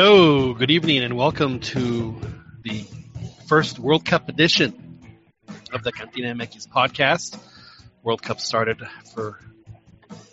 [0.00, 2.14] Hello, good evening, and welcome to
[2.62, 2.86] the
[3.48, 5.00] first World Cup edition
[5.72, 7.36] of the Cantina MX podcast.
[8.04, 8.80] World Cup started
[9.12, 9.40] for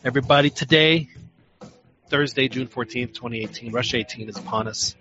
[0.04, 1.09] everybody today,
[2.09, 3.71] Thursday, June 14th, 2018.
[3.71, 4.95] Russia 18 is upon us.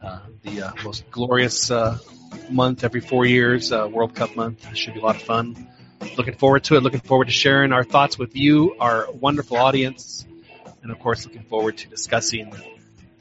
[0.00, 1.98] Uh, the uh, most glorious uh,
[2.48, 4.74] month every four years, uh, World Cup month.
[4.74, 5.68] Should be a lot of fun.
[6.16, 6.82] Looking forward to it.
[6.82, 10.26] Looking forward to sharing our thoughts with you, our wonderful audience,
[10.82, 12.54] and of course, looking forward to discussing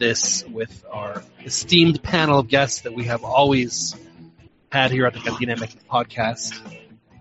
[0.02, 3.96] this with our esteemed panel of guests that we have always
[4.72, 6.60] had here at the Cantina MX podcast.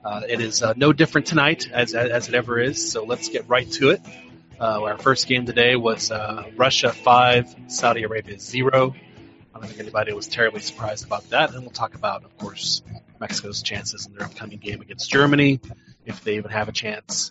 [0.02, 3.46] Uh, it is uh, no different tonight as, as it ever is, so let's get
[3.50, 4.00] right to it.
[4.58, 8.94] Uh, our first game today was uh, Russia 5, Saudi Arabia 0.
[9.54, 12.80] I don't think anybody was terribly surprised about that, and we'll talk about, of course,
[13.20, 15.60] Mexico's chances in their upcoming game against Germany,
[16.06, 17.30] if they even have a chance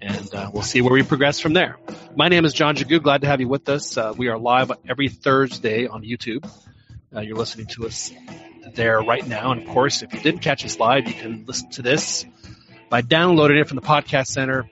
[0.00, 1.78] and uh, we'll see where we progress from there.
[2.14, 3.02] My name is John Jagu.
[3.02, 3.96] Glad to have you with us.
[3.96, 6.48] Uh, we are live every Thursday on YouTube.
[7.14, 8.12] Uh, you're listening to us
[8.74, 9.52] there right now.
[9.52, 12.26] And of course, if you didn't catch us live, you can listen to this
[12.88, 14.68] by downloading it from the podcast center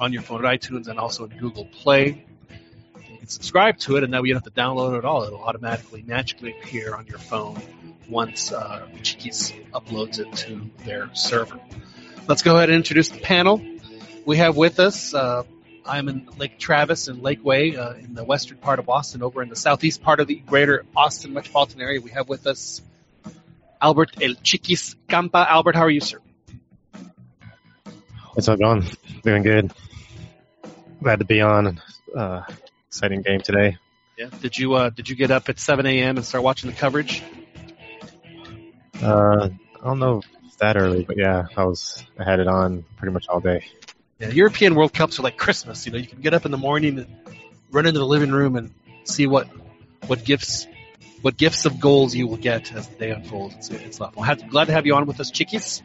[0.00, 2.24] on your phone at iTunes and also in Google Play.
[3.10, 5.24] You can subscribe to it, and then you don't have to download it at all.
[5.24, 7.60] It'll automatically, magically appear on your phone
[8.08, 11.60] once uh, uploads it to their server.
[12.26, 13.62] Let's go ahead and introduce the panel
[14.28, 15.14] we have with us.
[15.14, 15.42] Uh,
[15.86, 19.48] I'm in Lake Travis and Lakeway uh, in the western part of Austin, over in
[19.48, 21.98] the southeast part of the greater Austin metropolitan area.
[22.02, 22.82] We have with us
[23.80, 25.46] Albert El Chiquis Campa.
[25.48, 26.18] Albert, how are you, sir?
[28.34, 28.84] What's up, John?
[29.22, 29.72] Doing good.
[31.02, 31.80] Glad to be on.
[32.14, 32.42] Uh,
[32.88, 33.78] exciting game today.
[34.18, 34.28] Yeah.
[34.42, 36.18] Did you uh, Did you get up at 7 a.m.
[36.18, 37.22] and start watching the coverage?
[39.02, 39.48] Uh,
[39.80, 40.20] I don't know
[40.58, 43.64] that early, but yeah, I was I had it on pretty much all day.
[44.18, 45.86] Yeah, European World Cups are like Christmas.
[45.86, 47.06] You know, you can get up in the morning and
[47.70, 48.74] run into the living room and
[49.04, 49.46] see what
[50.06, 50.66] what gifts
[51.22, 53.54] what gifts of goals you will get as the day unfolds.
[53.56, 54.24] It's, it's awful.
[54.48, 55.82] Glad to have you on with us, Chiquis,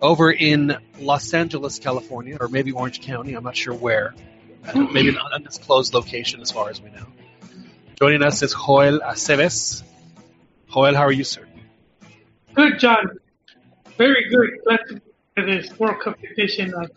[0.00, 3.34] over in Los Angeles, California, or maybe Orange County.
[3.34, 4.14] I'm not sure where.
[4.74, 7.06] Maybe an undisclosed location as far as we know.
[7.98, 9.82] Joining us is Joel Aceves.
[10.72, 11.46] Joel, how are you, sir?
[12.54, 13.18] Good, John.
[13.96, 14.50] Very good.
[14.64, 15.00] Glad to
[15.36, 16.90] be this World Cup edition of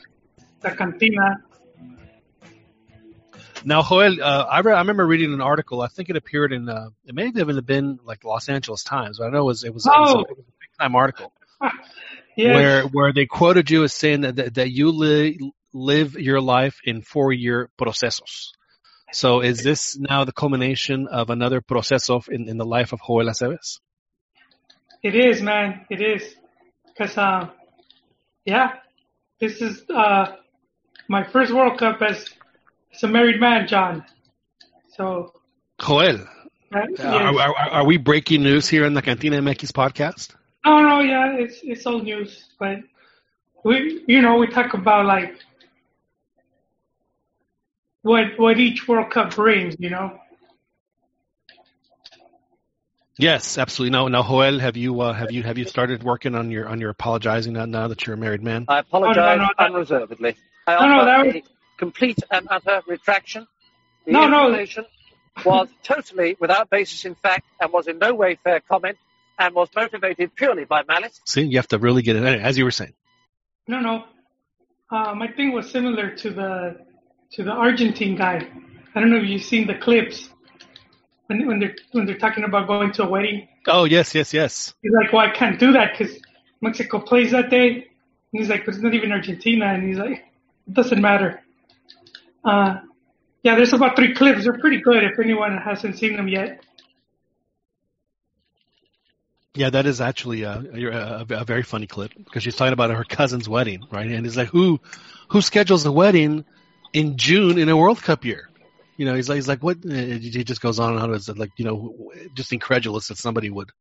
[0.72, 1.44] Cantina.
[3.64, 5.82] Now, Joel, uh, I, re- I remember reading an article.
[5.82, 9.18] I think it appeared in uh, it may have even been like Los Angeles Times.
[9.18, 9.92] But I know it was it was, oh.
[9.92, 11.34] it was, a, it was a big time article
[12.38, 12.54] yes.
[12.54, 16.80] where where they quoted you as saying that that, that you li- live your life
[16.84, 18.54] in four year procesos.
[19.12, 23.26] So, is this now the culmination of another proceso in, in the life of Joel
[23.26, 23.80] Aceves?
[25.02, 25.86] It is, man.
[25.90, 26.36] It is,
[26.88, 27.50] because uh,
[28.46, 28.74] yeah,
[29.40, 30.36] this is uh,
[31.08, 32.30] my first World Cup as,
[32.94, 34.04] as a married man, John.
[34.96, 35.34] So,
[35.80, 36.22] Joel,
[36.74, 37.00] uh, yes.
[37.02, 40.36] are, are, are, we breaking news here in the Cantina MX podcast?
[40.66, 42.80] No, no, yeah, it's it's old news, but
[43.64, 45.38] we, you know, we talk about like
[48.02, 50.20] what what each World Cup brings, you know.
[53.18, 53.92] Yes, absolutely.
[53.92, 56.82] Now, now, Joel, have you uh, have you have you started working on your on
[56.82, 58.66] your apologizing now, now that you're a married man?
[58.68, 60.36] I apologize Oh, no, no, that- unreservedly.
[60.68, 61.44] I No, no, offer that a
[61.78, 63.48] complete and utter retraction.
[64.06, 64.66] The No, no.
[65.46, 68.98] was totally without basis in fact and was in no way fair comment
[69.38, 71.20] and was motivated purely by malice.
[71.26, 72.24] See, you have to really get it.
[72.24, 72.94] Anyway, As you were saying,
[73.68, 74.06] No, no.
[74.92, 76.78] Uh, my thing was similar to the
[77.34, 78.48] to the Argentine guy.
[78.94, 80.30] I don't know if you've seen the clips
[81.28, 83.48] when when they're when they're talking about going to a wedding.
[83.68, 84.74] oh yes, yes, yes.
[84.82, 86.18] He's like, "Well, I can't do that because
[86.62, 87.84] Mexico plays that day." And
[88.32, 90.24] he's like, "But it's not even Argentina." And he's like, "It
[90.72, 91.42] doesn't matter."
[92.44, 92.78] Uh,
[93.44, 94.44] yeah, there's about three clips.
[94.44, 96.64] They're pretty good if anyone hasn't seen them yet.
[99.56, 103.06] Yeah, that is actually a, a, a very funny clip because she's talking about her
[103.06, 104.12] cousin's wedding, right?
[104.12, 104.82] And he's like, who,
[105.30, 106.44] who schedules a wedding
[106.92, 108.50] in June in a World Cup year?
[108.98, 109.78] You know, he's like, he's like, what?
[109.84, 111.14] He just goes on and on.
[111.14, 113.72] It's like, you know, just incredulous that somebody would,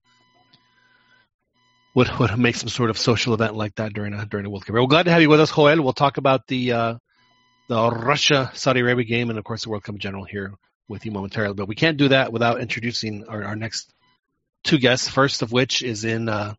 [1.94, 4.66] would, would make some sort of social event like that during a during a World
[4.66, 4.74] Cup.
[4.74, 5.82] We're glad to have you with us, Joel.
[5.82, 6.94] We'll talk about the uh,
[7.68, 10.54] the Russia Saudi Arabia game and of course the World Cup in general here
[10.88, 11.54] with you momentarily.
[11.54, 13.92] But we can't do that without introducing our, our next
[14.64, 15.08] two guests.
[15.08, 16.54] First of which is in uh,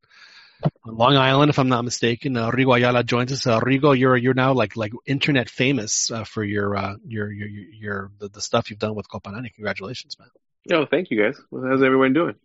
[0.86, 2.38] Long Island, if I'm not mistaken.
[2.38, 3.46] Uh, Rigo Ayala joins us.
[3.46, 7.48] Uh, Rigo, you're you're now like like internet famous uh, for your uh, your your
[7.48, 9.50] your, your the, the stuff you've done with Copa ninety.
[9.50, 10.30] Congratulations, man.
[10.72, 11.40] Oh, thank you guys.
[11.52, 12.36] How's everyone doing?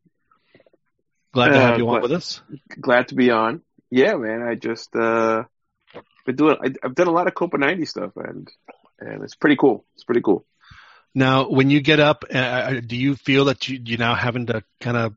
[1.32, 2.40] Glad to have Uh, you on with us.
[2.80, 3.62] Glad to be on.
[3.90, 4.42] Yeah, man.
[4.42, 5.44] I just uh
[6.26, 6.56] been doing.
[6.62, 8.48] I, I've done a lot of Copa ninety stuff, and
[8.98, 9.84] and it's pretty cool.
[9.94, 10.44] It's pretty cool.
[11.14, 14.62] Now, when you get up, uh, do you feel that you, you're now having to
[14.80, 15.14] kind of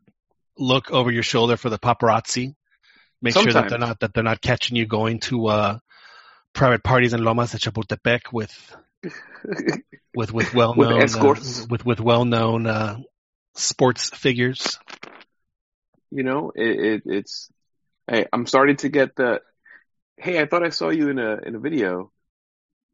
[0.58, 2.56] look over your shoulder for the paparazzi?
[3.22, 5.78] Make sure that they're not that they're not catching you going to uh,
[6.54, 8.76] private parties in Lomas de Chapultepec with
[10.16, 11.68] with with well known escorts.
[11.70, 12.98] with with well known uh,
[13.56, 14.80] sports figures.
[16.14, 17.50] You know, it, it it's.
[18.08, 19.42] Hey, I'm starting to get the.
[20.16, 22.12] Hey, I thought I saw you in a in a video.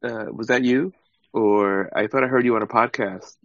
[0.02, 0.94] Uh, was that you?
[1.34, 3.36] Or I thought I heard you on a podcast.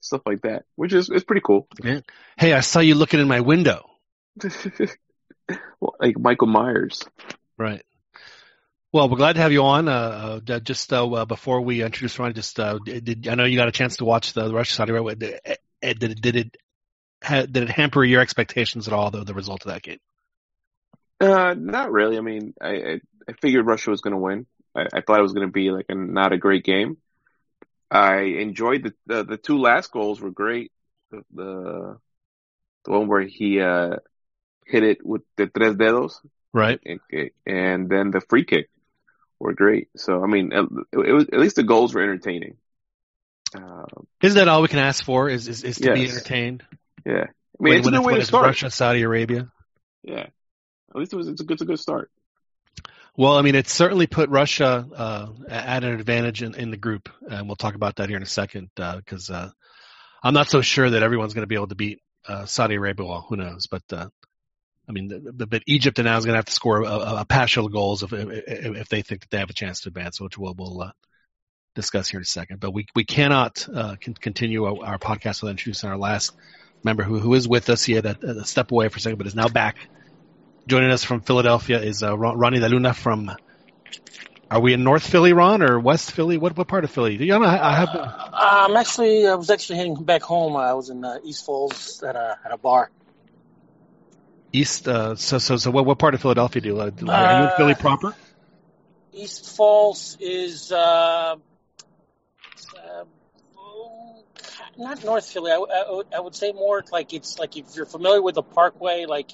[0.00, 1.66] Stuff like that, which is it's pretty cool.
[1.82, 2.00] Yeah.
[2.36, 3.90] Hey, I saw you looking in my window.
[5.80, 7.02] well, like Michael Myers.
[7.58, 7.82] Right.
[8.92, 9.88] Well, we're glad to have you on.
[9.88, 13.68] Uh, uh, just uh, before we introduce Ron, just uh, did, I know you got
[13.68, 15.16] a chance to watch the, Russia Saudi Arabia.
[15.16, 15.40] Did,
[15.82, 16.56] it did it
[17.22, 19.10] ha, did it hamper your expectations at all?
[19.10, 19.98] though, the result of that game.
[21.20, 22.18] Uh, not really.
[22.18, 24.46] I mean, I I, I figured Russia was going to win.
[24.74, 26.96] I, I thought it was going to be like a not a great game.
[27.90, 30.72] I enjoyed the the, the two last goals were great.
[31.10, 31.98] The, the
[32.84, 33.96] the one where he uh
[34.66, 36.14] hit it with the tres dedos,
[36.52, 36.80] Right.
[36.84, 38.70] and, and then the free kick
[39.38, 39.88] were great.
[39.96, 42.56] So I mean, it, it was at least the goals were entertaining.
[43.54, 43.84] Uh,
[44.22, 45.28] Is that all we can ask for?
[45.28, 46.64] Is is, is to be entertained?
[47.06, 47.26] Yeah, I mean,
[47.58, 48.46] When- it's a when good way to start.
[48.46, 49.50] Russia, Saudi Arabia.
[50.02, 51.28] Yeah, at least it was.
[51.28, 52.10] It's a it's a good start.
[53.16, 57.10] Well, I mean, it certainly put Russia uh, at an advantage in, in the group,
[57.28, 58.70] and we'll talk about that here in a second.
[58.74, 59.50] Because uh,
[60.22, 63.04] I'm not so sure that everyone's going to be able to beat uh, Saudi Arabia.
[63.06, 63.66] Well, who knows?
[63.66, 64.08] But uh,
[64.88, 67.68] I mean, but Egypt now is going to have to score a, a, a partial
[67.68, 70.54] goals if, if if they think that they have a chance to advance, which we'll,
[70.56, 70.92] we'll uh,
[71.74, 72.60] discuss here in a second.
[72.60, 76.32] But we we cannot uh, con- continue our, our podcast without introducing our last
[76.84, 77.84] member who who is with us.
[77.84, 79.76] He had a, a step away for a second, but is now back.
[80.66, 83.30] Joining us from Philadelphia is uh, Ron- Ronnie Luna from.
[84.50, 86.36] Are we in North Philly, Ron, or West Philly?
[86.36, 87.16] What what part of Philly?
[87.16, 87.88] Do You know, I, I have.
[88.70, 90.56] Um, actually, I was actually heading back home.
[90.56, 92.90] I was in uh, East Falls at a at a bar.
[94.52, 94.86] East.
[94.86, 96.80] Uh, so so so what what part of Philadelphia do you?
[96.80, 98.14] Uh, are you in Uh, Philly proper?
[99.14, 100.76] East Falls is uh,
[102.76, 103.04] uh,
[103.58, 104.24] oh,
[104.78, 105.50] not North Philly.
[105.52, 108.42] I, I, would- I would say more like it's like if you're familiar with the
[108.42, 109.32] Parkway, like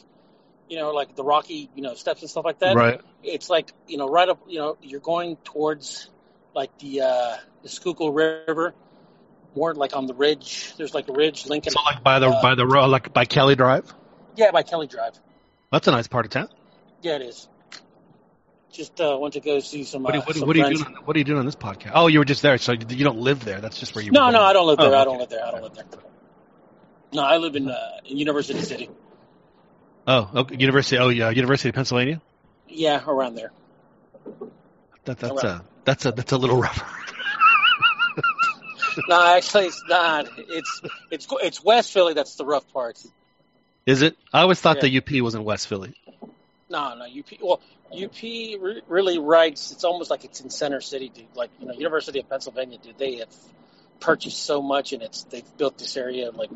[0.69, 2.76] you know, like the Rocky, you know, steps and stuff like that.
[2.76, 3.00] Right.
[3.23, 4.40] It's like you know, right up.
[4.49, 6.11] You know, you're going towards
[6.55, 8.75] like the uh, the Schuylkill River,
[9.55, 10.75] more like on the ridge.
[10.76, 11.73] There's like a ridge, Lincoln.
[11.73, 13.93] So like by the uh, by the road, like by Kelly Drive.
[14.37, 15.19] yeah, by Kelly Drive.
[15.73, 16.49] That's a nice part of town.
[17.02, 17.49] Yeah, it is.
[18.73, 20.03] Just uh, went to go see some.
[20.03, 20.97] What, uh, what, some what are you doing?
[21.05, 21.93] What are you doing on this podcast?
[21.94, 23.61] Oh, you were just there, so you don't live there.
[23.61, 24.11] That's just where you.
[24.12, 24.43] No, no.
[24.43, 24.94] I don't live there.
[24.94, 25.44] Oh, I don't live there.
[25.44, 25.87] I don't live there.
[27.12, 28.91] No, I live in uh, in University City.
[30.06, 30.56] Oh, okay.
[30.56, 30.99] University.
[30.99, 32.20] Oh, yeah, University of Pennsylvania.
[32.69, 33.53] Yeah, around there.
[35.05, 36.82] That, that's a that's a that's a little rough.
[39.09, 40.29] No, actually, it's not.
[40.37, 42.14] It's it's it's West Philly.
[42.14, 42.99] That's the rough part.
[43.87, 44.17] Is it?
[44.32, 45.00] I always thought Yeah.
[45.00, 45.94] the UP was in West Philly.
[46.70, 47.41] No, no, UP.
[47.41, 47.61] Well,
[47.93, 49.73] UP re- really writes.
[49.73, 51.26] It's almost like it's in Center City, dude.
[51.35, 52.99] Like you know, University of Pennsylvania, dude.
[52.99, 53.35] They have
[54.00, 56.50] purchased so much, and it's they've built this area like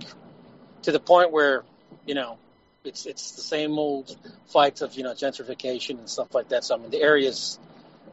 [0.83, 1.65] to the point where
[2.07, 2.39] you know
[2.85, 4.15] it's it's the same old
[4.49, 6.65] fights of you know gentrification and stuff like that.
[6.65, 7.59] So I mean, the areas.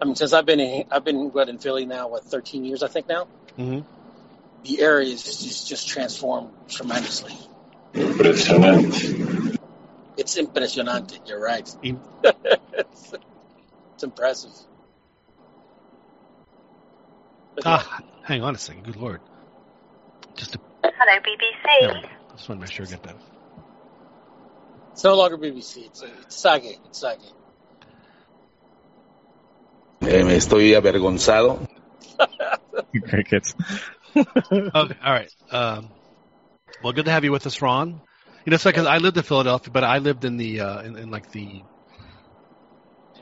[0.01, 2.83] I mean, since I've been in, I've been what in Philly now, what 13 years
[2.83, 3.27] I think now.
[3.57, 3.83] Mhm.
[4.63, 7.33] The area is just just transformed tremendously.
[7.93, 8.50] It's
[10.39, 11.19] impresionante.
[11.27, 11.69] You're right.
[12.74, 13.13] It's,
[13.93, 14.51] it's impressive.
[17.65, 18.84] Ah, hang on a second.
[18.86, 19.19] Good lord.
[20.36, 21.81] Just to, Hello, BBC.
[21.81, 22.10] there.
[22.29, 23.15] I just want to make sure I get that.
[24.93, 25.86] It's no longer BBC.
[25.88, 26.77] It's, it's Sage.
[26.86, 27.19] It's Sage.
[30.01, 31.67] Eh, me estoy avergonzado.
[33.10, 33.53] Crickets.
[34.15, 35.31] Okay, all right.
[35.51, 35.89] Um,
[36.81, 38.01] well, good to have you with us, Ron.
[38.50, 40.98] You know, it's because I lived in Philadelphia, but I lived in the uh, in,
[40.98, 41.62] in like the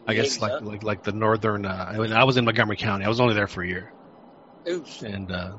[0.07, 1.65] I guess like like like the northern.
[1.65, 3.03] Uh, I mean, I was in Montgomery County.
[3.03, 3.91] I was only there for a year,
[4.69, 5.01] Oof.
[5.01, 5.57] and uh,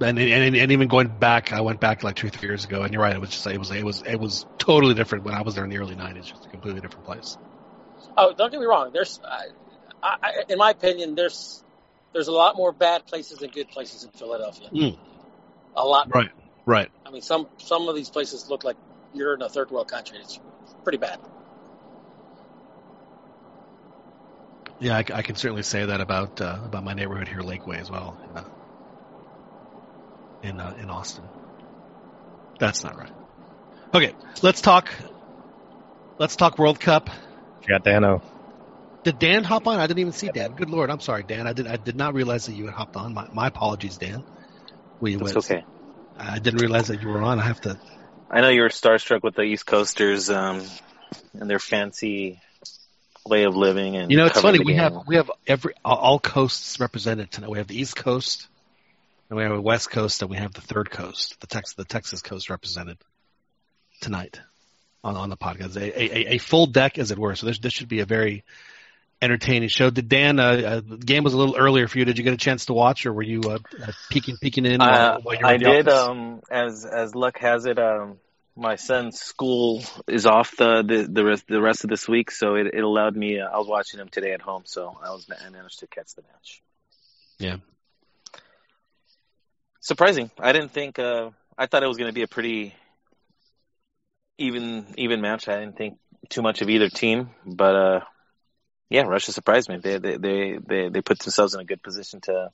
[0.00, 2.82] and, and and even going back, I went back like two three years ago.
[2.82, 5.34] And you're right, it was just it was it was it was totally different when
[5.34, 6.26] I was there in the early '90s.
[6.26, 7.36] Just a completely different place.
[8.16, 8.92] Oh, don't get me wrong.
[8.92, 9.48] There's, I,
[10.22, 11.64] I, in my opinion, there's
[12.12, 14.68] there's a lot more bad places than good places in Philadelphia.
[14.72, 14.96] Mm.
[15.74, 16.14] A lot.
[16.14, 16.30] Right,
[16.66, 16.90] right.
[17.06, 18.76] I mean, some some of these places look like
[19.14, 20.18] you're in a third world country.
[20.18, 20.38] It's
[20.84, 21.18] pretty bad.
[24.78, 27.90] Yeah, I, I can certainly say that about uh, about my neighborhood here, Lakeway, as
[27.90, 28.44] well, in uh,
[30.42, 31.24] in, uh, in Austin.
[32.58, 33.12] That's not right.
[33.94, 34.92] Okay, let's talk.
[36.18, 37.08] Let's talk World Cup.
[37.62, 38.22] You got Dano.
[39.04, 39.78] Did Dan hop on?
[39.78, 40.52] I didn't even see Dan.
[40.52, 41.46] Good lord, I'm sorry, Dan.
[41.46, 43.14] I did I did not realize that you had hopped on.
[43.14, 44.24] My, my apologies, Dan.
[45.00, 45.36] We That's went.
[45.38, 45.64] okay.
[46.18, 47.38] I didn't realize that you were on.
[47.38, 47.78] I have to.
[48.30, 50.62] I know you were starstruck with the East Coasters um,
[51.34, 52.40] and their fancy
[53.26, 54.60] way of living and You know, it's funny.
[54.60, 57.50] We have we have every all- all coasts represented tonight.
[57.50, 58.48] We have the East Coast,
[59.28, 61.84] and we have the West Coast, and we have the Third Coast, the Texas the
[61.84, 62.98] Texas Coast represented
[64.00, 64.40] tonight
[65.04, 65.76] on on the podcast.
[65.76, 67.34] A, a, a full deck, as it were.
[67.34, 68.44] So this this should be a very
[69.20, 69.90] entertaining show.
[69.90, 70.38] Did Dan?
[70.38, 72.04] Uh, uh, the game was a little earlier for you.
[72.04, 74.80] Did you get a chance to watch, or were you uh, uh, peeking peeking in?
[74.80, 75.88] Uh, while, while you were I did.
[75.88, 78.18] Um, as as luck has it, um,
[78.56, 82.54] my son's school is off the the the rest, the rest of this week, so
[82.54, 83.40] it, it allowed me.
[83.40, 86.14] Uh, I was watching him today at home, so I was I managed to catch
[86.14, 86.62] the match.
[87.38, 87.56] Yeah.
[89.80, 90.30] Surprising.
[90.38, 90.98] I didn't think.
[90.98, 92.74] Uh, I thought it was going to be a pretty
[94.38, 95.48] even even match.
[95.48, 98.00] I didn't think too much of either team, but uh,
[98.88, 99.78] yeah, Russia surprised me.
[99.78, 102.50] They they they they, they put themselves in a good position to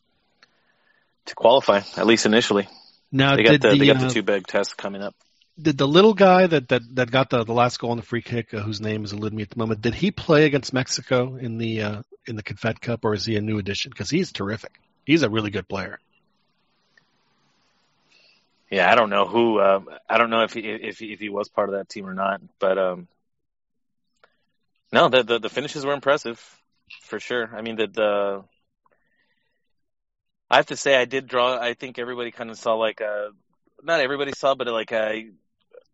[1.26, 2.68] to qualify at least initially.
[3.10, 5.14] Now, They got did the, they got uh, the two big tests coming up.
[5.60, 8.22] did the little guy that that, that got the, the last goal on the free
[8.22, 11.36] kick, uh, whose name is eluding me at the moment, did he play against Mexico
[11.36, 13.90] in the uh, in the Confed Cup, or is he a new addition?
[13.90, 14.72] Because he's terrific.
[15.04, 15.98] He's a really good player.
[18.70, 19.58] Yeah, I don't know who.
[19.58, 22.06] Uh, I don't know if he, if he, if he was part of that team
[22.06, 23.06] or not, but um,
[24.92, 26.40] no, the, the the finishes were impressive
[27.02, 27.50] for sure.
[27.54, 28.44] I mean, the the
[30.50, 31.58] I have to say I did draw.
[31.58, 33.28] I think everybody kind of saw like uh
[33.82, 35.26] not everybody saw, but like I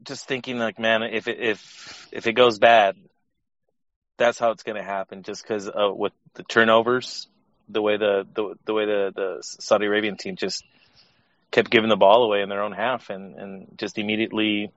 [0.03, 2.97] just thinking like, man, if it, if if it goes bad,
[4.17, 5.23] that's how it's going to happen.
[5.23, 7.29] Just because uh, with the turnovers,
[7.69, 10.65] the way the the the way the the Saudi Arabian team just
[11.51, 14.71] kept giving the ball away in their own half and, and just immediately,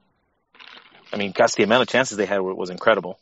[1.12, 3.20] I mean, gosh, the amount of chances they had was incredible.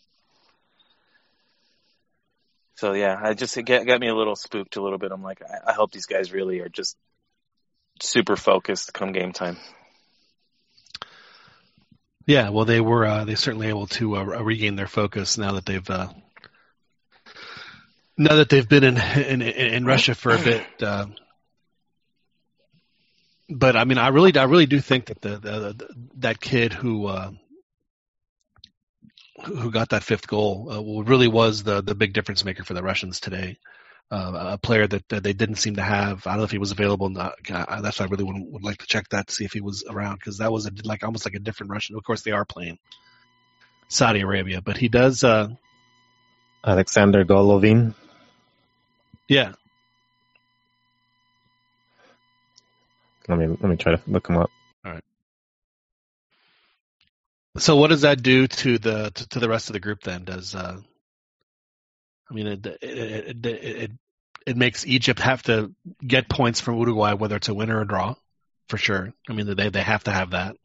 [2.79, 5.11] So yeah, I just it got, got me a little spooked a little bit.
[5.11, 6.95] I'm like, I, I hope these guys really are just
[8.01, 9.57] super focused come game time.
[12.25, 15.65] Yeah, well, they were uh, they certainly able to uh, regain their focus now that
[15.65, 16.07] they've uh,
[18.17, 20.63] now that they've been in in, in Russia for a bit.
[20.81, 21.07] Uh,
[23.49, 25.87] but I mean, I really I really do think that the, the, the
[26.19, 27.31] that kid who uh,
[29.43, 32.83] who got that fifth goal uh, really was the the big difference maker for the
[32.83, 33.57] Russians today.
[34.11, 36.25] Uh, a player that, that they didn't seem to have.
[36.25, 37.09] I don't know if he was available.
[37.09, 39.61] Not, that's why I really would, would like to check that to see if he
[39.61, 41.95] was around because that was a, like almost like a different Russian.
[41.95, 42.79] Of course, they are playing
[43.87, 45.23] Saudi Arabia, but he does.
[45.23, 45.49] Uh,
[46.65, 47.93] Alexander Golovin.
[49.27, 49.53] yeah,
[53.29, 54.49] Let me let me try to look him up.
[57.59, 60.23] So what does that do to the to, to the rest of the group then?
[60.23, 60.77] Does uh,
[62.29, 63.91] I mean it it, it it
[64.47, 65.73] it makes Egypt have to
[66.05, 68.15] get points from Uruguay whether it's a win or a draw,
[68.69, 69.13] for sure.
[69.29, 70.55] I mean they they have to have that,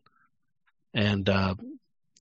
[0.94, 1.54] and uh,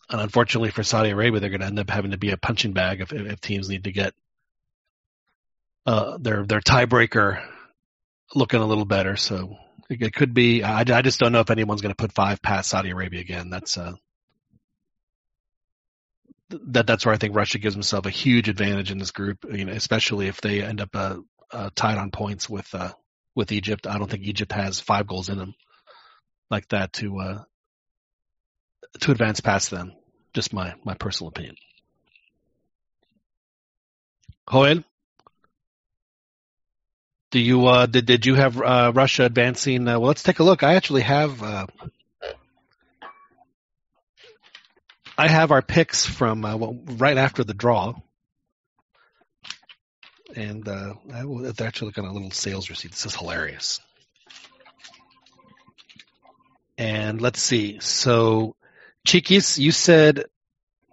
[0.10, 2.74] and unfortunately for Saudi Arabia they're going to end up having to be a punching
[2.74, 4.14] bag if if teams need to get
[5.86, 7.46] uh their their tiebreaker
[8.34, 9.18] looking a little better.
[9.18, 9.58] So
[9.90, 10.64] it, it could be.
[10.64, 13.50] I I just don't know if anyone's going to put five past Saudi Arabia again.
[13.50, 13.94] That's uh
[16.68, 19.46] that that's where I think Russia gives himself a huge advantage in this group.
[19.52, 21.18] You know, especially if they end up uh,
[21.52, 22.92] uh, tied on points with uh,
[23.36, 23.88] with Egypt.
[23.88, 25.56] I don't think Egypt has five goals in them
[26.50, 27.44] like that to uh,
[29.02, 29.94] to advance past them.
[30.34, 31.56] Just my my personal opinion.
[34.52, 34.84] Joel,
[37.32, 39.86] do you uh, did did you have uh, Russia advancing?
[39.86, 40.64] Well, let's take a look.
[40.64, 41.42] I actually have.
[41.42, 41.68] Uh,
[45.18, 47.94] I have our picks from uh, well, right after the draw,
[50.36, 52.92] and uh, I will- actually looking at a little sales receipt.
[52.92, 53.80] This is hilarious.
[56.78, 57.80] And let's see.
[57.80, 58.56] So,
[59.06, 60.26] Chiquis, you said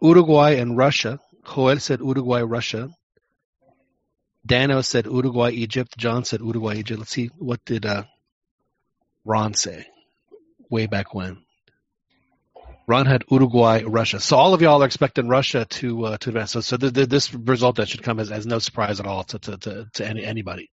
[0.02, 1.18] Uruguay and Russia.
[1.54, 2.90] Joel said Uruguay, Russia.
[4.44, 5.96] Dano said Uruguay, Egypt.
[5.96, 6.98] John said Uruguay, Egypt.
[7.00, 7.30] Let's see.
[7.38, 8.04] What did uh,
[9.24, 9.86] Ron say
[10.68, 11.38] way back when?
[12.90, 14.18] Ron had Uruguay, Russia.
[14.18, 16.50] So all of y'all are expecting Russia to uh, to advance.
[16.50, 19.22] So, so th- th- this result that should come as, as no surprise at all
[19.30, 20.70] to to, to, to any, anybody.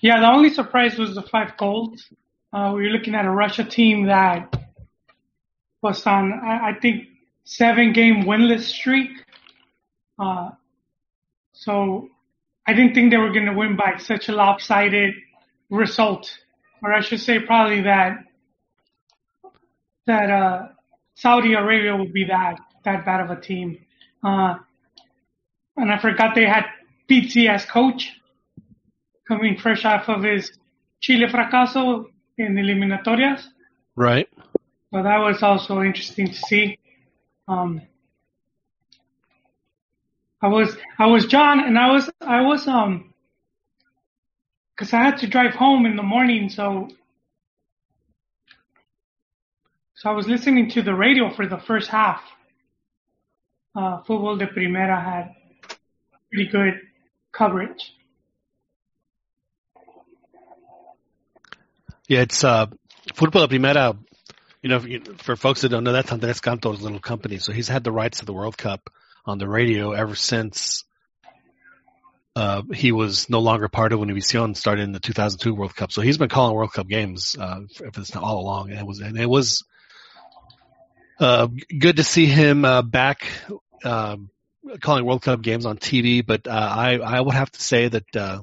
[0.00, 2.06] Yeah, the only surprise was the five goals.
[2.54, 4.56] Uh, we were looking at a Russia team that
[5.82, 7.08] was on, I, I think,
[7.44, 9.10] seven game winless streak.
[10.18, 10.52] Uh,
[11.52, 12.08] so
[12.66, 15.12] I didn't think they were going to win by such a lopsided
[15.68, 16.34] result,
[16.82, 18.24] or I should say, probably that
[20.08, 20.68] that uh,
[21.14, 23.78] Saudi Arabia would be that that bad of a team.
[24.24, 24.54] Uh,
[25.76, 26.64] and I forgot they had
[27.08, 28.10] Pizzi as coach,
[29.28, 30.50] coming fresh off of his
[31.00, 33.46] Chile fracaso in eliminatorias.
[33.94, 34.28] Right.
[34.92, 36.78] So that was also interesting to see.
[37.46, 37.82] Um,
[40.40, 43.12] I was I was John, and I was I was um
[44.74, 46.88] because I had to drive home in the morning, so
[49.98, 52.22] so I was listening to the radio for the first half.
[53.74, 55.34] Uh, Fútbol de Primera had
[56.30, 56.74] pretty good
[57.32, 57.92] coverage.
[62.06, 62.66] Yeah, it's uh,
[63.14, 63.98] Fútbol de Primera.
[64.62, 64.80] You know,
[65.18, 67.38] for folks that don't know, that's Andres Cantor's little company.
[67.38, 68.90] So he's had the rights to the World Cup
[69.26, 70.84] on the radio ever since
[72.36, 75.90] uh, he was no longer part of Univision, started in the 2002 World Cup.
[75.90, 79.00] So he's been calling World Cup games uh, for, for all along, and it was
[79.00, 79.64] and it was
[81.20, 81.48] uh,
[81.78, 83.26] good to see him uh, back
[83.84, 84.30] um,
[84.80, 86.24] calling World Cup games on TV.
[86.24, 88.16] But uh, I I would have to say that.
[88.16, 88.40] Uh,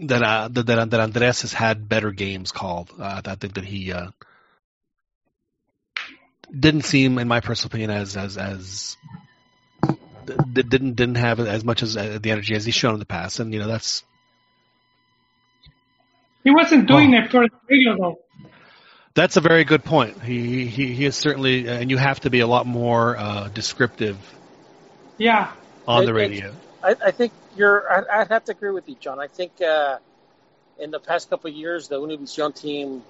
[0.00, 2.92] that uh that that, that Andres has had better games called.
[2.98, 4.10] Uh, I think that he uh,
[6.56, 8.96] didn't seem, in my personal opinion, as as as
[10.52, 13.40] didn't didn't have as much as uh, the energy as he's shown in the past,
[13.40, 14.04] and you know that's.
[16.44, 18.18] He wasn't doing it for the radio though.
[19.18, 20.22] That's a very good point.
[20.22, 24.16] He he he is certainly, and you have to be a lot more uh, descriptive.
[25.16, 25.52] Yeah.
[25.88, 26.54] On It- the radio.
[26.84, 27.82] I, I think you're.
[27.90, 29.18] I, I'd have to agree with you, John.
[29.18, 29.98] I think uh,
[30.78, 33.02] in the past couple of years, the Univision team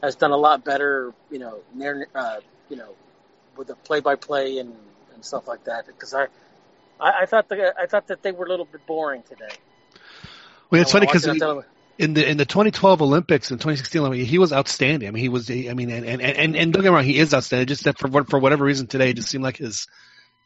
[0.00, 1.12] has done a lot better.
[1.32, 2.94] You know, near, uh, you know,
[3.56, 4.72] with the play-by-play and,
[5.14, 5.88] and stuff like that.
[5.88, 6.26] Because I,
[7.00, 9.50] I, I thought the, I thought that they were a little bit boring today.
[10.70, 11.64] Well, it's funny because watching on tele-
[11.98, 15.08] in the in the 2012 Olympics and 2016 Olympics, he was outstanding.
[15.08, 15.50] I mean, he was.
[15.50, 17.66] I mean, and and and, and don't get me wrong, he is outstanding.
[17.66, 19.88] Just that for for whatever reason today, it just seemed like his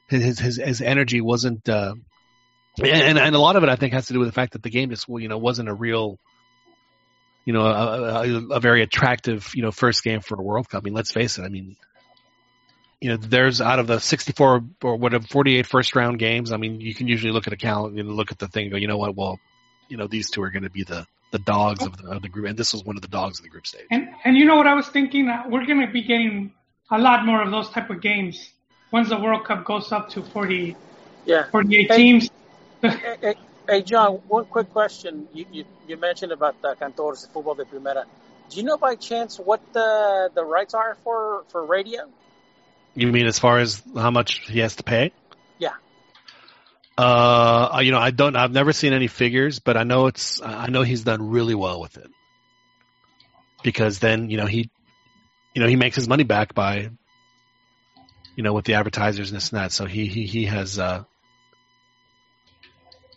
[0.08, 1.68] his his his energy wasn't.
[1.68, 1.94] Uh,
[2.82, 4.62] and and a lot of it, I think, has to do with the fact that
[4.62, 6.18] the game just you know wasn't a real.
[7.44, 10.80] You know, a, a, a very attractive, you know, first game for a World Cup.
[10.80, 11.42] I mean, let's face it.
[11.42, 11.74] I mean,
[13.00, 16.52] you know, there's out of the 64 or whatever 48 first round games.
[16.52, 18.70] I mean, you can usually look at a count and look at the thing and
[18.70, 19.16] go, you know what?
[19.16, 19.40] Well,
[19.88, 22.28] you know, these two are going to be the the dogs of the, of the
[22.28, 23.86] group, and this was one of the dogs of the group stage.
[23.90, 25.28] And and you know what I was thinking?
[25.28, 26.52] Uh, we're going to be getting
[26.90, 28.50] a lot more of those type of games
[28.92, 30.76] once the World Cup goes up to 40,
[31.24, 31.46] Yeah.
[31.50, 31.96] 48 Hey.
[31.96, 32.30] teams.
[32.82, 33.34] Hey, hey,
[33.68, 35.28] hey, John, one quick question.
[35.32, 38.04] You, you, you mentioned about the Cantor's Fútbol de Primera.
[38.50, 42.02] Do you know by chance what the the rights are for, for radio?
[42.94, 45.12] You mean as far as how much he has to pay?
[45.58, 45.74] Yeah.
[46.96, 48.36] Uh, you know, I don't.
[48.36, 50.42] I've never seen any figures, but I know it's.
[50.42, 52.10] I know he's done really well with it
[53.62, 54.70] because then you know he,
[55.54, 56.90] you know, he makes his money back by,
[58.36, 59.72] you know, with the advertisers and this and that.
[59.72, 60.78] So he he he has.
[60.78, 61.04] Uh,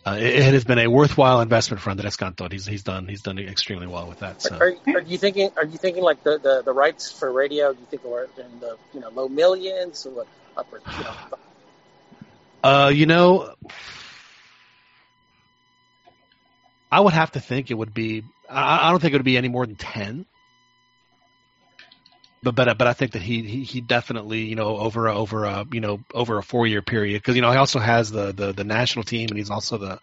[0.06, 2.48] uh, it, it has been a worthwhile investment for Andres Cantor.
[2.50, 4.40] He's he's done he's done extremely well with that.
[4.40, 4.56] So.
[4.56, 5.50] Are, are you thinking?
[5.56, 7.72] Are you thinking like the, the, the rights for radio?
[7.72, 10.28] Do you think are in the you know low millions or what?
[10.56, 11.14] Upper, you know,
[12.66, 13.54] Uh, you know,
[16.90, 18.24] I would have to think it would be.
[18.50, 20.26] I, I don't think it would be any more than ten.
[22.42, 25.44] But but but I think that he he, he definitely you know over a, over
[25.44, 28.32] a you know over a four year period because you know he also has the,
[28.32, 30.00] the the national team and he's also the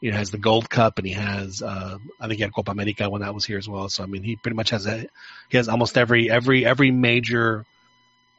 [0.00, 2.70] you know has the Gold Cup and he has uh, I think he had Copa
[2.70, 3.90] America when that was here as well.
[3.90, 5.06] So I mean he pretty much has a
[5.50, 7.66] he has almost every every every major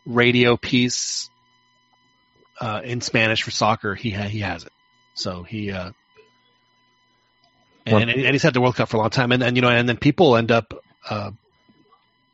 [0.07, 1.29] radio piece
[2.59, 4.71] uh, in Spanish for soccer, he ha- he has it.
[5.13, 5.91] So he uh,
[7.85, 9.61] and, and, and he's had the World Cup for a long time, and, and you
[9.61, 10.73] know, and then people end up,
[11.09, 11.31] uh,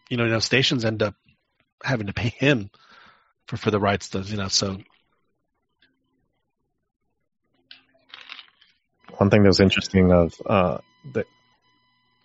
[0.10, 1.16] you know, you know, stations end up
[1.84, 2.70] having to pay him
[3.48, 4.48] for for the rights to you know.
[4.48, 4.78] So
[9.18, 10.80] One thing that was interesting of uh,
[11.14, 11.28] that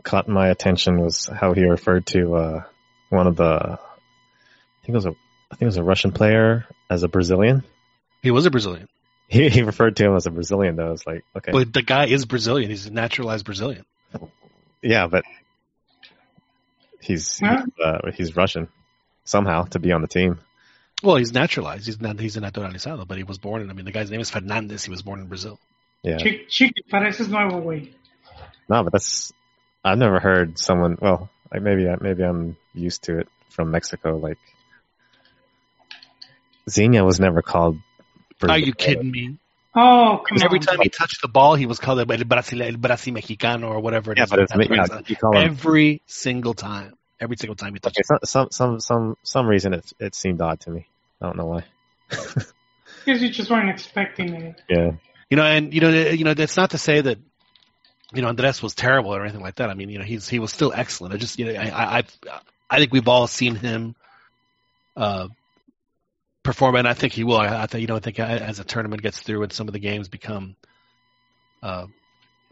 [0.03, 2.63] caught my attention was how he referred to uh,
[3.11, 3.79] one of the, I
[4.83, 5.11] think it was a,
[5.51, 7.63] I think it was a Russian player as a Brazilian.
[8.23, 8.89] He was a Brazilian,
[9.29, 10.77] He he referred to him as a Brazilian.
[10.77, 12.71] Though I was like, okay, but the guy is Brazilian.
[12.71, 13.85] He's a naturalized Brazilian.
[14.83, 15.25] yeah, but
[17.01, 17.65] he's Huh?
[17.65, 18.69] he's, uh, he's Russian
[19.25, 20.41] somehow to be on the team.
[21.03, 21.87] Well, he's naturalized.
[21.87, 22.19] He's not.
[22.19, 23.71] He's a naturalizado, but he was born in.
[23.71, 24.85] I mean, the guy's name is Fernandes.
[24.85, 25.61] He was born in Brazil.
[26.03, 27.93] Yeah, Chiqui, chiqui, pareces nuevo, güey.
[28.69, 29.33] no, but that's
[29.85, 30.97] I've never heard someone.
[31.01, 34.17] Well, like maybe I maybe I'm used to it from Mexico.
[34.17, 34.39] Like
[36.69, 37.79] Zinha was never called.
[38.43, 39.39] Are you kidding me?
[39.75, 40.67] Oh, come Because every on.
[40.67, 44.13] time he touched the ball, he was called el Brasil, el Brasil Mexicano or whatever
[44.13, 44.31] it Yeah, is.
[44.31, 45.51] but it's yeah, what you call him.
[45.51, 46.95] every single time.
[47.21, 47.99] Every single time he touched.
[47.99, 50.87] Okay, some some some some some reason it it seemed odd to me.
[51.21, 51.65] I don't know why.
[53.05, 54.63] Because you just weren't expecting it.
[54.69, 54.93] Yeah,
[55.31, 57.19] You know, and you know, you know, that's not to say that
[58.13, 59.71] you know Andres was terrible or anything like that.
[59.71, 61.15] I mean, you know, he's he was still excellent.
[61.15, 62.05] I just you know I I
[62.71, 63.95] I think we've all seen him
[64.97, 65.29] uh,
[66.49, 67.37] perform, and I think he will.
[67.37, 69.75] I, I think you know I think as the tournament gets through and some of
[69.75, 70.57] the games become,
[71.63, 71.87] uh,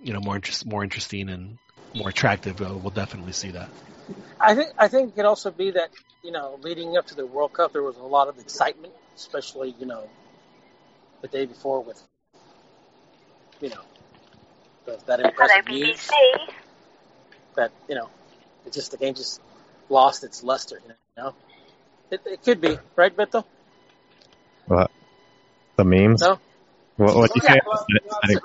[0.03, 1.57] you know, more interest more interesting and
[1.95, 3.71] more attractive, uh, we'll definitely see that.
[4.39, 5.89] I think I think it could also be that
[6.23, 9.75] you know leading up to the World Cup there was a lot of excitement, especially
[9.81, 10.11] you know
[11.23, 12.03] the day before with
[13.63, 13.81] you know
[14.85, 16.11] the, that impressive news
[17.55, 18.11] that you know
[18.67, 19.41] it just the game just
[19.89, 20.83] lost its luster.
[20.87, 21.35] You know,
[22.11, 23.47] it, it could be right, Beto.
[24.67, 24.91] What?
[25.77, 26.23] The memes?
[26.23, 26.39] No.
[26.97, 27.53] What what you say?
[27.53, 28.43] I didn't,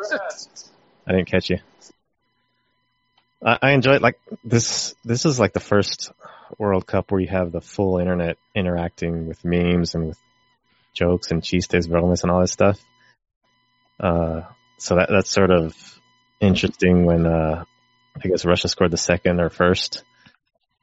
[1.08, 1.60] I didn't catch you.
[3.44, 4.94] I, I enjoyed like this.
[5.04, 6.12] This is like the first
[6.58, 10.20] World Cup where you have the full internet interacting with memes and with
[10.94, 12.80] jokes and chistes, bromas, and all this stuff.
[14.00, 14.42] Uh,
[14.78, 15.76] so that that's sort of
[16.40, 17.64] interesting when uh,
[18.24, 20.04] I guess Russia scored the second or first.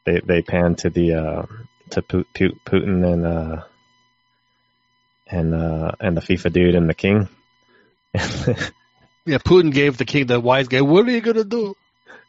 [0.07, 1.42] They they panned to the uh,
[1.90, 3.64] to Pu- Pu- Putin and uh,
[5.31, 7.29] and uh, and the FIFA dude and the king.
[9.29, 10.81] Yeah, Putin gave the king the wise guy.
[10.81, 11.77] What are you gonna do?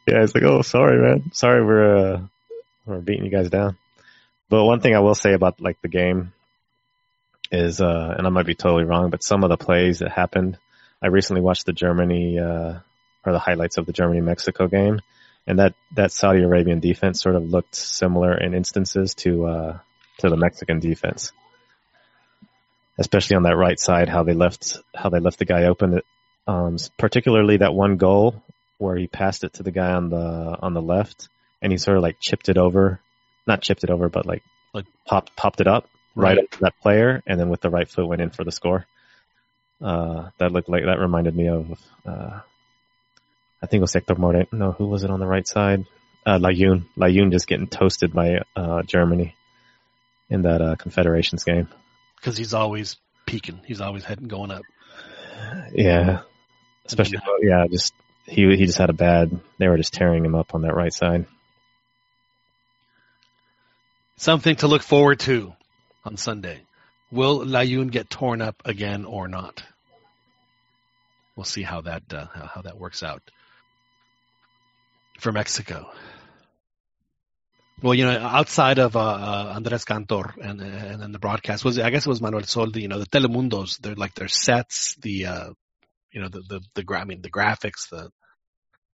[0.05, 1.31] Yeah, it's like, oh, sorry, man.
[1.31, 2.21] Sorry, we're uh,
[2.85, 3.77] we're beating you guys down.
[4.49, 6.33] But one thing I will say about like the game
[7.53, 10.57] is, uh, and I might be totally wrong, but some of the plays that happened.
[11.01, 12.79] I recently watched the Germany uh,
[13.25, 14.99] or the highlights of the Germany Mexico game,
[15.47, 19.79] and that that Saudi Arabian defense sort of looked similar in instances to uh,
[20.17, 21.31] to the Mexican defense,
[22.99, 24.09] especially on that right side.
[24.09, 26.01] How they left how they left the guy open.
[26.47, 28.43] Um, particularly that one goal
[28.77, 31.29] where he passed it to the guy on the on the left,
[31.61, 32.99] and he sort of like chipped it over,
[33.47, 36.43] not chipped it over, but like Like- popped popped it up right, Right.
[36.43, 38.85] up to that player, and then with the right foot went in for the score.
[39.81, 41.71] Uh, that looked like that reminded me of
[42.05, 42.39] uh,
[43.61, 44.47] I think it was Hector Moreno.
[44.51, 45.85] No, who was it on the right side?
[46.25, 46.85] Uh, Layun.
[46.97, 49.35] Layun just getting toasted by uh, Germany
[50.29, 51.67] in that uh, Confederations game.
[52.19, 53.61] Because he's always peaking.
[53.65, 54.63] He's always heading going up.
[55.73, 56.21] Yeah,
[56.85, 57.93] especially yeah, just
[58.25, 59.39] he he just had a bad.
[59.57, 61.25] They were just tearing him up on that right side.
[64.17, 65.53] Something to look forward to
[66.03, 66.61] on Sunday.
[67.11, 69.63] Will Layun get torn up again or not?
[71.35, 73.21] We'll see how that uh, how that works out
[75.19, 75.89] for Mexico.
[77.81, 81.79] Well, you know, outside of uh, uh, Andres Cantor and and then the broadcast was
[81.79, 82.81] I guess it was Manuel Soldi.
[82.81, 83.79] You know, the Telemundos.
[83.79, 85.49] They're like their sets, the uh,
[86.11, 87.89] you know the the the I mean the graphics.
[87.89, 88.09] The I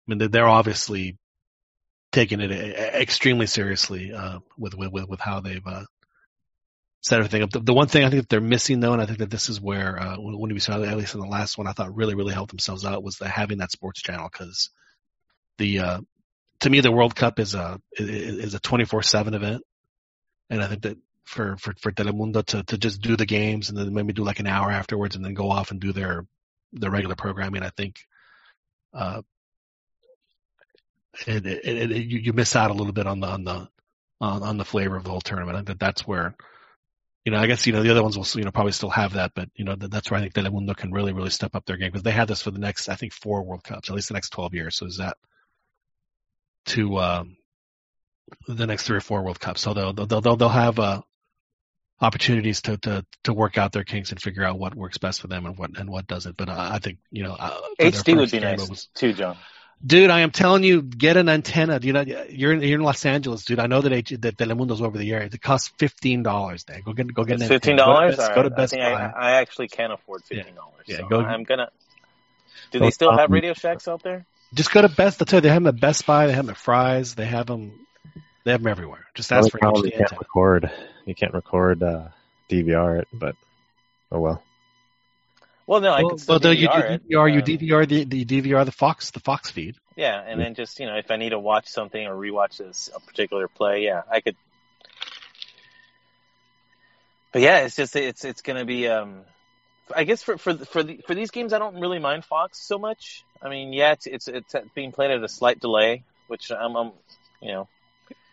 [0.07, 1.17] mean they're- obviously
[2.13, 5.85] taking it e- extremely seriously uh, with, with with how they've uh,
[7.01, 7.51] set everything up.
[7.51, 9.49] The, the one thing I think that they're missing though, and I think that this
[9.49, 11.97] is where uh, when, when we saw at least in the last one, I thought
[11.97, 14.71] really really helped themselves out was the having that sports channel because
[15.59, 16.01] the uh,
[16.65, 19.63] to me the World Cup is a is a twenty four seven event,
[20.49, 23.77] and I think that for for for Telemundo to to just do the games and
[23.77, 26.27] then maybe do like an hour afterwards and then go off and do their
[26.73, 27.97] their regular programming, I think.
[28.95, 29.21] Uh,
[31.27, 33.69] it, it, it, you, you miss out a little bit on the on the
[34.23, 35.57] on, on the flavor of the whole tournament.
[35.57, 36.35] I think that that's where,
[37.27, 39.13] you know, I guess you know the other ones will you know probably still have
[39.13, 41.67] that, but you know that, that's where I think Telemundo can really really step up
[41.67, 43.95] their game because they have this for the next I think four World Cups, at
[43.95, 44.77] least the next twelve years.
[44.77, 45.19] So is that
[46.67, 47.37] to um,
[48.49, 49.61] the next three or four World Cups?
[49.61, 51.03] So they'll they'll they'll, they'll have uh,
[52.01, 55.29] opportunities to, to to work out their kinks and figure out what works best for
[55.29, 56.37] them and what and what doesn't.
[56.37, 59.37] But uh, I think you know uh, HD would be nice was- too, John.
[59.85, 61.79] Dude, I am telling you, get an antenna.
[61.83, 63.59] You know, you're in, you're in Los Angeles, dude.
[63.59, 65.21] I know that H, that Telemundo's over the air.
[65.21, 66.65] It costs fifteen dollars.
[66.65, 68.17] Go get go get It's an fifteen dollars.
[68.17, 69.03] Go to Best, go to Best I, Buy.
[69.03, 70.85] I, I actually can't afford fifteen dollars.
[70.87, 71.69] Yeah, so go- I'm gonna.
[72.71, 74.25] Do they still have Radio Shacks out there?
[74.55, 75.21] Just go to Best.
[75.21, 76.27] I'll tell you, they have them at Best Buy.
[76.27, 77.15] They have them at Fry's.
[77.15, 77.73] They have them.
[78.45, 79.07] They have them everywhere.
[79.15, 80.21] Just ask for an problem HD you can't antenna.
[80.21, 80.71] record.
[81.07, 82.09] You can't record uh,
[82.51, 83.37] DVR it, but
[84.13, 84.43] oh well.
[85.67, 87.03] Well, no, I Well, could still well, though you DVR it.
[87.09, 87.45] do DVR, you Um,
[87.85, 89.77] DVR the, the DVR the Fox the Fox feed.
[89.97, 92.91] Yeah, and then just you know, if I need to watch something or rewatch this
[92.95, 94.37] a particular play, yeah, I could.
[97.33, 98.89] But yeah, it's just it's it's gonna be.
[98.89, 99.23] um
[99.95, 102.79] I guess for for for the, for these games, I don't really mind Fox so
[102.79, 103.25] much.
[103.43, 106.93] I mean, yeah, it's it's it's being played at a slight delay, which I'm, I'm
[107.43, 107.69] you know,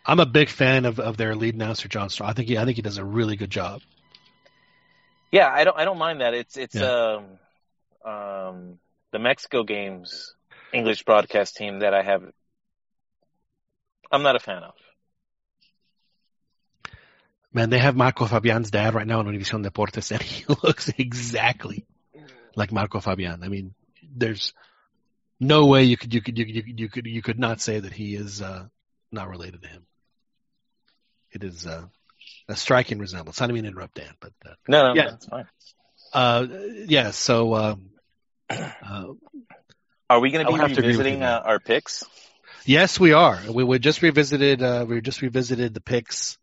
[0.06, 2.30] I'm a big fan of, of their lead announcer John Strong.
[2.30, 3.82] I think he I think he does a really good job.
[5.32, 6.34] yeah, I don't I don't mind that.
[6.34, 6.82] It's it's Yeah.
[6.82, 7.40] um
[8.06, 8.80] um
[9.12, 10.36] the Mexico games
[10.74, 12.24] English broadcast team that I have.
[14.12, 14.74] I'm not a fan of.
[17.54, 21.86] Man, they have Marco Fabian's dad right now on Univision Deportes, and he looks exactly
[22.56, 23.44] like Marco Fabian.
[23.44, 23.74] I mean,
[24.16, 24.54] there's
[25.40, 27.60] no way you could you could you could you could you could, you could not
[27.60, 28.66] say that he is uh,
[29.12, 29.86] not related to him.
[31.34, 31.84] It is uh,
[32.48, 33.42] a striking resemblance.
[33.42, 35.10] I don't mean to interrupt Dan, but uh, No, no, Yeah.
[35.12, 35.46] that's fine.
[36.14, 36.46] uh,
[36.88, 37.12] yeah.
[37.12, 37.90] So um,
[38.50, 39.08] uh,
[40.10, 42.06] Are we going to be have to revisiting uh, our picks?
[42.66, 43.40] yes, we are.
[43.50, 44.62] We, we just revisited.
[44.62, 46.38] Uh, we just revisited the picks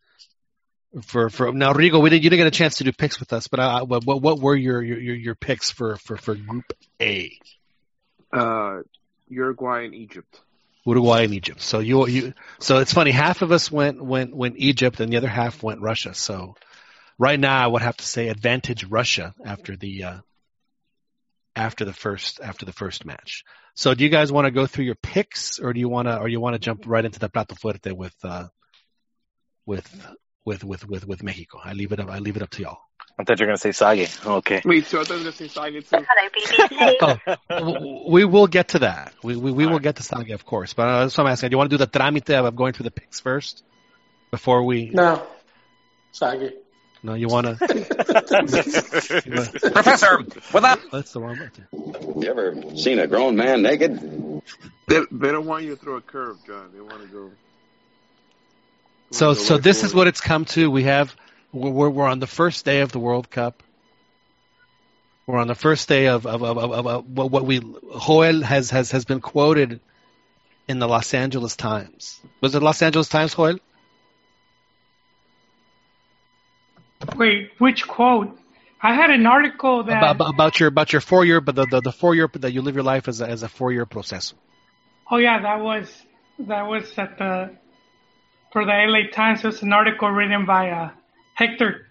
[1.02, 1.72] for for now.
[1.72, 2.24] Rigo, we didn't.
[2.24, 4.56] You didn't get a chance to do picks with us, but uh, what what were
[4.56, 7.38] your your your your picks for for for Group A?
[8.32, 8.80] Uh,
[9.28, 10.40] Uruguay and Egypt.
[10.86, 11.60] Uruguay and Egypt.
[11.60, 13.10] So you you so it's funny.
[13.10, 16.14] Half of us went went went Egypt, and the other half went Russia.
[16.14, 16.54] So
[17.18, 20.18] right now, I would have to say advantage Russia after the uh,
[21.54, 23.44] after the first after the first match.
[23.74, 26.18] So do you guys want to go through your picks, or do you want to
[26.18, 28.48] or you want to jump right into the plato fuerte with uh,
[29.66, 29.86] with
[30.48, 31.60] with with with with Mexico?
[31.62, 32.10] I leave it up.
[32.10, 32.78] I leave it up to y'all.
[33.18, 34.16] I thought you were going to say Sage.
[34.24, 34.62] Okay.
[34.64, 35.00] Me too.
[35.00, 36.04] I thought I was gonna say Saga too.
[37.50, 39.12] W- we will get to that.
[39.22, 40.72] We we, we will get to Saga, of course.
[40.72, 41.50] But uh, that's what I'm asking.
[41.50, 43.62] Do you want to do the trámite of going through the picks first
[44.30, 44.90] before we?
[44.90, 45.22] No.
[46.12, 46.52] Sage.
[47.02, 47.56] No, you want to.
[49.72, 50.80] Professor, with that.
[50.90, 51.68] That's the wrong button.
[52.20, 54.42] You ever seen a grown man naked?
[54.88, 56.70] They, they don't want you to throw a curve, John.
[56.74, 57.30] They want to go.
[59.10, 60.70] So, so this is what it's come to.
[60.70, 61.14] We have
[61.52, 63.62] we're we're on the first day of the World Cup.
[65.26, 68.42] We're on the first day of of of, of, of, of what what we Joel
[68.42, 69.80] has has has been quoted
[70.68, 72.20] in the Los Angeles Times.
[72.42, 73.58] Was it Los Angeles Times, Joel?
[77.16, 78.38] Wait, which quote?
[78.80, 80.10] I had an article that.
[80.10, 82.60] About, about your about your four year, but the, the the four year that you
[82.60, 84.34] live your life as a, as a four year process.
[85.10, 85.90] Oh yeah, that was
[86.40, 87.56] that was at the
[88.52, 89.44] for the LA Times.
[89.44, 90.90] It was an article written by uh,
[91.34, 91.86] Hector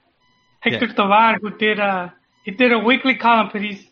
[0.59, 0.93] Hector Yeah.
[0.93, 3.85] Tobar, who did a he did a weekly column, but he's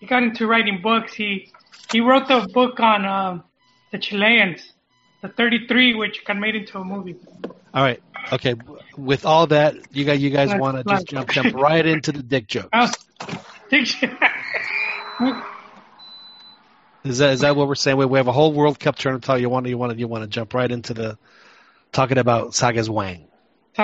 [0.00, 1.14] he got into writing books.
[1.14, 1.52] He
[1.92, 3.44] he wrote the book on um,
[3.92, 4.72] the Chileans,
[5.22, 7.16] the 33, which got made into a movie.
[7.72, 8.54] All right, okay.
[8.96, 12.22] With all that, you guys you guys want to just jump jump right into the
[12.22, 12.68] dick joke.
[12.72, 12.90] Oh,
[17.04, 17.98] Is that is that what we're saying?
[17.98, 19.40] We, we have a whole World Cup tournament.
[19.40, 21.18] You want to you want to you want to jump right into the
[21.94, 23.28] talking about Saga's Wang.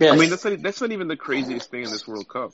[0.00, 0.12] Yes.
[0.12, 2.52] I mean, that's not, that's not even the craziest thing in this World Cup.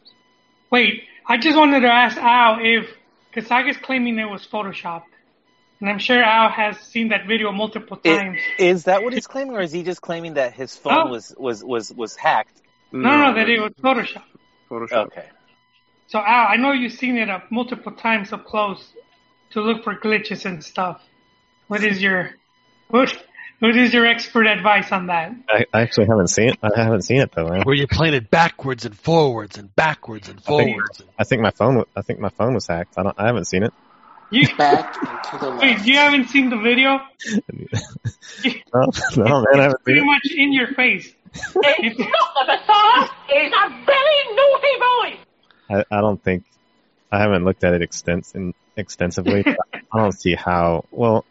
[0.70, 2.88] Wait, I just wanted to ask Al if
[3.37, 5.03] Kasaga's claiming it was photoshopped,
[5.79, 8.38] and I'm sure Al has seen that video multiple times.
[8.59, 11.11] Is that what he's claiming, or is he just claiming that his phone Oh.
[11.11, 12.62] was was was was hacked?
[12.92, 14.22] no, no, no that it was photoshopped.
[14.70, 15.07] Photoshop.
[15.09, 15.27] Okay.
[16.07, 18.90] So Al, I know you've seen it up multiple times up close
[19.50, 21.03] to look for glitches and stuff.
[21.68, 22.31] What is your
[22.88, 23.14] what
[23.60, 25.32] what is your expert advice on that?
[25.48, 26.58] I, I actually haven't seen it.
[26.62, 27.48] I haven't seen it though.
[27.48, 27.62] Man.
[27.62, 31.02] Where you're playing it backwards and forwards and backwards and I think, forwards.
[31.18, 31.84] I think my phone.
[31.96, 32.94] I think my phone was hacked.
[32.98, 33.18] I don't.
[33.18, 33.72] I haven't seen it.
[34.30, 37.00] You Back and to the wait, you haven't seen the video?
[38.74, 40.04] No, no, man, I haven't seen Pretty it.
[40.04, 41.14] much in your face.
[41.32, 45.18] He's a very naughty boy.
[45.70, 46.44] I, I don't think.
[47.12, 49.44] I haven't looked at it extens- extensively.
[49.46, 50.84] I don't see how.
[50.90, 51.24] Well,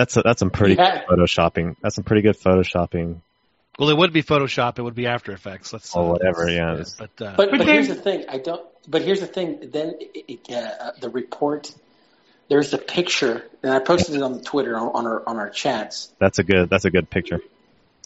[0.00, 1.04] that's a, that's some pretty Yeah.
[1.06, 1.76] good photoshopping.
[1.82, 3.20] That's some pretty good photoshopping.
[3.78, 4.78] Well, it would be Photoshop.
[4.78, 5.72] It would be After Effects.
[5.72, 8.24] Let's Or uh, whatever, let's- yeah, it's- But, uh, But, But but here's the thing.
[8.28, 8.62] I don't.
[8.88, 9.70] But here's the thing.
[9.72, 11.72] Then it, it, uh, the report.
[12.48, 16.10] There's a picture, and I posted it on Twitter on, on our on our chats.
[16.18, 16.68] That's a good.
[16.68, 17.40] That's a good picture.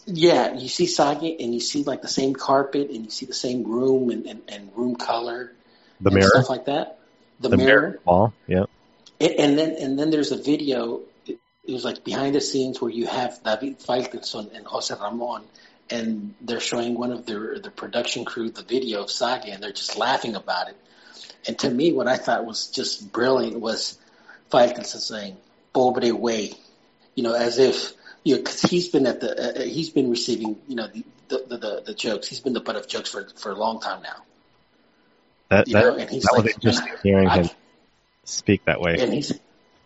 [0.05, 3.33] Yeah, you see Sage, and you see like the same carpet, and you see the
[3.33, 5.51] same room and, and, and room color,
[5.99, 6.29] The and mirror.
[6.29, 6.99] stuff like that.
[7.39, 8.33] The, The mirror, wall.
[8.47, 8.65] Yeah.
[9.19, 11.01] And, and then and then there's a video.
[11.67, 15.43] It, was like behind the scenes where you have David Faitelson and Jose Ramon,
[15.89, 19.71] and they're showing one of their the production crew the video of Sage, and they're
[19.71, 20.77] just laughing about it.
[21.47, 23.97] And to me, what I thought was just brilliant was
[24.51, 25.37] Faitelson saying
[25.73, 26.53] "pobre way,"
[27.15, 30.09] you know, as if you know, because he's been at the uh, uh, he's been
[30.09, 32.27] receiving you know the the, the the jokes.
[32.27, 34.23] He's been the butt of jokes for for a long time now.
[35.49, 37.49] That You that, know, and he's that was interesting hearing I- him
[38.23, 38.97] speak that way.
[38.99, 39.39] and he's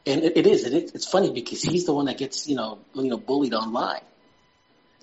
[0.09, 2.55] and it, it is and it, it's funny because he's the one that gets you
[2.55, 4.01] know you know bullied online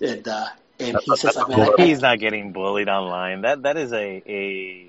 [0.01, 0.45] and uh
[0.79, 3.41] and he That's- says that's I mean I, He's not getting bullied online.
[3.41, 4.87] That that is a a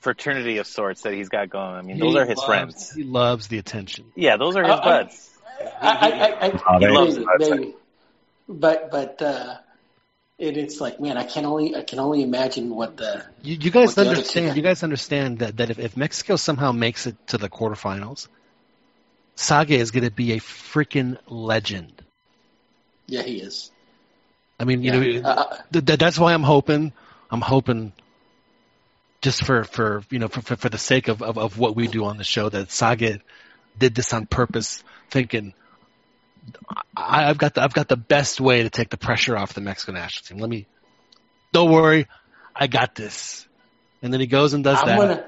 [0.00, 1.74] fraternity of sorts that he's got going.
[1.76, 2.92] I mean, those he are his loves- friends.
[2.94, 4.04] He loves the attention.
[4.14, 5.30] Yeah, those are his Uh, buds.
[5.80, 7.74] I, I, I, I, Oh, they- maybe, that's maybe.
[8.48, 9.56] but but uh
[10.36, 13.70] it, it's like man I can only I can only imagine what the You, you
[13.70, 14.56] guys What the other understand?
[14.56, 18.26] You guys understand that, that if, if Mexico somehow makes it to the quarterfinals,
[19.36, 22.02] Zague is going to be a freaking legend.
[23.06, 23.70] yeah he is
[24.58, 25.20] I mean, you yeah.
[25.20, 26.92] know, Uh, th- th- that's why I'm hoping.
[27.28, 27.92] I'm hoping
[29.20, 31.88] just for for you know for for, for the sake of, of of what we
[31.88, 33.20] do on the show that Zague
[33.76, 35.54] did this on purpose, thinking.
[36.96, 39.60] I, I've got the I've got the best way to take the pressure off the
[39.60, 40.38] Mexican national team.
[40.38, 40.66] Let me,
[41.52, 42.06] don't worry,
[42.54, 43.48] I got this.
[44.02, 44.96] And then he goes and does I'm that.
[44.98, 45.24] gonna.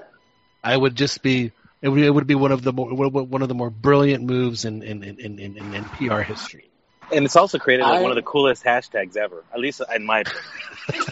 [0.63, 1.51] I would just be
[1.83, 4.65] it would it would be one of the more one of the more brilliant moves
[4.65, 6.71] in in in in, in, in PR history.
[7.13, 10.05] And it's also created like I- one of the coolest hashtags ever, at least in
[10.05, 10.43] my opinion.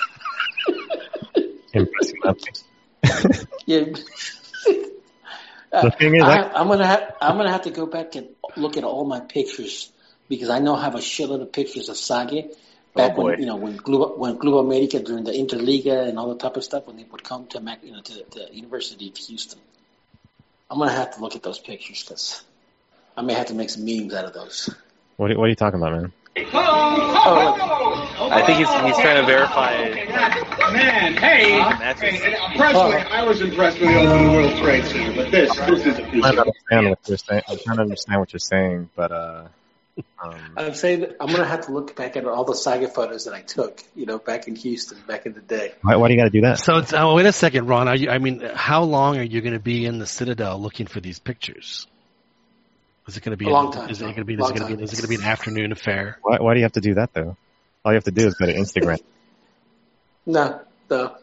[1.73, 2.55] Impressing nothing.
[3.67, 3.85] Yeah.
[5.83, 8.29] The thing is, I, I- I'm gonna have I'm gonna have to go back and
[8.57, 9.91] look at all my pictures
[10.29, 12.55] because I know I have a shitload of pictures of Zague
[12.95, 16.29] back Oh, when you know when Club when Club America during the Interliga and all
[16.29, 19.09] the type of stuff when they would come to Mac, you know to the University
[19.09, 19.61] of Houston.
[20.75, 22.43] I'm gonna have to look at those pictures because
[23.17, 24.75] I may have to make some memes out of those.
[25.17, 26.13] What are, what are you talking about, man?
[26.53, 29.75] Oh, I think he's he's trying to verify.
[29.75, 30.09] it.
[30.73, 35.31] Man, hey, hey, and personally, I was impressed with the Open World Trade Center, but
[35.31, 37.43] this, this is a piece I'm trying of understand what you're saying.
[37.49, 39.45] I'm trying to understand what you're saying, but uh,
[40.23, 43.35] um, I'm saying I'm gonna have to look back at all the Zague photos that
[43.35, 45.75] I took, you know, back in Houston, back in the day.
[45.83, 46.59] why, why do you got to do that?
[46.59, 47.89] So it's, oh, wait a second, Ron.
[47.89, 50.87] Are you, I mean, how long are you going to be in the Citadel looking
[50.87, 51.87] for these pictures?
[53.07, 53.91] Is it going to be A long time.
[53.91, 54.35] Is it going to be?
[54.35, 54.79] Is Long it going to time.
[54.79, 54.85] be?
[54.85, 56.19] Is it going to be an afternoon affair?
[56.23, 57.37] Why, why do you have to do that though?
[57.85, 58.99] All you have to do is go to Instagram.
[60.27, 61.17] No, no.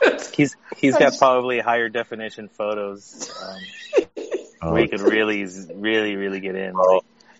[0.34, 4.04] He's he's got probably higher definition photos um,
[4.62, 6.74] Oh, where you could really really really get in.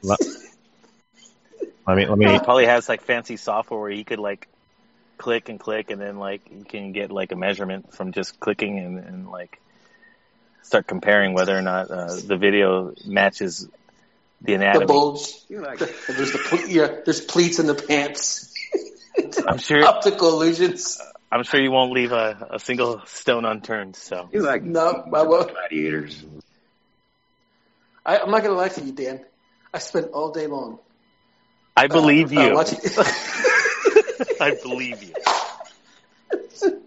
[0.03, 0.19] Like,
[1.61, 2.33] let, let me let me.
[2.33, 4.49] he probably has like fancy software where he could like
[5.17, 8.79] click and click and then like you can get like a measurement from just clicking
[8.79, 9.61] and, and like
[10.63, 13.69] start comparing whether or not uh, the video matches
[14.41, 14.87] the The anatomy.
[14.87, 15.35] bulge.
[15.49, 18.55] You like There's the ple- yeah, there's pleats in the pants.
[19.47, 21.01] I'm sure Optical illusions.
[21.31, 23.97] I'm sure you won't leave a, a single stone unturned.
[23.97, 25.53] So you're like No, I won't.
[25.53, 26.25] gladiators.
[28.07, 29.25] I, I'm not gonna lie to you, Dan.
[29.75, 30.79] I spent all day long.
[31.79, 32.55] I believe uh, you.
[32.55, 32.81] watching-
[34.41, 35.13] I believe you.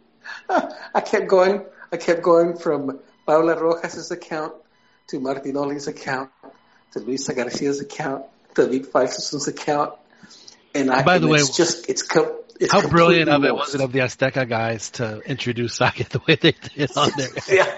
[0.50, 1.66] I kept going.
[1.92, 4.54] I kept going from Paola Rojas's account
[5.08, 6.30] to Martinoli's account
[6.94, 8.26] to Luis Garcia's account
[8.56, 9.94] to Vic Faison's account.
[10.76, 13.54] And I, By the and way, it's just it's co- it's How brilliant of it
[13.56, 17.30] was it of the Azteca guys to introduce Zague the way they did on there?
[17.50, 17.78] yeah,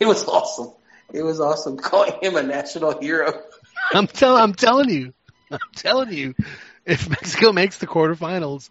[0.00, 0.72] it was awesome.
[1.12, 3.40] It was awesome calling him a national hero.
[3.92, 5.12] I'm telling, I'm telling you,
[5.62, 6.34] I'm telling you,
[6.84, 8.70] if Mexico makes the quarterfinals,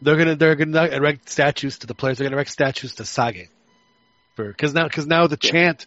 [0.00, 2.18] they're gonna they're gonna erect statues to the players.
[2.18, 3.48] They're gonna erect statues to Zague,
[4.36, 5.86] for because now because now the chant,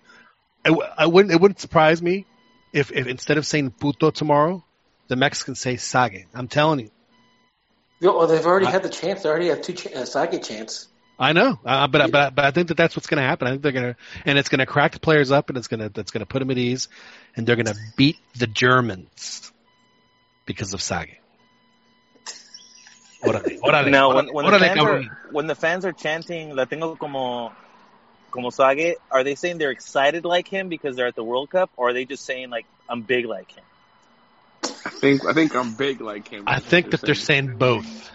[0.65, 2.25] I, I wouldn't it wouldn't surprise me
[2.73, 4.63] if if instead of saying puto tomorrow,
[5.07, 6.25] the Mexicans say Zague.
[6.33, 6.91] I'm telling you.
[7.99, 9.23] Well, they've already had the chance.
[9.23, 10.87] They already have two ch- uh, Zague chants.
[11.19, 13.47] I know, uh, but but but I think that that's what's going to happen.
[13.47, 15.67] I think they're going to, and it's going to crack the players up, and it's
[15.67, 16.89] going to that's going to put them at ease,
[17.35, 19.51] and they're going to beat the Germans
[20.47, 21.17] because of Zague.
[23.23, 26.55] Órale, órale, Now, órale, when, when, the órale, fans are, when the fans are chanting
[26.55, 27.51] "La tengo como
[28.31, 31.69] como Zague," are they saying they're excited like him because they're at the World Cup,
[31.77, 33.63] or are they just saying like I'm big like him?
[34.85, 36.45] I think I think I'm big like him.
[36.47, 38.11] I think that they're saying both.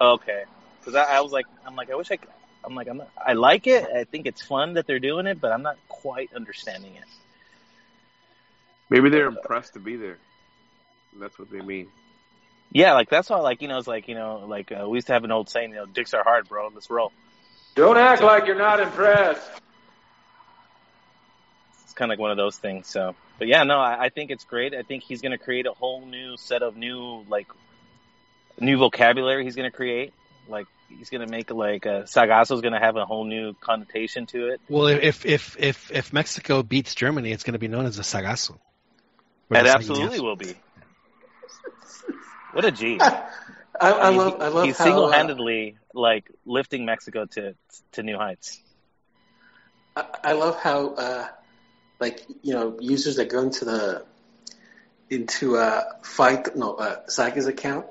[0.00, 0.44] Okay,
[0.80, 2.16] because I, I was like, I'm like, I wish I.
[2.16, 2.28] Could,
[2.64, 3.84] I'm like, I'm not, I like it.
[3.84, 7.04] I think it's fun that they're doing it, but I'm not quite understanding it.
[8.88, 10.18] Maybe they're impressed to be there.
[11.18, 11.88] That's what they mean.
[12.72, 13.42] Yeah, like that's all.
[13.42, 15.50] Like you know, it's like you know, like uh, we used to have an old
[15.50, 16.68] saying, you know, dicks are hard, bro.
[16.72, 17.12] Let's roll.
[17.74, 19.50] Don't act like you're not impressed.
[21.84, 22.88] It's kind of like one of those things.
[22.88, 24.74] So, but yeah, no, I, I think it's great.
[24.74, 27.48] I think he's going to create a whole new set of new like
[28.58, 29.44] new vocabulary.
[29.44, 30.14] He's going to create
[30.48, 34.26] like he's going to make like uh, Sagaso's going to have a whole new connotation
[34.26, 34.60] to it.
[34.68, 38.02] Well, if if if if Mexico beats Germany, it's going to be known as a
[38.02, 38.58] Sagasso.
[39.50, 40.54] Or It absolutely will be.
[42.52, 42.98] What a G!
[43.80, 47.54] I, I mean, love I love he's how uh, single-handedly like lifting Mexico to
[47.92, 48.60] to new heights.
[49.96, 51.28] I, I love how uh,
[51.98, 54.04] like you know users that go into the
[55.08, 57.86] into uh, fight no uh, Zague's account,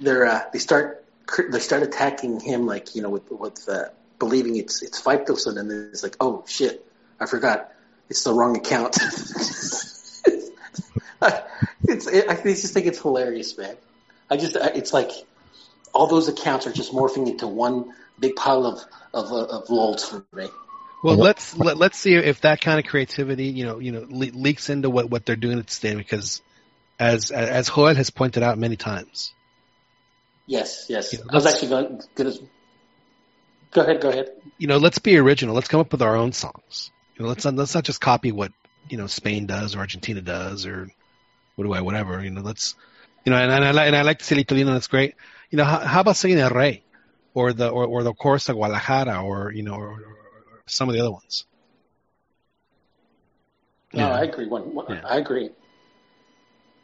[0.00, 1.04] they're uh, they start
[1.50, 3.84] they start attacking him like you know with with uh,
[4.18, 6.84] believing it's it's Faitelson and then it's like oh shit
[7.20, 7.72] I forgot
[8.08, 8.96] it's the wrong account.
[11.88, 13.76] it's it, I just think it's hilarious, man.
[14.30, 15.10] I just it's like
[15.92, 18.80] all those accounts are just morphing into one big pile of
[19.14, 20.48] of, uh, of lols for me.
[21.02, 24.32] Well, let's let, let's see if that kind of creativity, you know, you know, le-
[24.32, 26.42] leaks into what what they're doing at Stan because,
[26.98, 29.32] as as Joel has pointed out many times,
[30.48, 31.12] Yes, yes.
[31.12, 32.40] Yeah, I was actually going as
[33.70, 34.30] Go ahead, go ahead.
[34.58, 35.54] you know, let's be original.
[35.54, 36.90] Let's come up with our own songs.
[37.14, 38.50] You know, let's not, let's not just copy what
[38.88, 40.88] you know Spain does or Argentina does or
[41.58, 42.22] what do I whatever.
[42.22, 42.76] You know, let's
[43.24, 44.72] you know, and, and I like and I like Cielito Lindo.
[44.72, 45.14] That's great.
[45.50, 46.84] You know, how, how about singing El Rey
[47.34, 50.88] or the or, or the chorus of Guadalajara or you know or, or, or some
[50.88, 51.46] of the other ones.
[53.92, 54.14] No, Yeah.
[54.14, 54.46] I agree.
[54.46, 55.02] One, one, Yeah.
[55.04, 55.50] I agree.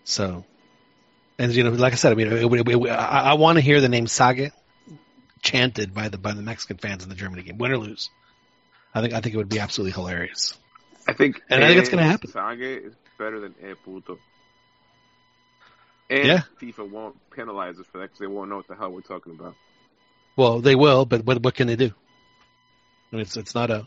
[0.03, 0.45] So,
[1.39, 3.63] and you know, like I said, I mean, it, it, it, I, I want to
[3.63, 4.51] hear the name Zague
[5.41, 8.11] chanted by the by the Mexican fans in the Germany game, win or lose.
[8.93, 10.59] I think I think it would be absolutely hilarious.
[11.07, 12.31] I think, And I think it's gonna happen.
[12.31, 14.19] Zague is better than E Puto.
[16.11, 16.43] And Yeah.
[16.61, 19.33] FIFA won't penalize us for that because they won't know what the hell we're talking
[19.33, 19.55] about.
[20.37, 21.91] Well, they will, but what what can they do?
[23.13, 23.87] I mean, it's it's not a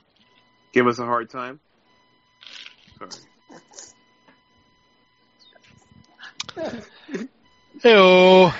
[0.74, 1.60] Give us a hard time.
[2.98, 3.12] Sorry.
[7.82, 8.56] Hey-oh.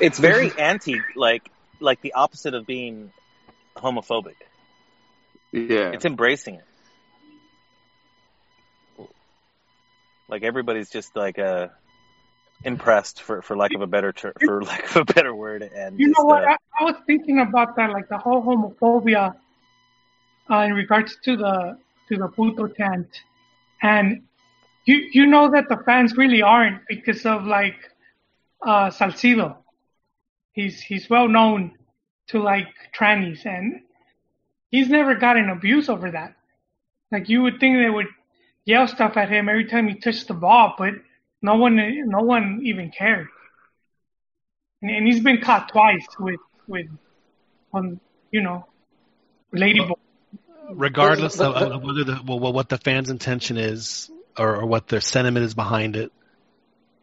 [0.00, 1.50] It's very anti, like
[1.80, 3.12] like the opposite of being
[3.76, 4.36] homophobic.
[5.52, 5.90] Yeah.
[5.92, 6.64] It's embracing it.
[10.28, 11.68] Like everybody's just like uh
[12.64, 15.98] impressed for for lack of a better ter- for lack of a better word and
[15.98, 16.44] You know what?
[16.44, 19.34] uh, I, I was thinking about that, like the whole homophobia
[20.50, 23.08] uh, in regards to the to the puto chant,
[23.82, 24.22] and
[24.84, 27.76] you you know that the fans really aren't because of like
[28.66, 29.56] uh, Salcido.
[30.52, 31.78] He's he's well known
[32.28, 33.80] to like trannies, and
[34.70, 36.34] he's never gotten abuse over that.
[37.10, 38.08] Like you would think they would
[38.64, 40.94] yell stuff at him every time he touched the ball, but
[41.42, 41.76] no one
[42.08, 43.28] no one even cared.
[44.82, 46.86] And, and he's been caught twice with with
[47.72, 48.66] on you know
[49.54, 49.94] ladyboy.
[50.70, 54.66] regardless But- of, but- of whether the well, what the fans' intention is or, or
[54.66, 56.12] what their sentiment is behind it.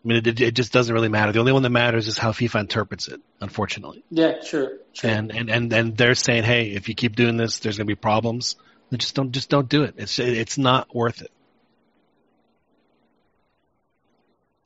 [0.06, 1.34] I mean, it, it just doesn't really matter.
[1.34, 3.20] The only one that matters is how FIFA interprets it.
[3.42, 4.78] Unfortunately, Yeah, sure.
[4.94, 5.10] sure.
[5.10, 7.92] and and and and they're saying, hey, if you keep doing this, there's going to
[7.92, 8.56] be problems.
[8.90, 9.96] Then just don't just don't do it.
[9.98, 11.32] It's it's not worth it.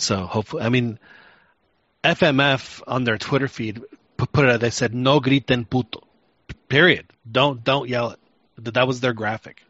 [0.01, 0.99] So hopefully, I mean,
[2.03, 3.81] FMF on their Twitter feed
[4.17, 4.61] put it.
[4.61, 6.07] They said no griten puto.
[6.67, 7.05] Period.
[7.29, 8.19] Don't don't yell it.
[8.73, 9.63] That was their graphic.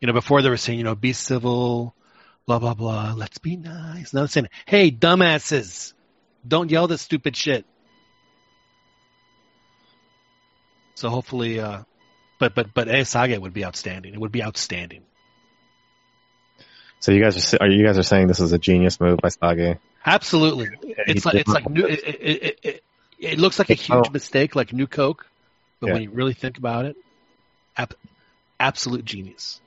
[0.00, 1.94] You know, before they were saying, you know, be civil,
[2.46, 3.14] blah blah blah.
[3.16, 4.12] Let's be nice.
[4.12, 5.94] Now they're saying, hey, dumbasses,
[6.46, 7.64] don't yell this stupid shit.
[10.94, 11.82] So hopefully, uh,
[12.38, 14.14] but but but Esage would be outstanding.
[14.14, 15.04] It would be outstanding.
[17.04, 19.28] So you guys are are you guys are saying this is a genius move by
[19.28, 19.78] Zague?
[20.06, 20.70] Absolutely.
[21.06, 21.84] It's like it's like new.
[21.84, 22.84] It, it, it,
[23.18, 25.26] it, looks like a huge mistake, like New Coke,
[25.80, 25.92] but Yeah.
[25.92, 26.96] when you really think about it,
[27.76, 27.94] ab-
[28.58, 29.60] absolute genius.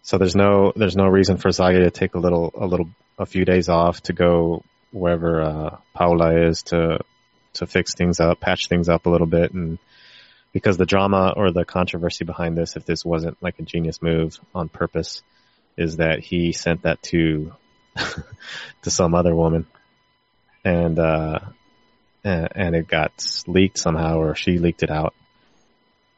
[0.00, 3.26] So there's no there's no reason for Zague to take a little a little a
[3.26, 7.00] few days off to go wherever uh, Paola is to
[7.52, 9.78] to fix things up, patch things up a little bit, and
[10.54, 14.40] because the drama or the controversy behind this, if this wasn't like a genius move
[14.54, 15.22] on purpose,
[15.78, 17.52] is that he sent that to
[18.82, 19.66] to some other woman,
[20.64, 21.38] and uh,
[22.24, 23.12] and, it got
[23.46, 25.14] leaked somehow, or she leaked it out,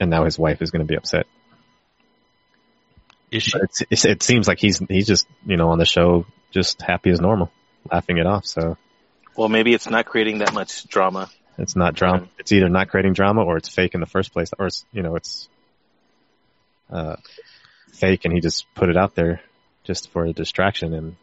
[0.01, 1.27] and now his wife is going to be upset.
[3.31, 3.59] Is she?
[3.59, 7.11] It's, it's, it seems like he's he's just you know on the show just happy
[7.11, 7.53] as normal,
[7.93, 8.47] laughing it off.
[8.47, 8.77] So
[9.37, 11.31] well maybe it's not creating that much drama.
[11.59, 12.29] it's not drama.
[12.39, 15.03] It's either not creating drama or it's fake in the first place, or it's you
[15.03, 15.49] know it's
[16.91, 17.17] uh,
[17.93, 19.41] fake and he just put it out there
[19.91, 21.17] just for a distraction and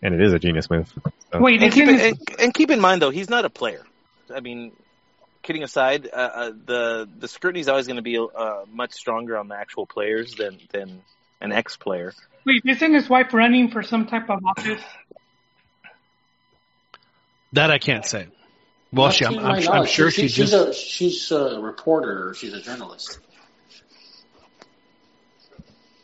[0.00, 0.88] and it is a genius move.
[1.32, 3.44] So, Wait, And keep, isn't it, it, and, and keep in mind though, he's not
[3.44, 3.82] a player.
[4.32, 4.70] I mean,
[5.42, 9.36] kidding aside, uh, uh, the the scrutiny is always going to be uh, much stronger
[9.36, 11.02] on the actual players than than
[11.40, 12.12] an ex player.
[12.46, 14.82] wait, isn't his wife running for some type of office?
[17.54, 18.28] That I can't say.
[18.92, 20.68] Well, Not she, to I'm, I'm, I'm sure she, she she's just.
[20.68, 22.34] a she's a reporter.
[22.34, 23.18] She's a journalist.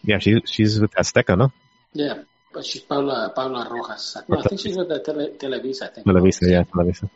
[0.05, 1.52] Yeah, she she's with Azteca, no?
[1.92, 4.16] Yeah, but she's Paola Paola Rojas.
[4.28, 5.82] No, I think she's with the tele, Televisa.
[5.84, 6.07] I think.
[6.07, 7.09] Televisa, yeah, Televisa.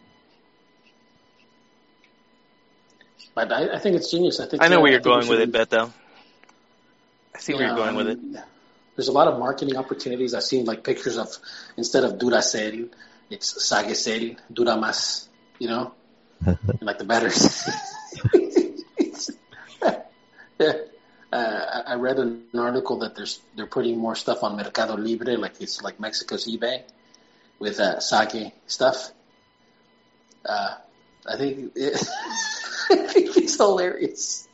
[3.34, 4.40] But I, I think it's genius.
[4.40, 4.62] I think.
[4.62, 5.92] I know where you're going with should- it, Beto.
[7.34, 8.22] I see where Yeah, you're going I with it.
[8.22, 8.42] mean,
[8.96, 10.34] There's a lot of marketing opportunities.
[10.34, 11.28] I've seen like pictures of
[11.76, 12.88] instead of Duracell,
[13.30, 15.28] it's Sagacell, Duramas,
[15.58, 15.92] you know,
[16.80, 17.68] like the batteries.
[20.58, 20.72] yeah.
[21.30, 25.60] Uh, I read an article that there's they're putting more stuff on Mercado Libre, like
[25.60, 26.82] it's like Mexico's eBay,
[27.58, 29.10] with uh, sake stuff.
[30.44, 30.76] Uh,
[31.26, 31.94] I think it,
[32.90, 34.48] I think it's hilarious.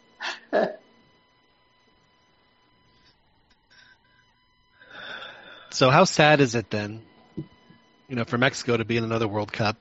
[5.74, 7.02] So how sad is it then,
[8.08, 9.76] you know, for Mexico to be in another World Cup,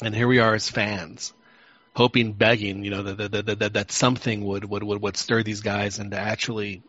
[0.00, 1.32] and here we are as fans,
[1.94, 5.42] hoping, begging, you know, that that, that, that, that something would, would would would stir
[5.42, 6.82] these guys into actually,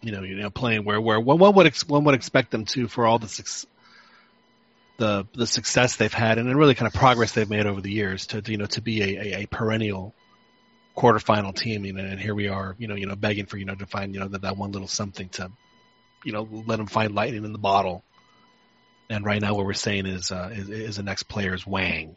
[0.00, 2.88] you know, you know, playing where where one would ex, one would expect them to
[2.88, 3.66] for all the success
[4.98, 8.28] the the success they've had and really kind of progress they've made over the years
[8.28, 10.14] to you know to be a, a, a perennial
[10.96, 13.66] quarterfinal team, you know, and here we are, you know, you know, begging for you
[13.66, 15.50] know to find you know that, that one little something to,
[16.24, 18.02] you know, let them find lightning in the bottle.
[19.08, 22.16] And right now, what we're saying is uh, is, is the next player's Wang,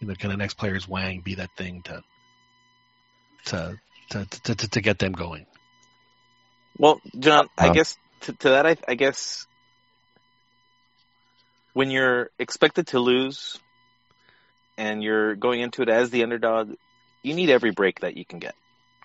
[0.00, 2.02] you know, can the next player's Wang be that thing to
[3.46, 3.78] to
[4.10, 5.46] to to, to, to get them going?
[6.78, 9.46] Well, John, I Um, guess to, to that, I, I guess
[11.72, 13.58] when you're expected to lose
[14.76, 16.74] and you're going into it as the underdog,
[17.22, 18.54] you need every break that you can get.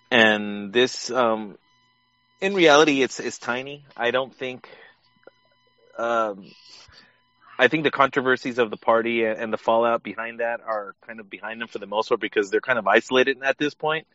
[0.09, 1.57] And this, um,
[2.39, 3.83] in reality, it's it's tiny.
[3.97, 4.69] I don't think.
[5.97, 6.45] Um,
[7.57, 11.29] I think the controversies of the party and the fallout behind that are kind of
[11.29, 14.07] behind them for the most part because they're kind of isolated at this point.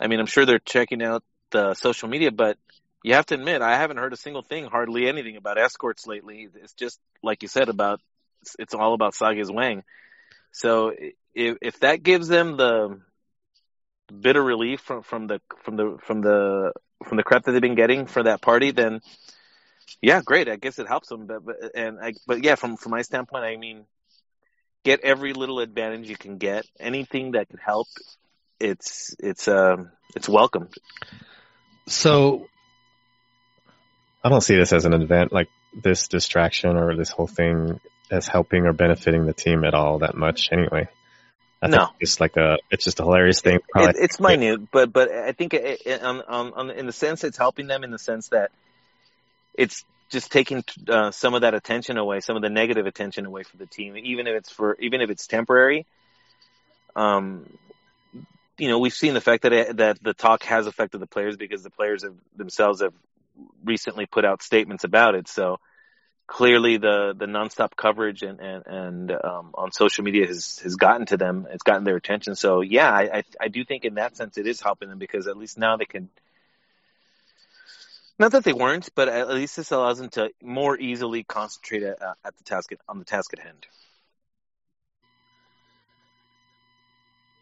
[0.00, 2.58] I mean, I'm sure they're checking out the social media, but
[3.02, 6.48] you have to admit, I haven't heard a single thing, hardly anything about escorts lately.
[6.54, 8.00] It's just like you said about
[8.58, 9.84] it's, all about Zague's Wang.
[10.52, 10.92] So
[11.34, 13.00] if if that gives them the
[14.10, 16.72] bit of relief from from the from the from the
[17.04, 19.00] from the crap that they've been getting for that party, then
[20.02, 20.48] yeah, great.
[20.48, 21.26] I guess it helps them.
[21.26, 23.84] But, but and I, but yeah, from from my standpoint, I mean,
[24.84, 26.64] get every little advantage you can get.
[26.78, 27.88] Anything that could help,
[28.58, 30.74] it's it's um it's welcomed.
[31.86, 32.46] So
[34.22, 37.80] I don't see this as an event like this distraction or this whole thing
[38.10, 40.88] as helping or benefiting the team at all that much anyway.
[41.62, 41.78] I No.
[41.78, 43.60] think it's like a it's just a hilarious thing.
[43.74, 47.22] It, it's minute, but but I think it, it, on, on, on in the sense
[47.22, 48.50] it's helping them in the sense that
[49.54, 53.42] it's just taking uh, some of that attention away, some of the negative attention away
[53.44, 55.86] from the team, even if it's for even if it's temporary.
[56.96, 57.46] Um,
[58.58, 61.36] you know, we've seen the fact that it, that the talk has affected the players
[61.36, 62.92] because the players have themselves have
[63.64, 65.28] recently put out statements about it.
[65.28, 65.58] So
[66.26, 71.06] clearly, the the nonstop coverage and and, and um, on social media has has gotten
[71.06, 71.46] to them.
[71.50, 72.34] It's gotten their attention.
[72.34, 75.26] So yeah, I, I I do think in that sense it is helping them because
[75.26, 76.08] at least now they can.
[78.20, 82.02] Not that they weren't, but at least this allows them to more easily concentrate at,
[82.02, 83.66] uh, at the task at, on the task at hand.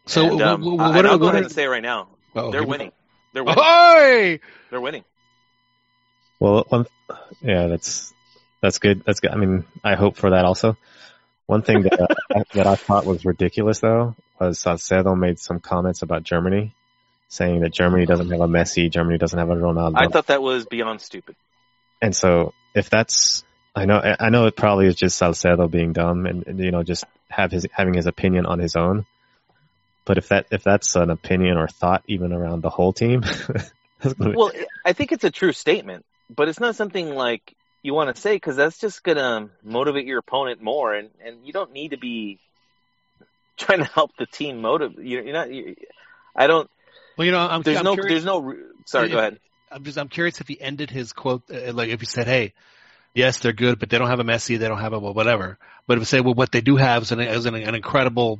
[0.05, 1.83] So and, um, wh- wh- I, what I'll go what ahead are- and say right
[1.83, 2.89] now, Oh, they're winning.
[2.89, 2.95] go.
[3.33, 3.61] They're winning.
[3.63, 4.39] Hey!
[4.69, 5.03] They're winning.
[6.39, 6.85] Well, one,
[7.41, 8.13] yeah, that's
[8.61, 9.03] that's good.
[9.05, 9.31] That's good.
[9.31, 10.77] I mean, I hope for that also.
[11.45, 16.01] One thing that uh, that I thought was ridiculous though was Salcedo made some comments
[16.03, 16.73] about Germany,
[17.29, 20.41] saying that Germany doesn't have a Messi, Germany doesn't have a Ronaldo, I thought that
[20.41, 21.35] was beyond stupid.
[22.01, 23.43] and so if that's,
[23.75, 26.83] I know, I know it probably is just Salcedo being dumb and, and you know
[26.83, 29.05] just have his having his opinion on his own.
[30.05, 33.21] But if that if that's an opinion or thought even around the whole team,
[33.99, 34.51] that's gonna be- Well,
[34.85, 36.03] I think it's a true statement,
[36.35, 40.17] but it's not something like you want to say because that's just gonna motivate your
[40.17, 42.39] opponent more, and and you don't need to be
[43.57, 45.05] trying to help the team motivate.
[45.05, 45.53] You're, you're not.
[45.53, 45.75] You,
[46.35, 46.69] I don't.
[47.19, 47.95] Well, you know, I'm, There's I'm no.
[47.95, 48.55] curious- There's no.
[48.85, 49.39] Sorry, if- go ahead.
[49.69, 52.53] I'm just I'm curious if he ended his quote uh, like if he said, "Hey,
[53.13, 55.57] yes, they're good, but they don't have a Messi, they don't have a well, whatever."
[55.85, 58.39] But if he said, "Well, what they do have is an, is an, an incredible,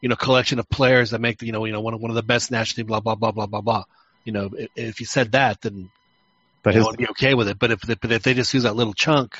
[0.00, 2.10] you know, collection of players that make the, you know, you know, one of one
[2.10, 3.84] of the best national team, blah blah blah blah blah blah."
[4.24, 5.90] You know, if, if he said that, then
[6.64, 7.58] but you his I'd be okay with it.
[7.58, 9.38] But if but if they just use that little chunk,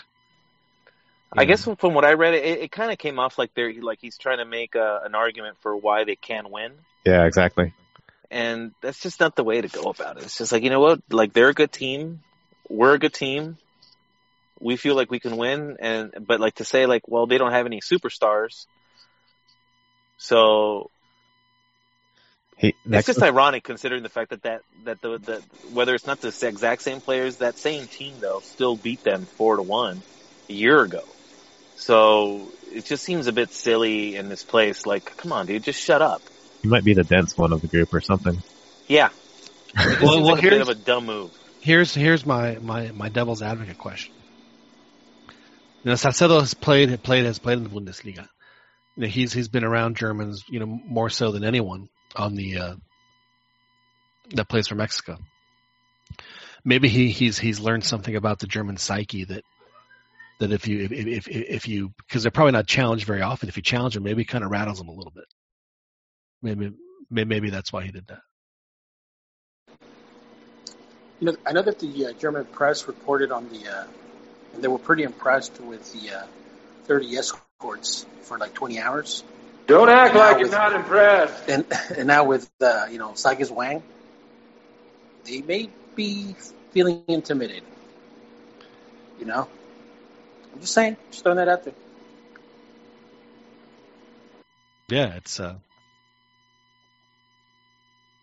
[1.36, 3.98] I guess from what I read, it, it kind of came off like they're like
[4.00, 6.72] he's trying to make a, an argument for why they can win.
[7.04, 7.74] yeah, exactly.
[8.30, 10.24] And that's just not the way to go about it.
[10.24, 12.20] It's just like you know what, like they're a good team,
[12.68, 13.56] we're a good team,
[14.60, 17.52] we feel like we can win, and but like to say like, well, they don't
[17.52, 18.66] have any superstars,
[20.18, 20.90] so
[22.56, 26.20] He, it's just ironic considering the fact that that that the, the whether it's not
[26.20, 30.02] the exact same players, that same team though still beat them four to one
[30.48, 31.02] a year ago.
[31.76, 34.84] So it just seems a bit silly in this place.
[34.84, 36.20] Like, come on, dude, just shut up.
[36.62, 38.42] He might be the dense one of the group or something.
[38.86, 39.10] Yeah.
[39.76, 41.30] It Well- well, like a bit here's- of a dumb move.
[41.60, 44.12] here's here's my my my devil's advocate question.
[45.84, 48.26] You know, Salcedo has played has played has played in the Bundesliga.
[48.96, 52.58] You know, he's he's been around Germans, you know, more so than anyone on the
[52.58, 52.74] uh,
[54.30, 55.18] that plays for Mexico.
[56.64, 59.44] Maybe he he's he's learned something about the German psyche that
[60.40, 63.48] that if you if if if you because they're probably not challenged very often.
[63.48, 65.24] If you challenge them, maybe it kind of rattles them a little bit.
[66.42, 66.72] Maybe
[67.10, 68.20] maybe maybe that's why he did that.
[71.20, 73.84] You know, I know that the uh, German press reported on the, uh,
[74.54, 76.26] and they were pretty impressed with the uh,
[76.84, 79.24] 30 escorts for like 20 hours.
[79.66, 81.48] Don't act Now like you're with- not impressed.
[81.48, 81.66] And
[81.96, 83.82] and now with uh, you know Zague's Wang,
[85.24, 86.34] they may be
[86.70, 87.64] feeling intimidated.
[89.18, 89.48] You know,
[90.54, 91.74] I'm just saying, just throwing that out there.
[94.88, 95.56] Yeah, it's uh,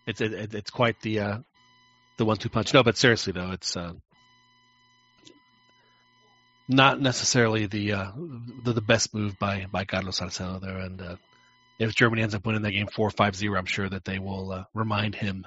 [0.06, 1.38] it's it, it- it's quite the uh,
[2.16, 2.72] the one-two punch.
[2.74, 3.92] No, but seriously though, it's uh,
[6.68, 8.10] not necessarily the uh,
[8.64, 10.78] the, the best move by by Carlos Salcedo there.
[10.78, 11.16] And uh,
[11.78, 14.52] if Germany ends up winning that game four five zero, I'm sure that they will
[14.52, 15.46] uh, remind him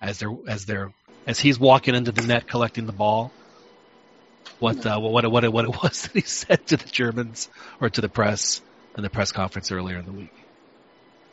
[0.00, 0.92] as they're as they're
[1.26, 3.32] as he's walking into the net collecting the ball.
[4.58, 7.48] What uh, what what what it was that he said to the Germans
[7.80, 8.60] or to the press
[8.96, 10.32] in the press conference earlier in the week.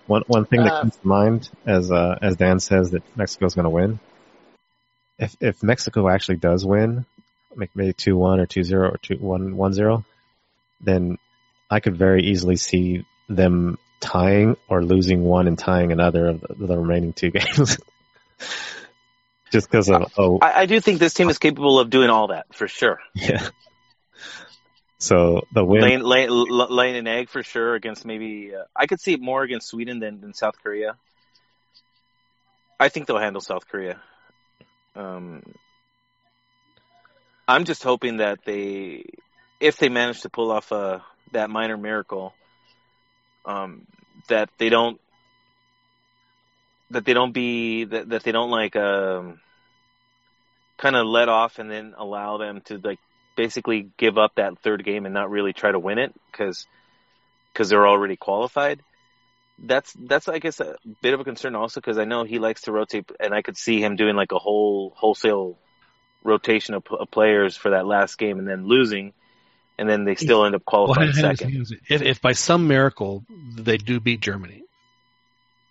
[0.07, 3.55] One one thing that Uh, comes to mind as uh, as Dan says that Mexico's
[3.55, 3.99] going to win.
[5.17, 7.05] If if Mexico actually does win,
[7.55, 10.03] like maybe two one or two zero or two one one zero,
[10.81, 11.17] then
[11.69, 16.67] I could very easily see them tying or losing one and tying another of the,
[16.67, 17.77] the remaining two games.
[19.51, 22.27] Just because of oh I, I do think this team is capable of doing all
[22.27, 22.99] that for sure.
[23.13, 23.47] yeah.
[25.03, 28.55] So the win, Laying, lay, laying an egg for sure against maybe.
[28.55, 30.95] Uh, I could see it more against Sweden than, than South Korea.
[32.79, 33.99] I think they'll handle South Korea.
[34.95, 35.43] Um,
[37.45, 39.03] I'm just hoping that they,
[39.59, 40.99] if they manage to pull off uh,
[41.33, 42.33] that minor miracle,
[43.45, 43.85] um,
[44.29, 45.01] that they don't,
[46.91, 49.41] that they don't be that, that they don't like um,
[50.77, 52.99] kind of let off and then allow them to like
[53.35, 56.65] basically give up that third game and not really try to win it because
[57.51, 58.81] because they're already qualified.
[59.59, 62.63] That's that's I guess a bit of a concern also because I know he likes
[62.63, 65.57] to rotate and I could see him doing like a whole wholesale
[66.23, 69.13] rotation of, of players for that last game and then losing,
[69.77, 71.49] and then they still end up qualifying Well, second.
[71.49, 71.81] hang on a second.
[71.89, 73.23] If, if by some miracle
[73.55, 74.63] they do beat Germany,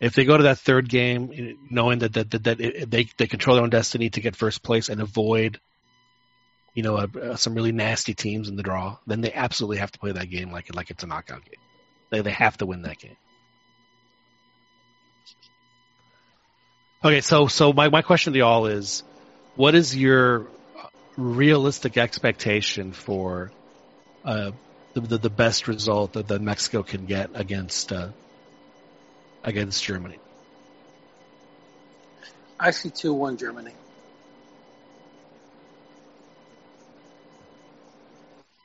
[0.00, 3.26] if they go to that third game knowing that that, that, that it, they they
[3.26, 5.58] control their own destiny to get first place and avoid,
[6.74, 9.98] you know, uh, some really nasty teams in the draw, then they absolutely have to
[9.98, 11.60] play that game like like it's a knockout game.
[12.10, 13.16] They they have to win that game.
[17.04, 19.02] Okay, so so my, my question to y'all is,
[19.56, 20.46] what is your
[21.16, 23.50] realistic expectation for
[24.24, 24.52] uh,
[24.94, 28.08] the, the the best result that, that Mexico can get against uh,
[29.42, 30.18] against Germany?
[32.58, 33.72] I see two one Germany.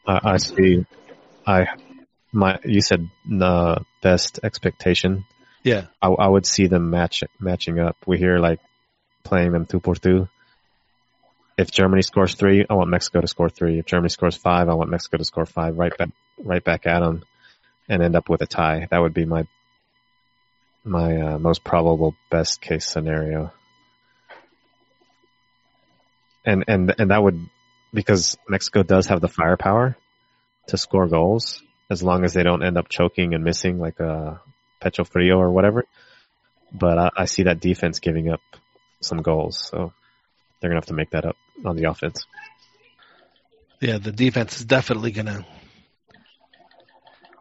[0.07, 0.85] I, I see.
[1.45, 1.67] I
[2.31, 3.09] my you said
[3.41, 5.25] uh, best expectation.
[5.63, 7.97] Yeah, I, I would see them match matching up.
[8.05, 8.59] We hear like
[9.23, 10.29] playing them two for two.
[11.57, 13.79] If Germany scores three, I want Mexico to score three.
[13.79, 15.77] If Germany scores five, I want Mexico to score five.
[15.77, 17.23] Right back, right back at them,
[17.89, 18.87] and end up with a tie.
[18.89, 19.45] That would be my
[20.83, 23.51] my uh, most probable best case scenario.
[26.45, 27.49] And and and that would
[27.93, 29.95] because Mexico does have the firepower
[30.67, 34.41] to score goals as long as they don't end up choking and missing like a
[34.81, 35.85] Pecho Frio or whatever.
[36.71, 38.41] But I, I see that defense giving up
[39.01, 39.93] some goals, so
[40.59, 42.25] they're gonna have to make that up on the offense.
[43.79, 45.45] yeah, the defense is definitely gonna.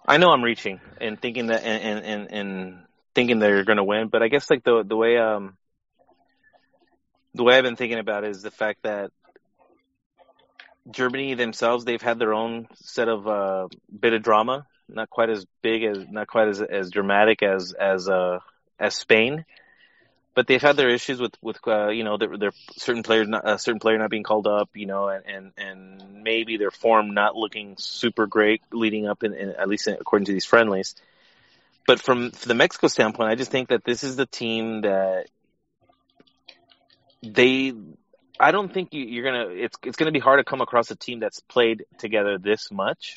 [0.07, 2.79] I know I'm reaching and thinking that and and and, and
[3.17, 5.57] thinking they're going to win, but I guess like the the way um
[7.35, 9.11] the way I've been thinking about it is the fact that
[10.91, 13.69] Germany themselves they've had their own set of uh
[13.99, 18.09] bit of drama, not quite as big as not quite as as dramatic as as
[18.09, 18.39] uh
[18.79, 19.45] as Spain.
[20.35, 23.49] But they've had their issues with with uh, you know their, their certain players not
[23.49, 27.15] a certain player not being called up, you know, and and, and maybe their form
[27.15, 30.95] not looking super great leading up in, in at least according to these friendlies.
[31.87, 35.29] But from, from the Mexico standpoint, I just think that this is the team that
[37.23, 37.73] they.
[38.39, 39.49] I don't think you, you're gonna.
[39.51, 43.15] It's it's gonna be hard to come across a team that's played together this much.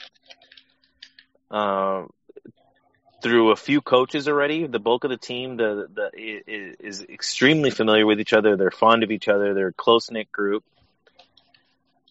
[1.51, 2.05] Uh,
[3.21, 8.05] through a few coaches already, the bulk of the team the, the is, extremely familiar
[8.05, 8.55] with each other.
[8.55, 9.53] They're fond of each other.
[9.53, 10.63] They're a close knit group.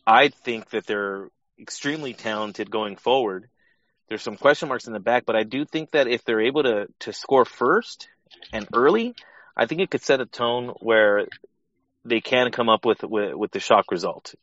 [0.06, 1.28] I think that they're
[1.58, 3.48] extremely talented going forward
[4.08, 6.62] there's some question marks in the back, but I do think that if they're able
[6.62, 8.08] to to score first
[8.52, 9.14] and early,
[9.56, 11.26] I think it could set a tone where
[12.08, 14.34] they can come up with with, with the shock result.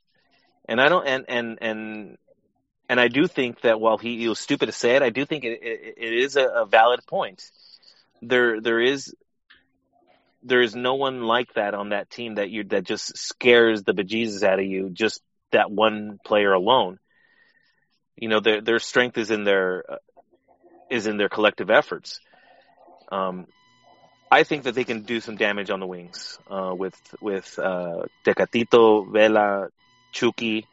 [0.68, 2.18] And I don't and and and
[2.89, 5.26] and I do think that while he, he was stupid to say it, I do
[5.26, 7.43] think it, it, it is a, a valid point.
[8.22, 9.13] There there is
[10.43, 13.93] there is no one like that on that team that you that just scares the
[13.93, 14.89] bejesus out of you.
[14.89, 16.99] Just that one player alone
[18.18, 19.97] you know their their strength is in their uh,
[20.89, 22.20] is in their collective efforts.
[23.11, 23.47] Um,
[24.32, 28.03] I think that they can do some damage on the wings uh, with with uh,
[28.26, 29.69] Tecatito, Vela,
[30.11, 30.67] Chucky.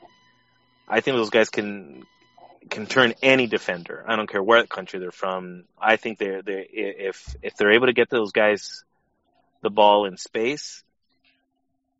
[0.88, 2.04] I think those guys can
[2.70, 4.04] can turn any defender.
[4.06, 5.64] I don't care where the country they're from.
[5.80, 8.84] I think they're they if if they're able to get those guys
[9.62, 10.82] the ball in space,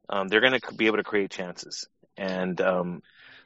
[0.09, 1.86] um, they're going to be able to create chances.
[2.16, 3.03] And um,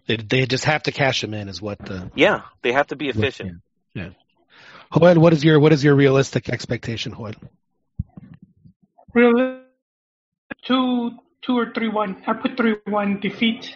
[0.07, 2.96] They they just have to cash them in, is what the yeah, they have to
[2.96, 3.62] be efficient.
[3.94, 4.11] yeah.
[4.96, 7.32] Joel, what is your what is your realistic expectation, Joel?
[9.17, 12.23] Two two or three one.
[12.27, 13.75] I put three one defeat.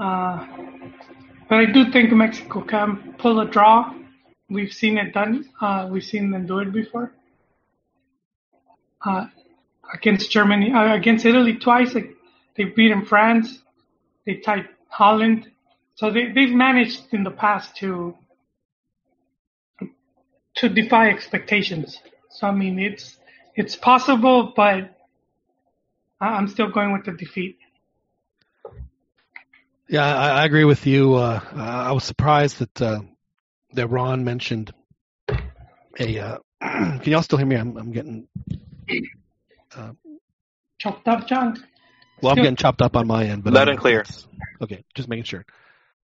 [0.00, 0.46] Uh,
[1.48, 3.92] but I do think Mexico can pull a draw.
[4.48, 5.50] We've seen it done.
[5.60, 7.12] Uh, we've seen them do it before.
[9.04, 9.26] Uh,
[9.92, 11.94] against Germany, uh, against Italy twice.
[11.94, 12.16] Like,
[12.56, 13.58] they've beaten France.
[14.24, 15.50] They tied Holland.
[15.96, 18.16] So they, they've managed in the past to
[20.56, 22.00] to defy expectations.
[22.30, 23.18] So I mean, it's
[23.58, 24.96] it's possible, but
[26.20, 27.58] I- I'm still going with the defeat.
[29.88, 31.14] Yeah, I, I agree with you.
[31.14, 33.00] Uh, I was surprised that uh,
[33.72, 34.72] that Ron mentioned
[35.98, 36.18] a.
[36.18, 37.56] Uh, can y'all still hear me?
[37.56, 38.28] I'm, I'm getting.
[39.74, 39.92] Uh,
[40.78, 41.56] Chopped up, John.
[42.22, 44.04] well, I'm getting chopped up on my end, but Loud and clear.
[44.60, 45.44] Okay, just making sure.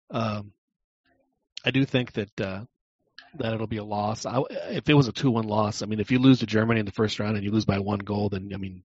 [0.09, 0.51] Um,
[1.63, 2.63] I do think that uh,
[3.39, 4.25] that it'll be a loss.
[4.25, 6.85] I, if it was a two-one loss, I mean, if you lose to Germany in
[6.85, 8.83] the first round and you lose by one goal, then I mean,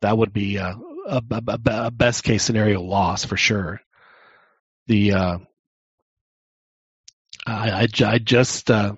[0.00, 3.80] that would be a, a, a, a best case scenario loss for sure.
[4.86, 5.38] The uh,
[7.46, 8.94] I, I, I just uh,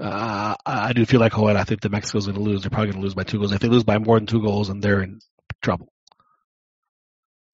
[0.00, 1.56] uh, I do feel like Joel.
[1.56, 2.62] I think that Mexico's going to lose.
[2.62, 3.52] They're probably going to lose by two goals.
[3.52, 5.20] If they lose by more than two goals, then they're in
[5.62, 5.92] trouble.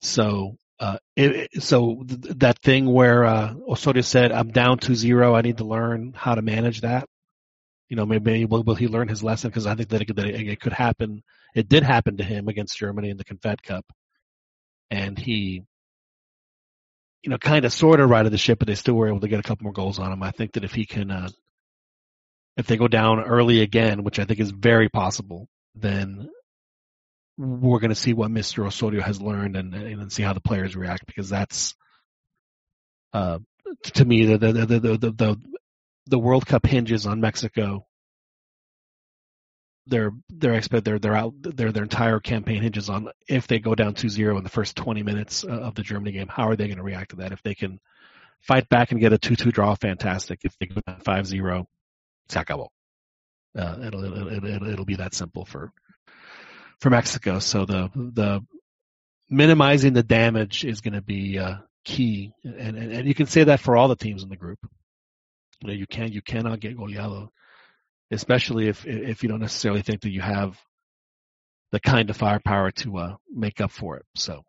[0.01, 5.35] So, uh, it, so th- that thing where uh, Osorio said, "I'm down to zero.
[5.35, 7.07] I need to learn how to manage that."
[7.87, 9.49] You know, maybe will, will he learn his lesson?
[9.51, 11.21] Because I think that, it, could- that it could happen.
[11.53, 13.85] It did happen to him against Germany in the Confed Cup,
[14.89, 15.63] and he,
[17.21, 19.27] you know, kind of sort of righted the ship, but they still were able to
[19.27, 20.23] get a couple more goals on him.
[20.23, 21.29] I think that if he can, uh,
[22.57, 26.29] if they go down early again, which I think is very possible, then
[27.41, 28.65] we're going to see what Mr.
[28.65, 31.75] Osorio has learned and, and see how the players react because that's,
[33.13, 33.39] uh,
[33.83, 35.41] to me, the, the, the, the, the,
[36.05, 37.85] the, World Cup hinges on Mexico.
[39.87, 43.73] Their, their expect, their, their out, their, their entire campaign hinges on if they go
[43.73, 46.67] down 2-0 in the first 20 minutes uh, of the Germany game, how are they
[46.67, 47.31] going to react to that?
[47.31, 47.79] If they can
[48.41, 50.41] fight back and get a 2-2 draw, fantastic.
[50.43, 51.65] If they go down 5-0,
[52.29, 52.67] se acabó.
[53.57, 55.71] Uh, it'll, it'll, it'll, it'll be that simple for,
[56.81, 57.39] for Mexico.
[57.39, 58.41] So the the
[59.29, 61.55] minimizing the damage is going to be uh,
[61.85, 64.59] key, and, and and you can say that for all the teams in the group.
[65.61, 67.29] You know, you can you cannot get goleado,
[68.11, 70.59] especially if if you don't necessarily think that you have
[71.71, 74.05] the kind of firepower to uh, make up for it.
[74.15, 74.43] So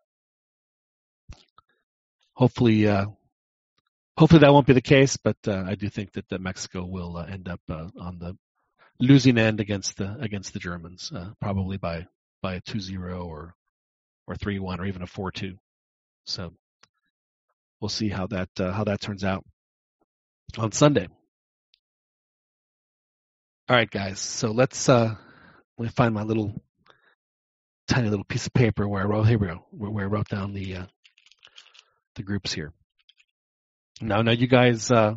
[2.33, 2.87] hopefully.
[2.87, 3.05] Uh,
[4.15, 7.17] Hopefully that won't be the case, but uh, I do think that, that Mexico will
[7.17, 8.37] uh, end up uh, on the
[8.99, 11.11] losing end against the against the Germans,
[11.41, 12.05] probably by
[12.43, 13.55] by a 2-0 or
[14.27, 15.57] or 3-1 or even a 4-2.
[16.25, 16.53] So
[17.81, 19.43] we'll see how that uh, how that turns out
[20.57, 21.07] on Sunday.
[23.67, 24.19] All right, guys.
[24.19, 25.15] So let's uh,
[25.77, 26.61] let me find my little
[27.87, 29.23] tiny little piece of paper where I wrote.
[29.23, 29.65] Here we go.
[29.71, 30.85] Where, I wrote down the uh,
[32.15, 32.73] the groups here.
[34.01, 34.91] Now, now you guys.
[34.91, 35.15] Uh,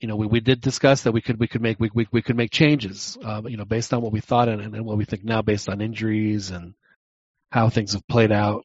[0.00, 2.22] you know, we, we did discuss that we could we could make we we, we
[2.22, 5.04] could make changes, uh, you know, based on what we thought and, and what we
[5.04, 6.74] think now, based on injuries and
[7.50, 8.64] how things have played out,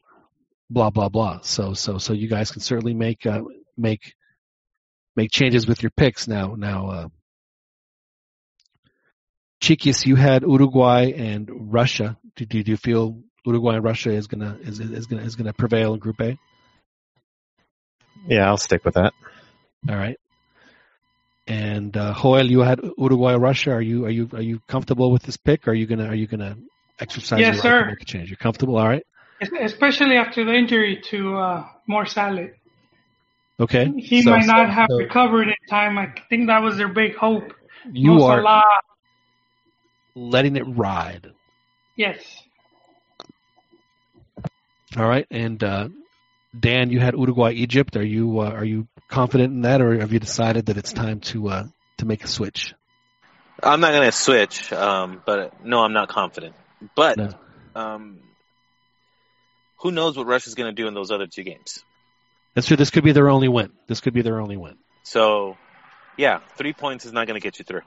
[0.69, 1.41] blah blah blah.
[1.41, 3.41] So so so you guys can certainly make uh,
[3.77, 4.13] make
[5.15, 6.55] make changes with your picks now.
[6.55, 7.07] Now, uh,
[9.61, 12.17] Chiquis, you had Uruguay and Russia.
[12.36, 15.53] Do, do, do you feel Uruguay and Russia is gonna is is gonna is gonna
[15.53, 16.38] prevail in Group A?
[18.27, 19.13] Yeah, I'll stick with that.
[19.89, 20.17] All right.
[21.47, 23.71] And uh, Joel, you had Uruguay, Russia.
[23.73, 25.67] Are you are you are you comfortable with this pick?
[25.67, 26.57] Are you gonna are you gonna
[26.99, 27.83] exercise Yes, your right sir.
[27.83, 28.29] to make a change?
[28.29, 29.05] You're comfortable, all right?
[29.61, 32.47] Especially after the injury to uh, Mo Salah.
[33.59, 33.91] Okay.
[33.97, 35.97] He So- might not so- have so recovered in time.
[35.99, 37.53] I think that was their big hope.
[37.91, 38.63] You are
[40.15, 41.27] letting it ride.
[41.95, 42.41] yes.
[44.97, 45.27] All right.
[45.29, 45.89] And uh,
[46.57, 47.95] Dan, you had Uruguay, Egypt.
[47.97, 51.20] Are you uh, are you confident in that, or have you decided that it's time
[51.22, 51.64] to uh,
[51.97, 52.74] to make a switch?
[53.64, 56.56] I'm not going to switch, um, but no, I'm not confident.
[56.95, 57.30] But No.
[57.76, 58.20] um,
[59.80, 61.84] who knows what Russia's going to do in those other two games?
[62.53, 62.78] That's true.
[62.78, 63.72] This could be their only win.
[63.88, 64.78] This could be their only win.
[65.03, 65.58] So,
[66.18, 67.82] yeah, three points is not going to get you through.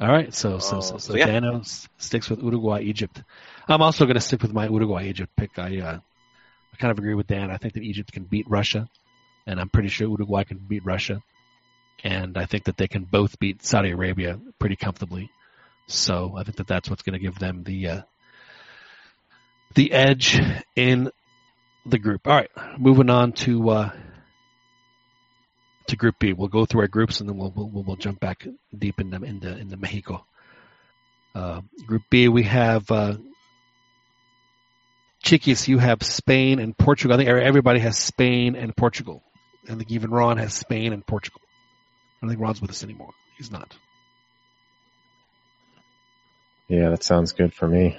[0.00, 1.26] All right, so so so, Oh, so so yeah.
[1.26, 3.22] Dano s- sticks with Uruguay, Egypt.
[3.66, 5.58] I'm also going to stick with my Uruguay, Egypt pick.
[5.58, 5.98] I uh,
[6.72, 7.50] I kind of agree with Dan.
[7.50, 8.88] I think that Egypt can beat Russia,
[9.46, 11.22] and I'm pretty sure Uruguay can beat Russia,
[12.02, 15.30] and I think that they can both beat Saudi Arabia pretty comfortably.
[15.86, 18.02] So I think that that's what's going to give them the uh,
[19.74, 20.40] the edge
[20.74, 21.10] in
[21.84, 22.26] the group.
[22.26, 23.90] All right, moving on to uh,
[25.88, 26.32] to Group B.
[26.32, 29.26] We'll go through our groups and then we'll we'll, we'll jump back deep in into
[29.26, 30.24] into into Mexico.
[31.34, 33.16] Uh, group B, we have uh,
[35.22, 35.68] Chiquis.
[35.68, 37.14] You have Spain and Portugal.
[37.14, 39.22] I think everybody has Spain and Portugal.
[39.68, 41.40] I think even Ron has Spain and Portugal.
[41.44, 43.10] I don't think Ron's with us anymore.
[43.36, 43.74] He's not.
[46.68, 47.98] Yeah, that sounds good for me.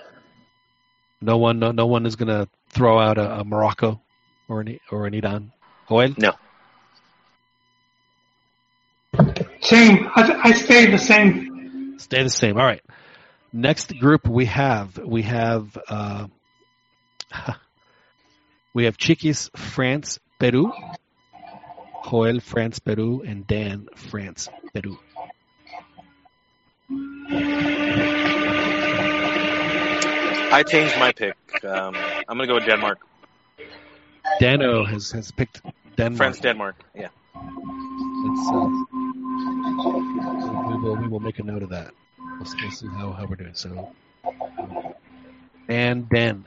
[1.21, 4.01] No one, no, no one is going to throw out a, a Morocco
[4.47, 5.51] or an or an Iran.
[5.89, 6.33] Joel, No.
[9.61, 10.09] Same.
[10.15, 11.97] I, I stay the same.
[11.97, 12.57] stay the same.
[12.57, 12.83] All right.
[13.51, 16.27] Next group we have we have uh,
[18.73, 20.71] we have Chiquis, France, Peru.
[22.05, 24.97] Joel, France, Peru, and Dan, France, Peru.
[30.49, 31.35] I changed my pick.
[31.63, 31.95] Um,
[32.27, 32.99] I'm going to go with Denmark.
[34.39, 35.61] Dano has has picked
[35.97, 36.17] Denmark.
[36.17, 36.75] France, Denmark.
[36.95, 37.07] Yeah.
[37.35, 37.41] Uh,
[40.69, 41.91] we will we will make a note of that.
[42.37, 43.53] We'll, see- we'll see how, how we're doing.
[43.55, 43.93] So,
[45.67, 46.45] and Dan.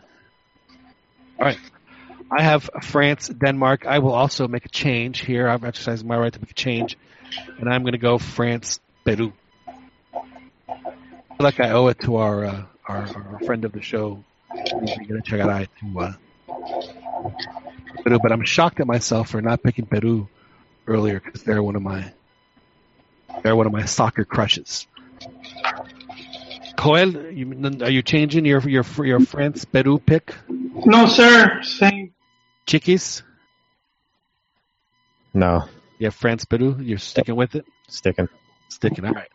[1.39, 1.59] All right.
[2.31, 3.87] I have France, Denmark.
[3.87, 5.49] I will also make a change here.
[5.49, 6.97] I'm exercising my right to make a change,
[7.59, 9.33] and I'm going to go France, Peru.
[10.69, 10.95] I feel
[11.41, 14.23] like I owe it to our uh, our, our friend of the show,
[14.55, 16.19] to
[18.05, 18.19] Peru.
[18.23, 20.29] But I'm shocked at myself for not picking Peru
[20.87, 22.13] earlier because they're one of my
[23.43, 24.87] they're one of my soccer crushes.
[26.81, 30.35] Joel, you, are you changing your your your France Peru pick?
[30.49, 31.63] No, sir.
[31.63, 32.10] Same.
[32.71, 33.25] Chiquis,
[35.35, 35.65] No,
[35.99, 36.77] you have France Peru.
[36.79, 37.65] You're sticking with it.
[37.89, 38.29] sticking.
[38.69, 39.05] Sticking.
[39.05, 39.29] All right.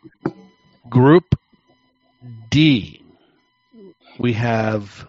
[0.90, 1.36] Group
[2.50, 3.04] D.
[4.18, 5.06] We have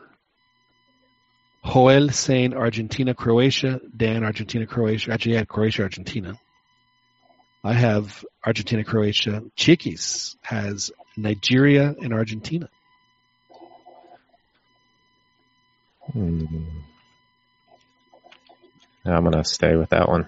[1.64, 3.80] Joel saying Argentina, Croatia.
[3.96, 5.12] Dan, Argentina, Croatia.
[5.12, 6.36] Actually, had Croatia, Argentina.
[7.62, 9.44] I have Argentina, Croatia.
[9.54, 12.68] Chiquis has Nigeria and Argentina.
[16.12, 16.46] Hmm.
[19.12, 20.26] I'm gonna stay with that one.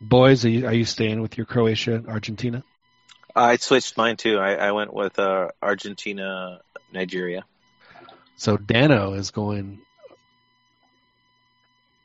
[0.00, 2.62] Boys, are you, are you staying with your Croatia, Argentina?
[3.34, 4.38] I switched mine too.
[4.38, 6.60] I, I went with uh, Argentina,
[6.92, 7.44] Nigeria.
[8.36, 9.80] So Dano is going.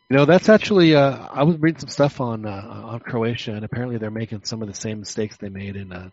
[0.10, 0.96] You know, that's actually.
[0.96, 4.62] Uh, I was reading some stuff on uh, on Croatia, and apparently they're making some
[4.62, 6.10] of the same mistakes they made in uh,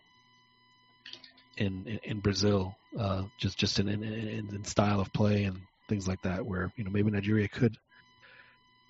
[1.57, 5.61] in, in in Brazil, uh, just just in, in in in style of play and
[5.89, 6.45] things like that.
[6.45, 7.75] Where you know maybe Nigeria could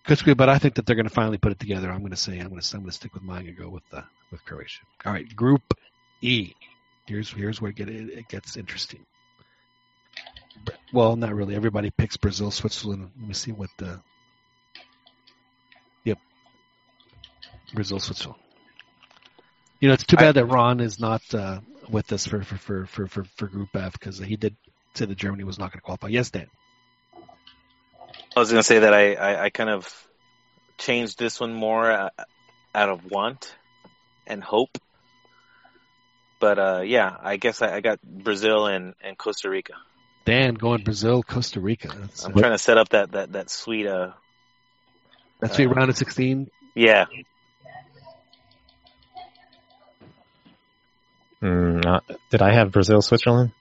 [0.07, 1.91] but I think that they're going to finally put it together.
[1.91, 3.69] I'm going to say I'm going to I'm going to stick with mine and go
[3.69, 4.01] with uh,
[4.31, 4.81] with Croatia.
[5.05, 5.73] All right, Group
[6.21, 6.53] E.
[7.05, 9.05] Here's here's where it, get, it gets interesting.
[10.93, 11.55] Well, not really.
[11.55, 13.11] Everybody picks Brazil, Switzerland.
[13.19, 13.99] Let me see what the.
[16.05, 16.17] Yep.
[17.73, 18.41] Brazil, Switzerland.
[19.79, 22.85] You know, it's too bad that Ron is not uh, with us for for, for,
[22.85, 24.55] for, for for Group F because he did
[24.93, 26.07] say that Germany was not going to qualify.
[26.07, 26.47] Yes, Dan.
[28.37, 29.91] I was going to say that I, I, I kind of
[30.77, 32.09] changed this one more uh,
[32.75, 33.51] out of want
[34.27, 34.77] and hope.
[36.39, 39.73] But uh, yeah, I guess I, I got Brazil and, and Costa Rica.
[40.25, 41.87] Dan going Brazil, Costa Rica.
[41.87, 44.11] That's, I'm trying to set up that that that sweet uh
[45.39, 46.51] that's sweet round of 16.
[46.75, 47.05] yeah.
[51.39, 53.51] Hmm, uh, did I have Brazil, Switzerland?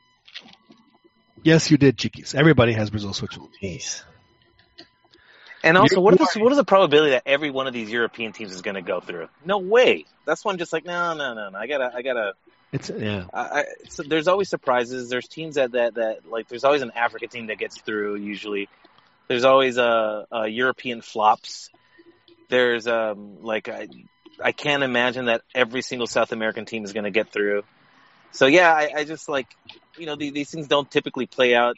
[1.42, 2.34] Yes, you did, Chiquis.
[2.34, 3.54] Everybody has Brazil, Switzerland.
[3.62, 4.02] Jeez.
[5.66, 8.32] And also, what is the, what is the probability that every one of these European
[8.32, 9.28] teams is going to go through?
[9.44, 10.04] No way.
[10.24, 11.58] That's one just like no, no, no, no.
[11.58, 12.34] I gotta, I gotta.
[12.72, 13.24] It's yeah.
[13.32, 15.08] I, I, so there's always surprises.
[15.08, 18.16] There's teams that, that that like there's always an African team that gets through.
[18.16, 18.68] Usually,
[19.28, 21.70] there's always a, a European flops.
[22.48, 23.88] There's um like I
[24.42, 27.64] I can't imagine that every single South American team is going to get through.
[28.32, 29.48] So yeah, I, I just like
[29.96, 31.76] you know these, these things don't typically play out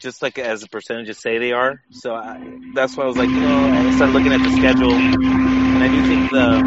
[0.00, 1.82] just like as the percentages say they are.
[1.90, 4.92] So I, that's why I was like, you know, I started looking at the schedule,
[4.94, 6.62] and I do think the,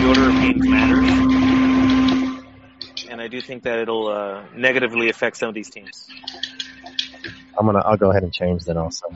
[0.00, 1.10] the order of games matters,
[3.10, 6.08] and I do think that it'll uh, negatively affect some of these teams.
[7.58, 7.80] I'm gonna.
[7.80, 9.06] I'll go ahead and change then also.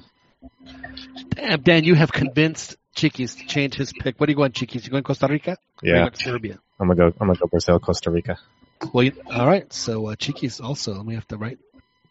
[1.31, 4.19] Damn, Dan, you have convinced Chiquis to change his pick.
[4.21, 4.85] What are you going, Chiquis?
[4.85, 5.57] You going to Costa Rica?
[5.83, 6.59] Yeah, going Serbia.
[6.81, 7.07] I'm gonna go.
[7.21, 8.39] I'm gonna go Brazil, Costa Rica.
[8.93, 9.73] Well, you- all right.
[9.73, 10.95] So uh, Chiquis also.
[10.95, 11.59] Let me have to write.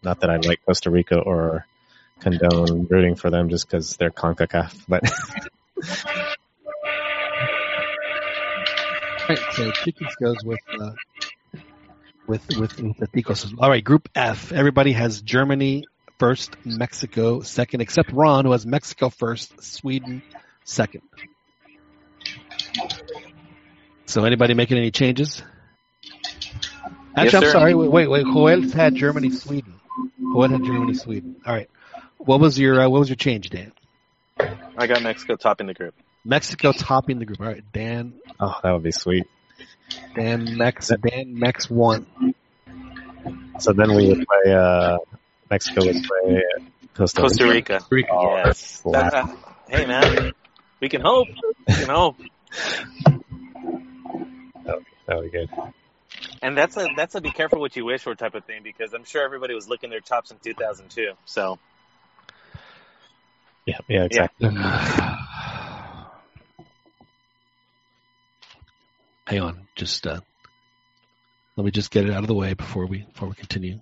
[0.08, 1.68] Not that I like Costa Rica or
[2.22, 5.12] condone rooting for them just because they're Concacaf, but All
[9.28, 9.40] right.
[9.52, 10.92] So Chiquis goes with uh,
[12.26, 13.54] with with with the Ticos.
[13.60, 13.84] All right.
[13.84, 14.54] Group F.
[14.54, 15.84] Everybody has Germany
[16.20, 20.24] first, Mexico second, except Ron, who has Mexico first, Sweden
[20.64, 21.02] second.
[24.06, 25.44] So anybody making any changes?
[27.14, 27.74] Actually, Yes, I'm sorry.
[27.74, 28.24] Wait, wait, wait.
[28.24, 29.77] Joel had Germany, Sweden.
[30.38, 31.36] Joel had Germany, Sweden.
[31.46, 31.70] All right.
[32.18, 33.72] What was your uh, what was your change, Dan?
[34.78, 35.96] I got Mexico topping the group.
[36.24, 37.40] Mexico topping the group.
[37.42, 39.26] All right, Dan, oh, that would be sweet.
[40.16, 42.06] Dan, Mex, Dan, Mex one.
[43.60, 44.54] So then we would play.
[44.54, 44.98] Uh,
[45.50, 46.44] Mexico would play
[46.94, 47.80] Costa, Costa Rica.
[48.12, 48.82] Oh, Yes.
[48.86, 48.92] wow.
[49.02, 49.28] That- uh,
[49.70, 50.34] hey man,
[50.80, 51.28] we can hope.
[51.68, 52.18] We can hope.
[55.08, 55.50] That would be good.
[56.42, 58.94] And that's a that's a be careful what you wish for type of thing because
[58.94, 61.14] I'm sure everybody was licking their chops in 2002.
[61.26, 61.58] So
[63.66, 64.50] Yeah, yeah, exactly.
[69.28, 70.22] Hang on, just uh,
[71.58, 73.82] let me just get it out of the way before we before we continue.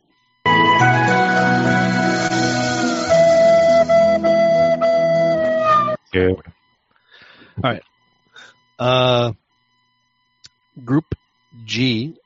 [6.11, 6.35] Good.
[7.63, 7.83] All right.
[8.79, 9.33] Uh,
[10.83, 11.13] group
[11.63, 12.17] G,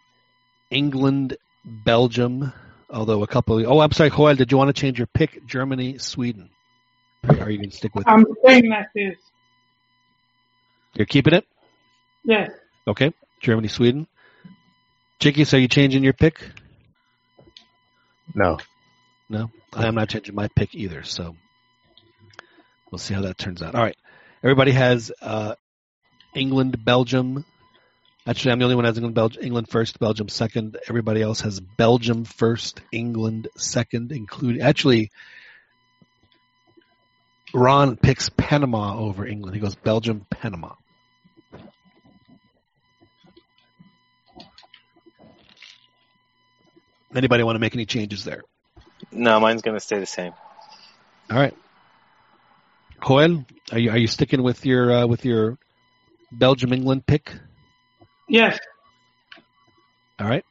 [0.70, 2.53] England, Belgium.
[2.89, 3.59] Although a couple.
[3.59, 4.36] Of, oh, I'm sorry, Joel.
[4.36, 5.45] Did you want to change your pick?
[5.45, 6.49] Germany, Sweden.
[7.28, 8.07] Or are you going to stick with?
[8.07, 9.17] I'm saying that is.
[10.95, 11.45] You're keeping it.
[12.24, 12.51] Yes.
[12.88, 13.13] Okay.
[13.41, 14.07] Germany, Sweden.
[15.20, 16.41] Chiquis, so you changing your pick?
[18.34, 18.57] No.
[19.30, 21.03] No, I am not changing my pick either.
[21.03, 21.36] So
[22.91, 23.76] we'll see how that turns out.
[23.76, 23.97] All right.
[24.43, 25.53] Everybody has uh,
[26.34, 27.45] England, Belgium.
[28.30, 30.77] Actually, I'm the only one who has England, Belgium, England first, Belgium second.
[30.88, 35.09] Everybody else has Belgium first, England second, including actually.
[37.55, 39.55] Ron picks Panama over England.
[39.55, 40.73] He goes Belgium, Panama.
[47.15, 48.43] Anybody want to make any changes there?
[49.11, 50.34] no, mine's gonna stay the same.
[51.32, 51.57] All right.
[53.03, 55.57] Joel, are you are you sticking with your uh, with your
[56.32, 57.34] Belgium England pick?
[58.30, 58.59] Yes.
[60.19, 60.45] All right.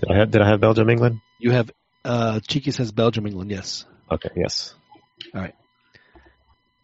[0.00, 1.20] Did I have Did I have Belgium, England?
[1.38, 1.70] You have
[2.04, 3.84] uh Chiquis says Belgium England, yes.
[4.10, 4.30] Okay.
[4.34, 4.74] Yes.
[5.34, 5.54] All right.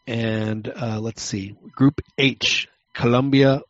[0.06, 1.56] And uh, let's see.
[1.72, 3.62] Group H, Colombia.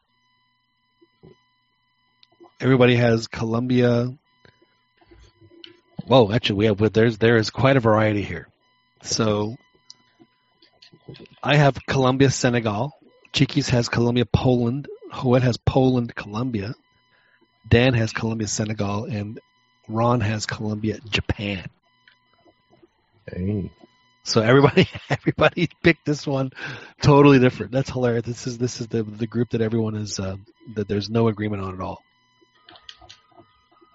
[2.61, 4.12] Everybody has Colombia.
[6.07, 8.49] Whoa, actually, we have there's there is quite a variety here.
[9.03, 9.57] So
[11.42, 12.92] I have Colombia, Senegal.
[13.32, 14.88] Chiquis has Colombia, Poland.
[15.14, 16.74] Joel has Poland, Colombia.
[17.68, 19.40] Dan has Colombia, Senegal, and
[19.88, 21.66] Ron has Colombia, Japan.
[23.26, 23.70] Hey.
[24.22, 26.50] So everybody, everybody picked this one
[27.02, 27.72] totally different.
[27.72, 28.24] That's hilarious.
[28.24, 30.36] This is this is the the group that everyone is uh,
[30.74, 32.02] that there's no agreement on at all.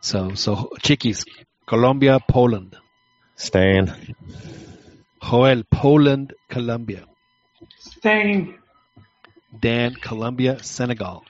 [0.01, 1.25] So so Chiquis,
[1.67, 2.77] Colombia, Poland.
[3.35, 4.15] Staying.
[5.23, 7.05] Joel, Poland, Colombia.
[7.79, 8.59] Staying.
[9.57, 11.25] Dan, Colombia, Senegal.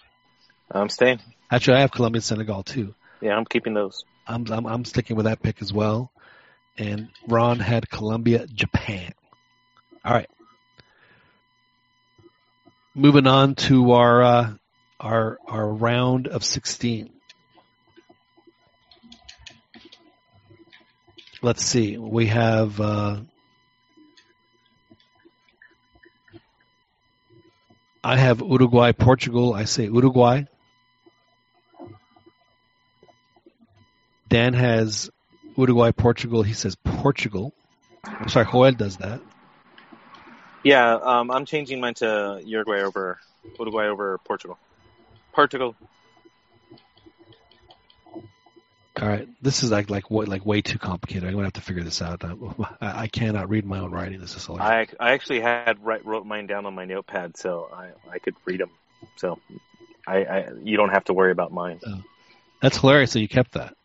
[0.72, 1.20] I'm staying.
[1.52, 2.94] Actually, I have Colombia, Senegal too.
[3.22, 4.04] Yeah, I'm keeping those.
[4.28, 6.12] I'm I'm, I'm sticking with that pick as well.
[6.78, 9.12] And Ron had Colombia, Japan.
[10.06, 10.30] All right.
[12.96, 14.54] Moving on to our uh,
[15.00, 17.10] our our round of 16.
[21.42, 21.98] Let's see.
[21.98, 23.22] We have uh,
[28.04, 29.54] I have Uruguay, Portugal.
[29.54, 30.44] I say Uruguay.
[34.30, 35.10] Dan has
[35.58, 36.44] Uruguay, Portugal.
[36.44, 37.54] He says Portugal.
[38.04, 39.22] I'm sorry, Joel does that.
[40.64, 43.20] Yeah, um, I'm changing mine to Uruguay over
[43.58, 44.58] Uruguay over Portugal.
[45.34, 45.76] Portugal.
[49.02, 51.24] All right, this is like like what like way too complicated.
[51.26, 52.24] I'm gonna have to figure this out.
[52.24, 54.20] I, I cannot read my own writing.
[54.20, 54.94] This is hilarious.
[55.00, 58.36] I I actually had write, wrote mine down on my notepad, so I I could
[58.46, 58.72] read them.
[59.16, 59.40] So
[60.06, 61.80] I, I you don't have to worry about mine.
[61.86, 62.04] Oh.
[62.62, 63.76] That's hilarious that you kept that.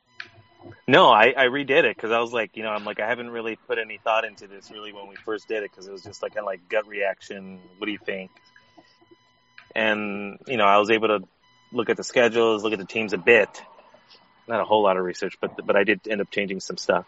[0.88, 3.30] No, I, I redid it because I was like, you know, I'm like, I haven't
[3.30, 6.02] really put any thought into this really when we first did it because it was
[6.02, 7.60] just like kind of like gut reaction.
[7.78, 8.30] What do you think?
[9.74, 11.20] And you know, I was able to
[11.72, 13.62] look at the schedules, look at the teams a bit.
[14.46, 17.06] Not a whole lot of research, but but I did end up changing some stuff.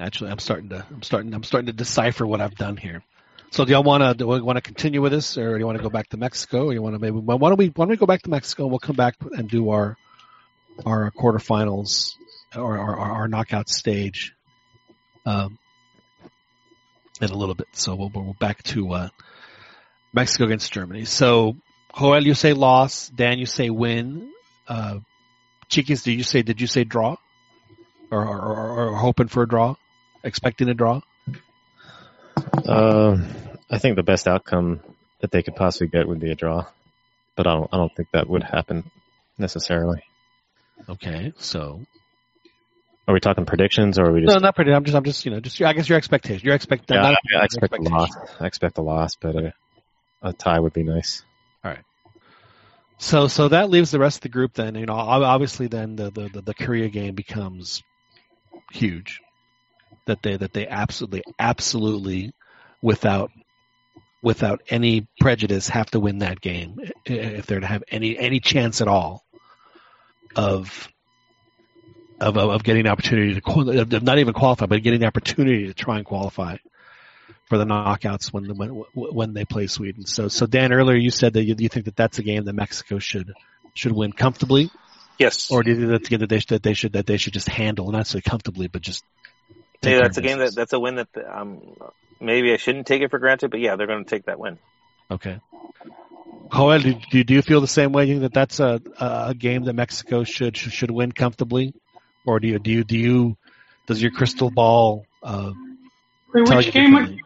[0.00, 3.02] Actually, I'm starting to I'm starting I'm starting to decipher what I've done here.
[3.50, 5.82] So do y'all want to want to continue with this, or do you want to
[5.82, 6.66] go back to Mexico?
[6.66, 8.64] Or you want to maybe why don't we why don't we go back to Mexico?
[8.64, 9.96] and We'll come back and do our
[10.86, 12.14] our quarterfinals
[12.54, 14.34] or our, our, our knockout stage
[15.26, 15.58] um,
[17.20, 17.68] in a little bit.
[17.72, 19.08] So we'll, we'll back to uh,
[20.12, 21.04] Mexico against Germany.
[21.04, 21.56] So
[21.96, 23.08] Joel, you say loss.
[23.08, 24.32] Dan, you say win.
[24.66, 24.98] Uh,
[25.68, 27.16] Chiquis, did you say did you say draw,
[28.10, 29.74] or, or, or, or hoping for a draw,
[30.24, 31.00] expecting a draw?
[32.66, 33.26] Um,
[33.70, 34.80] I think the best outcome
[35.20, 36.66] that they could possibly get would be a draw,
[37.36, 37.68] but I don't.
[37.72, 38.90] I don't think that would happen
[39.36, 40.02] necessarily.
[40.88, 41.82] Okay, so
[43.06, 44.32] Are we talking predictions, or are we just?
[44.32, 44.72] no, not pretty.
[44.72, 46.46] I'm just I'm just you know just I guess your expectation.
[46.46, 48.10] Your expect yeah, I, I expect a loss.
[48.40, 49.52] I expect a loss, but a,
[50.22, 51.24] a tie would be nice.
[52.98, 54.54] So so that leaves the rest of the group.
[54.54, 57.82] Then you know obviously then the the, the, the Korea game becomes
[58.72, 59.20] huge.
[60.06, 62.32] That they that they absolutely absolutely
[62.82, 63.30] without
[64.22, 68.80] without any prejudice have to win that game if they're to have any any chance
[68.80, 69.24] at all
[70.34, 70.88] of
[72.20, 75.74] of of, getting the opportunity to of not even qualify but getting the opportunity to
[75.74, 76.56] try and qualify
[77.48, 80.06] for the knockouts when when when they play Sweden.
[80.06, 82.52] So so Dan earlier you said that you, you think that that's a game that
[82.52, 83.32] Mexico should
[83.74, 84.70] should win comfortably,
[85.18, 85.50] Yes.
[85.50, 87.16] or do you think that's a game that they should that they should that they
[87.16, 89.04] should just handle not so comfortably but just
[89.80, 91.60] take Yeah, that's of a game that that's a win that um
[92.20, 94.58] maybe I shouldn't take it for granted, but yeah, they're going to take that win.
[95.10, 95.40] Okay.
[96.52, 98.06] Joel, do, do, do you feel the same way?
[98.06, 101.74] You think that that's a a game that Mexico should should, should win comfortably,
[102.26, 103.36] or do you do you do you
[103.86, 105.52] does your crystal ball uh,
[106.34, 107.18] Wait, tell which you game?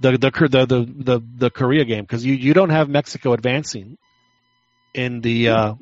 [0.00, 3.98] The the the the the, the Korea game because you, you don't have Mexico advancing
[4.94, 5.74] in the uh,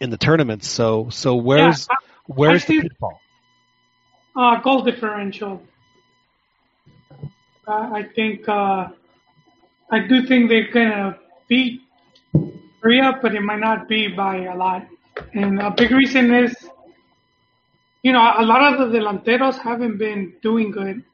[0.00, 0.68] in the tournaments.
[0.68, 1.96] So so where's Yeah,
[2.26, 3.20] where's I the pitfall?
[4.36, 5.62] Uh, goal differential.
[7.66, 8.88] Uh, I think uh,
[9.90, 11.80] I do think they're gonna beat
[12.80, 14.86] Korea, but it might not be by a lot.
[15.32, 16.54] And a big reason is,
[18.02, 21.04] you know, a lot of the delanteros haven't been doing good.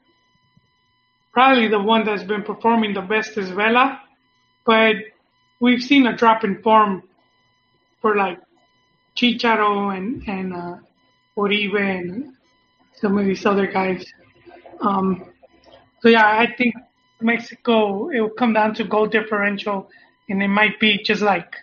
[1.33, 4.01] Probably the one that's been performing the best is Vela,
[4.67, 4.97] but
[5.61, 7.03] we've seen a drop in form
[8.01, 8.39] for like
[9.17, 10.77] Chicharo and and uh,
[11.37, 12.35] Oribe and
[12.95, 14.05] some of these other guys.
[14.81, 15.25] Um,
[16.01, 16.75] so yeah, I think
[17.21, 19.89] Mexico it will come down to goal differential,
[20.29, 21.55] and it might be just like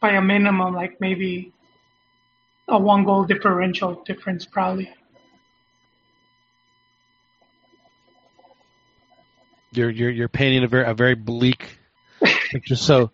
[0.00, 1.52] by a minimum, like maybe
[2.68, 4.90] a one goal differential difference probably.
[9.72, 11.78] You're you're you're painting a very a very bleak
[12.50, 12.76] picture.
[12.76, 13.10] So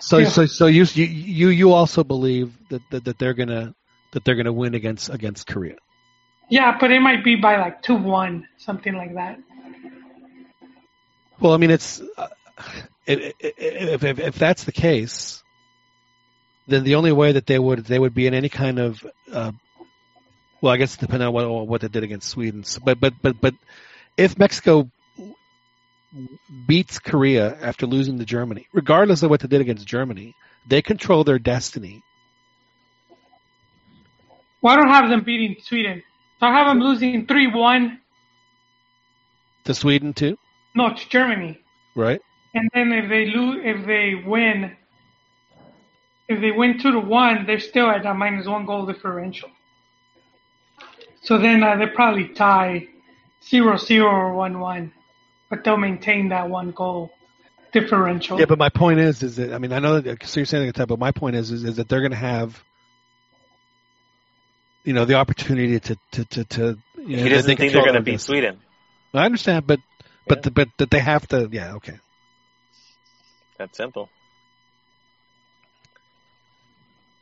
[0.00, 0.28] so Yeah.
[0.28, 3.74] so so you you you you also believe that, that that they're gonna
[4.12, 5.76] that they're gonna win against against Korea.
[6.48, 9.38] Yeah, but it might be by like two one, something like that.
[11.40, 12.28] Well, I mean, it's uh,
[13.06, 15.42] if, if, if if that's the case,
[16.66, 19.52] then the only way that they would they would be in any kind of uh,
[20.60, 22.64] well, I guess depending on what what they did against Sweden.
[22.64, 23.54] So, but but but but
[24.16, 24.90] if Mexico
[26.66, 30.34] beats Korea after losing to Germany, regardless of what they did against Germany,
[30.66, 32.02] they control their destiny.
[34.60, 36.02] Well, I don't have them beating Sweden.
[36.38, 38.00] So I have them losing three one.
[39.64, 40.36] To Sweden too,
[40.74, 41.60] No, to Germany.
[41.94, 42.20] right?
[42.54, 44.76] And then if they lose, if they win,
[46.28, 49.50] if they win two to one, they're still at a minus one goal differential.
[51.22, 52.88] So then uh, they probably tie
[53.44, 54.92] zero zero or one one,
[55.52, 57.12] but they'll maintain that one goal
[57.72, 58.40] differential.
[58.40, 60.72] Yeah, but my point is, is that I mean, I know that so you're saying
[60.74, 62.64] that, but my point is, is, is that they're going to have,
[64.82, 67.82] you know, the opportunity to to to, to you know, he they doesn't think they're
[67.82, 68.38] going to their beat destiny.
[68.38, 68.60] Sweden.
[69.12, 69.80] I understand, but
[70.26, 71.46] but the, but that they have to.
[71.52, 71.98] Yeah, okay.
[73.58, 74.08] That's simple.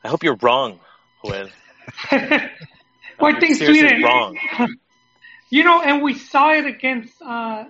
[0.05, 0.78] I hope you're wrong,
[1.24, 1.48] Joel.
[2.12, 2.31] well,
[3.23, 4.02] I think seriously Sweden.
[4.05, 4.39] wrong.
[5.52, 7.65] You know, and we saw it against uh,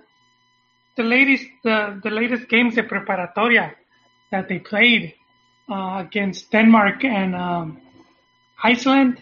[0.97, 3.73] the latest the, the latest games de preparatoria
[4.31, 5.13] that they played
[5.69, 7.81] uh, against Denmark and um,
[8.63, 9.21] Iceland,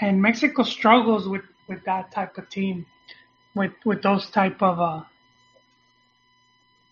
[0.00, 2.86] and Mexico struggles with, with that type of team,
[3.54, 5.02] with with those type of uh,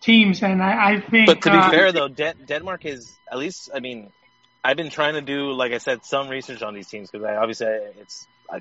[0.01, 1.27] teams, and I, I think.
[1.27, 3.71] But to be uh, fair, though, Den- Denmark is at least.
[3.75, 4.11] I mean,
[4.63, 7.37] I've been trying to do, like I said, some research on these teams because I
[7.37, 7.67] obviously
[8.01, 8.61] it's I,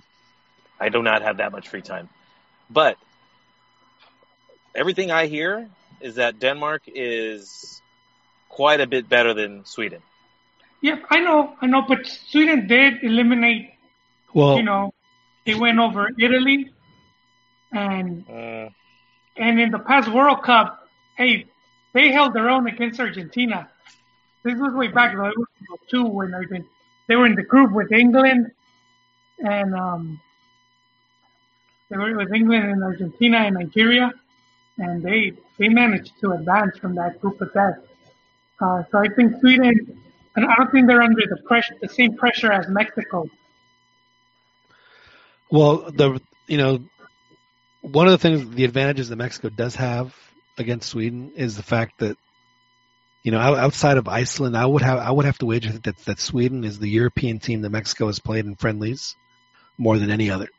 [0.79, 2.09] I do not have that much free time.
[2.69, 2.97] But
[4.75, 5.69] everything I hear
[6.01, 7.81] is that Denmark is
[8.49, 10.01] quite a bit better than Sweden.
[10.81, 13.71] yeah, I know, I know, but Sweden did eliminate
[14.33, 14.93] Well, you know,
[15.45, 16.71] they went over Italy
[17.71, 18.73] and Mm,
[19.37, 20.87] and in the past World Cup,
[21.17, 21.45] hey,
[21.93, 23.69] they held their own against Argentina.
[24.43, 25.25] This was way back though.
[25.27, 26.65] It was two when Argentina,
[27.07, 28.51] they were in the group with England
[29.39, 30.19] and um,
[31.89, 34.13] they were with England and Argentina and Nigeria,
[34.77, 37.77] and they they managed to advance from that group of death.
[38.59, 40.01] Uh, so I think Sweden,
[40.35, 43.29] and I don't think they're under the pressure, the same pressure as Mexico.
[45.49, 46.79] Well, the you know
[47.81, 50.15] one of the things, the advantages that Mexico does have
[50.57, 52.17] against Sweden is the fact that
[53.23, 56.19] you know outside of Iceland, I would have I would have to wager that that
[56.19, 59.15] Sweden is the European team that Mexico has played in friendlies
[59.77, 60.49] more than any other.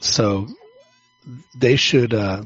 [0.00, 0.48] So
[1.54, 2.42] they should uh,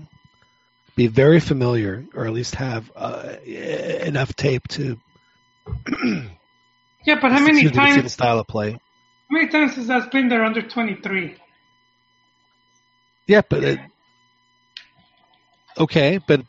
[0.96, 4.98] be very familiar, or at least have uh, enough tape to
[7.06, 8.12] Yeah, but how many see the times?
[8.12, 8.72] style of play.
[8.72, 8.78] How
[9.30, 11.36] many times has that been there under 23?
[13.26, 13.80] Yeah, but it,
[15.78, 16.42] okay, but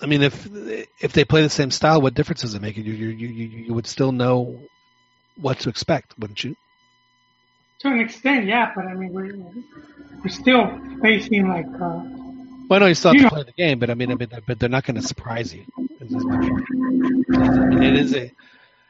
[0.00, 0.46] I mean, if
[1.00, 2.76] if they play the same style, what difference does it make?
[2.76, 4.60] You you you, you would still know
[5.36, 6.56] what to expect, wouldn't you?
[7.80, 9.36] To an extent, yeah, but I mean, we're,
[10.22, 12.00] we're still facing like, uh,
[12.68, 14.10] Well, I know you still have You to know- play the game, but I mean,
[14.10, 15.64] I mean, but they're not going to surprise you.
[16.00, 16.64] Is is my point.
[16.70, 18.32] I mean, it is a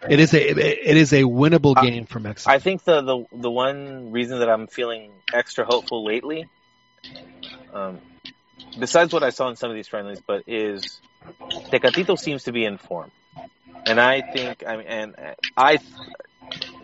[0.09, 2.53] it is a it is a winnable game for Mexico.
[2.53, 6.47] I think the, the the one reason that I'm feeling extra hopeful lately,
[7.73, 7.99] um,
[8.79, 11.01] besides what I saw in some of these friendlies, but is
[11.73, 13.11] Tecatito seems to be in form,
[13.87, 15.15] and I think I mean, and
[15.57, 15.79] I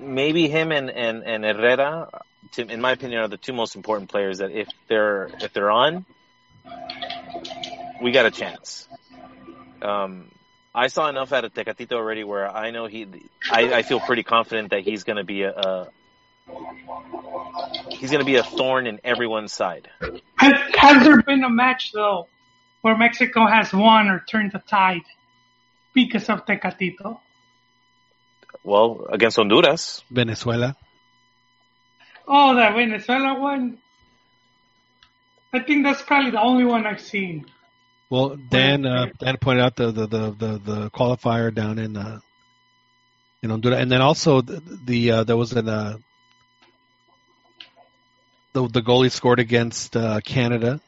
[0.02, 2.08] maybe him and and and Herrera,
[2.52, 4.38] to, in my opinion, are the two most important players.
[4.38, 6.04] That if they're if they're on,
[8.02, 8.88] we got a chance.
[9.80, 10.30] Um,
[10.74, 13.06] I saw enough out of Tecatito already where I know he,
[13.50, 15.88] I, I feel pretty confident that he's going to be a, a
[17.90, 19.88] he's going to be a thorn in everyone's side.
[20.36, 22.26] has, has there been a match though
[22.80, 25.02] where Mexico has won or turned the tide
[25.94, 27.18] because of Tecatito?
[28.64, 30.76] Well, against Honduras, Venezuela.
[32.26, 33.78] Oh, that Venezuela one.
[35.52, 37.46] I think that's probably the only one I've seen.
[38.08, 42.20] Well, Dan uh, Dan pointed out the the, the, the, the qualifier down in uh,
[43.42, 45.96] in Honduras, and then also the, the uh, there was an uh,
[48.52, 50.80] the the goalie scored against uh, Canada,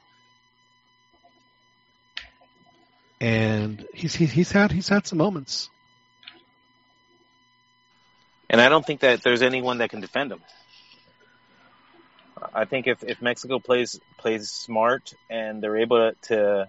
[3.21, 5.71] and he's he's he's had he's had some moments.
[8.51, 10.41] And I don't think that there's anyone that can defend him.
[12.53, 16.69] I think if, if Mexico plays plays smart and they're able to, to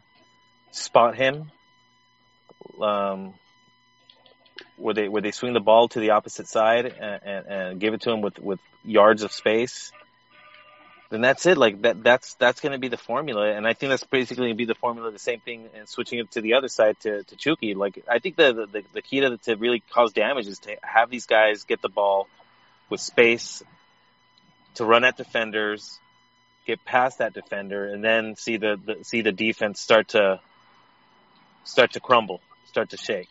[0.71, 1.51] spot him,
[2.81, 3.33] um,
[4.77, 7.93] where they where they swing the ball to the opposite side and, and, and give
[7.93, 9.91] it to him with, with yards of space,
[11.09, 11.57] then that's it.
[11.57, 14.53] Like that that's that's going to be the formula, and I think that's basically going
[14.53, 15.11] to be the formula.
[15.11, 17.75] The same thing, and switching it to the other side to to Chucky.
[17.75, 21.09] Like I think the the, the key to to really cause damage is to have
[21.09, 22.27] these guys get the ball
[22.89, 23.63] with space
[24.75, 25.99] to run at defenders,
[26.65, 30.39] get past that defender, and then see the, the see the defense start to
[31.63, 33.29] start to crumble, start to shake,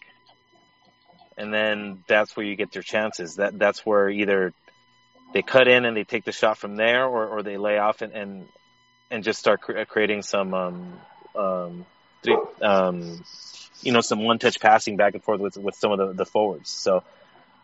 [1.36, 3.36] and then that's where you get your chances.
[3.36, 4.52] That that's where either
[5.34, 8.00] they cut in and they take the shot from there, or, or they lay off
[8.00, 8.48] and and,
[9.10, 11.00] and just start cre- creating some um,
[11.36, 11.86] um,
[12.22, 13.22] three, um,
[13.82, 16.26] you know some one touch passing back and forth with with some of the, the
[16.26, 16.70] forwards.
[16.70, 17.04] So.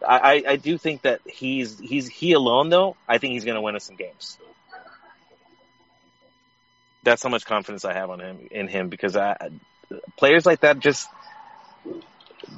[0.07, 2.97] I, I- I do think that he's he's he alone though.
[3.07, 4.39] I think he's going to win us some games.
[7.03, 9.37] That's how much confidence I have on him in him because I,
[10.17, 11.09] players like that just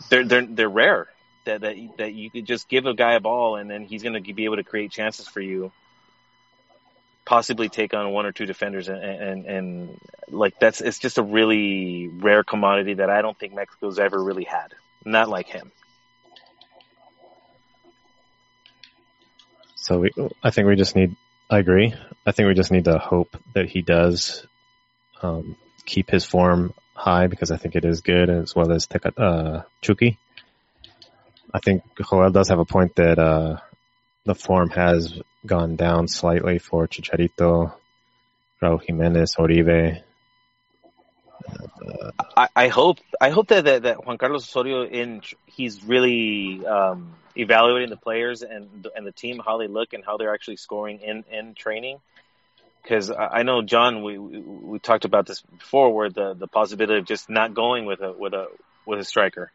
[0.09, 1.09] they're they're they're rare.
[1.45, 4.23] That that that you could just give a guy a ball and then he's going
[4.23, 5.73] to be able to create chances for you.
[7.25, 11.23] Possibly take on one or two defenders and, and and like that's it's just a
[11.23, 14.75] really rare commodity that I don't think Mexico's ever really had.
[15.05, 15.73] Not like him.
[19.83, 20.11] So we,
[20.45, 21.17] I think we just need.
[21.51, 21.93] I agree.
[22.25, 24.47] I think we just need to hope that he does
[25.23, 28.87] um, keep his form high because I think it is good as well as
[29.17, 30.19] uh, Chucky.
[31.55, 33.59] I think Joel does have a point that uh,
[34.25, 37.75] the form has gone down slightly for Chicharito,
[38.63, 40.03] Raul Jimenez, Oribe.
[41.45, 46.65] Uh, I, I hope I hope that, that that Juan Carlos Osorio in he's really
[46.65, 50.57] um, evaluating the players and and the team how they look and how they're actually
[50.57, 51.99] scoring in in training.
[52.83, 56.99] Because I know John, we, we we talked about this before, where the the possibility
[56.99, 58.47] of just not going with a with a
[58.87, 59.53] with a striker,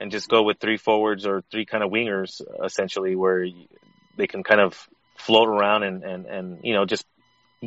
[0.00, 3.46] and just go with three forwards or three kind of wingers, essentially, where
[4.16, 7.06] they can kind of float around and, and, and you know just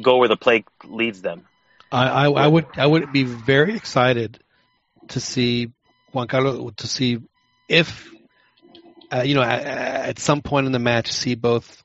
[0.02, 1.46] go where the play leads them.
[1.92, 4.40] I, I, I would I would be very excited
[5.10, 5.72] to see
[6.12, 7.20] Juan Carlos to see
[7.70, 8.10] if
[9.12, 11.84] uh, you know at, at, some point in the match see both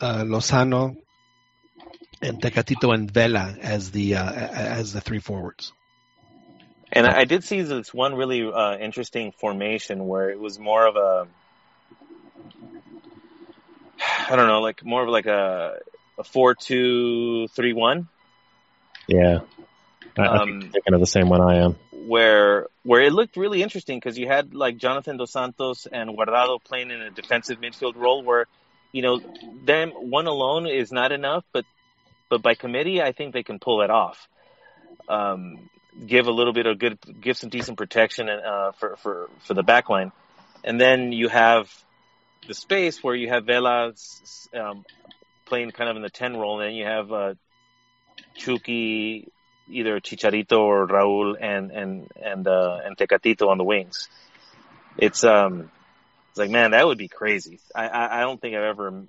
[0.00, 0.96] uh, Lozano
[2.20, 5.72] and Tecatito and Vela as the uh, as the three forwards.
[6.94, 10.86] And I, I did see this one really uh, interesting formation where it was more
[10.86, 11.26] of a
[14.30, 15.78] I don't know, like more of like a
[16.18, 18.08] a four two three one.
[19.08, 19.40] Yeah,
[20.16, 21.76] I, um, I thinking of the same one I am.
[21.90, 26.62] Where where it looked really interesting because you had like Jonathan Dos Santos and Guardado
[26.62, 28.46] playing in a defensive midfield role where
[28.92, 29.20] you know
[29.64, 31.64] them one alone is not enough, but
[32.28, 34.28] but by committee I think they can pull it off.
[35.08, 35.68] Um,
[36.06, 39.62] give a little bit of good, give some decent protection uh, for for for the
[39.62, 40.12] back line,
[40.62, 41.70] and then you have
[42.46, 43.92] the space where you have Vela
[44.54, 44.84] um,
[45.46, 47.34] playing kind of in the ten role, and then you have uh,
[48.36, 49.28] Chucky,
[49.68, 54.08] either Chicharito or Raúl, and and and uh, and Tecatito on the wings.
[54.96, 55.70] It's um,
[56.30, 57.60] it's like man, that would be crazy.
[57.74, 59.04] I I, I don't think I've ever.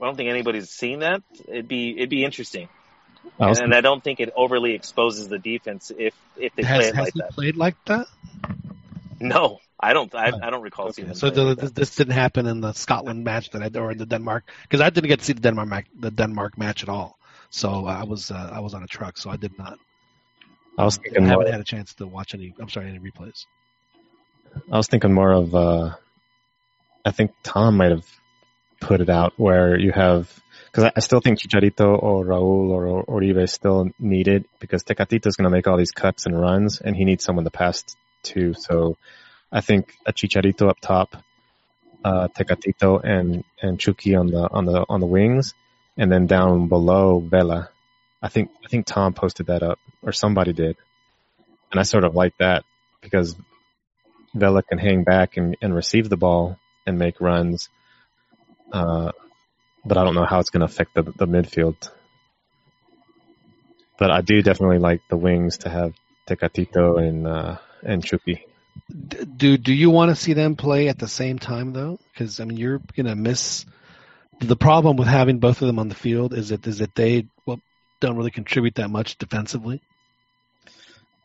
[0.00, 1.22] I don't think anybody's seen that.
[1.46, 2.68] It'd be it'd be interesting.
[3.38, 6.88] And, and, I don't think it overly exposes the defense if if they has, play
[6.88, 7.30] it has like he that.
[7.32, 8.06] Played like that?
[9.20, 10.14] No, I don't.
[10.14, 11.02] I, I don't recall okay.
[11.02, 11.14] seeing.
[11.14, 14.44] So the, like this didn't happen in the Scotland match that I or the Denmark
[14.62, 17.18] because I didn't get to see the Denmark the Denmark match at all.
[17.50, 19.78] So I was uh, I was on a truck, so I did not.
[20.78, 22.54] I was thinking I haven't more, had a chance to watch any.
[22.58, 23.44] I'm sorry, any replays.
[24.70, 25.54] I was thinking more of.
[25.54, 25.94] Uh,
[27.04, 28.06] I think Tom might have
[28.80, 30.32] put it out where you have
[30.72, 35.26] because I, I, still think Chicharito or Raúl or Oribe is still needed because Tecatito
[35.26, 37.84] is going to make all these cuts and runs, and he needs someone to pass
[38.24, 38.54] to.
[38.54, 38.96] So
[39.50, 41.14] I think a Chicharito up top,
[42.04, 45.52] uh, Tecatito and and Chucky on the on the on the wings,
[45.98, 47.68] and then down below Vela.
[48.22, 50.76] I think I think Tom posted that up or somebody did,
[51.70, 52.64] and I sort of like that
[53.02, 53.36] because
[54.34, 57.68] Vela can hang back and, and receive the ball and make runs.
[58.72, 59.12] Uh,
[59.84, 61.90] but I don't know how it's going to affect the, the midfield.
[63.98, 65.94] But I do definitely like the wings to have
[66.26, 68.44] Tecatito and uh, and Chucky.
[69.36, 71.98] Do do you want to see them play at the same time though?
[72.12, 73.64] Because I mean, you're going to miss.
[74.40, 77.26] The problem with having both of them on the field is that is that they
[77.46, 77.60] well
[78.00, 79.80] don't really contribute that much defensively.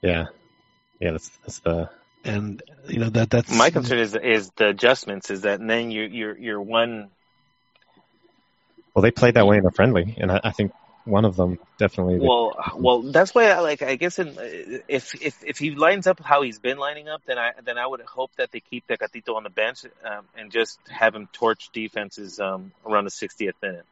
[0.01, 0.25] Yeah,
[0.99, 1.89] yeah, that's that's the
[2.23, 6.03] and you know that that's my concern is is the adjustments is that then you
[6.03, 7.09] you're you're one
[8.97, 10.71] well, they played that way in a friendly, and I, I think
[11.05, 12.17] one of them definitely.
[12.17, 13.83] Well, well, that's why I like.
[13.83, 14.33] I guess in,
[14.87, 17.85] if if if he lines up how he's been lining up, then I then I
[17.85, 21.69] would hope that they keep Tecatito on the bench um, and just have him torch
[21.73, 23.85] defenses um, around the 60th minute.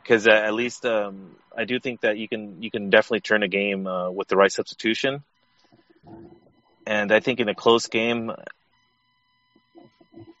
[0.00, 3.42] Because uh, at least um, I do think that you can you can definitely turn
[3.42, 5.24] a game uh, with the right substitution.
[6.86, 8.30] And I think in a close game,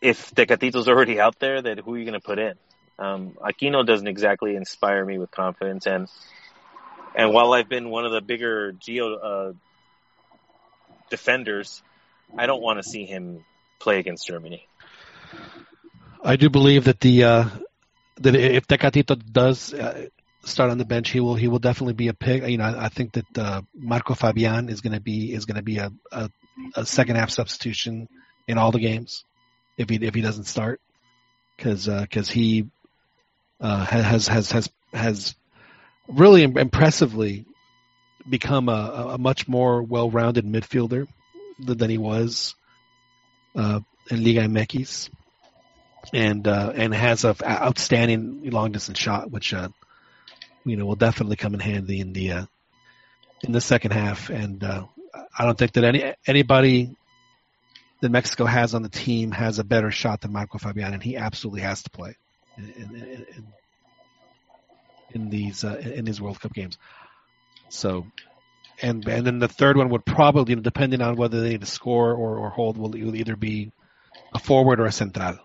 [0.00, 2.54] if Tecatito's already out there, then who are you going to put in?
[2.98, 6.08] Um, Aquino doesn't exactly inspire me with confidence, and
[7.14, 9.52] and while I've been one of the bigger Gio uh,
[11.10, 11.82] defenders,
[12.36, 13.44] I don't want to see him
[13.78, 14.66] play against Germany.
[16.22, 17.44] I do believe that the uh,
[18.18, 20.08] that if Tecatito does uh,
[20.44, 22.46] start on the bench, he will he will definitely be a pick.
[22.46, 25.56] You know, I, I think that uh, Marco Fabian is going to be is going
[25.56, 26.30] to be a, a,
[26.74, 28.08] a second half substitution
[28.46, 29.24] in all the games
[29.76, 30.80] if he if he doesn't start
[31.56, 32.66] because because uh, he
[33.60, 35.34] uh, has has has has
[36.08, 37.44] really impressively
[38.28, 41.06] become a, a much more well-rounded midfielder
[41.58, 42.54] than he was
[43.54, 43.80] uh,
[44.10, 45.10] in Liga MX,
[46.12, 49.68] and uh, and has a outstanding long distance shot, which uh,
[50.64, 52.46] you know will definitely come in handy in the uh,
[53.42, 54.30] in the second half.
[54.30, 56.96] And I don't think that any anybody
[58.00, 61.16] that Mexico has on the team has a better shot than Marco Fabian, and he
[61.16, 62.16] absolutely has to play
[62.56, 63.46] in, in, in,
[65.12, 66.78] in these uh, in these World Cup games.
[67.68, 68.06] So,
[68.82, 72.12] and and then the third one would probably, depending on whether they need to score
[72.12, 73.72] or, or hold, will either be
[74.32, 75.38] a forward or a central.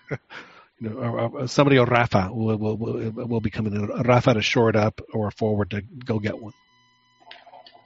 [0.10, 3.86] you know, or, or somebody or Rafa will, will, will, will be coming in.
[3.86, 6.54] Rafa to shore it up or a forward to go get one.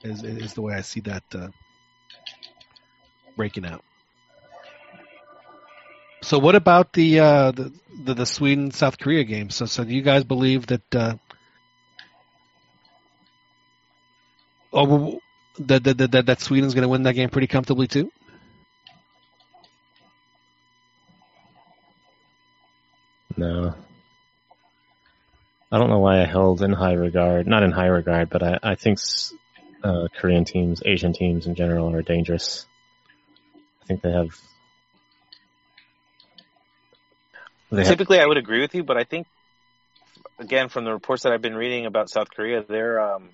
[0.03, 1.47] Is is the way I see that uh,
[3.37, 3.83] breaking out.
[6.21, 7.71] So what about the uh, the,
[8.03, 9.49] the, the Sweden South Korea game?
[9.49, 11.15] So so do you guys believe that uh,
[14.73, 15.19] oh
[15.59, 18.11] that that that, that Sweden's going to win that game pretty comfortably too?
[23.37, 23.75] No.
[25.71, 28.59] I don't know why I held in high regard, not in high regard, but I,
[28.63, 28.99] I think
[29.83, 32.66] uh, Korean teams, Asian teams in general are dangerous.
[33.87, 34.37] I think they have.
[37.71, 39.27] They have Typically, I would agree with you, but I think,
[40.39, 43.29] again, from the reports that I've been reading about South Korea, they're um,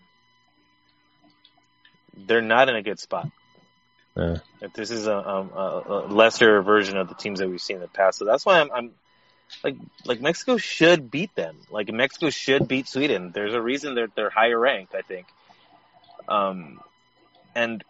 [2.28, 3.30] they're not in a good spot.
[4.16, 7.62] uh, If this is a, um, a, a lesser version of the teams that we've
[7.62, 8.92] seen in the past, so that's why I'm, I'm
[9.64, 9.76] like
[10.06, 11.58] like Mexico should beat them.
[11.72, 13.32] Like Mexico should beat Sweden.
[13.34, 14.94] There's a reason they're they're higher ranked.
[14.94, 15.26] I think.
[16.28, 16.80] Um,
[17.56, 17.84] and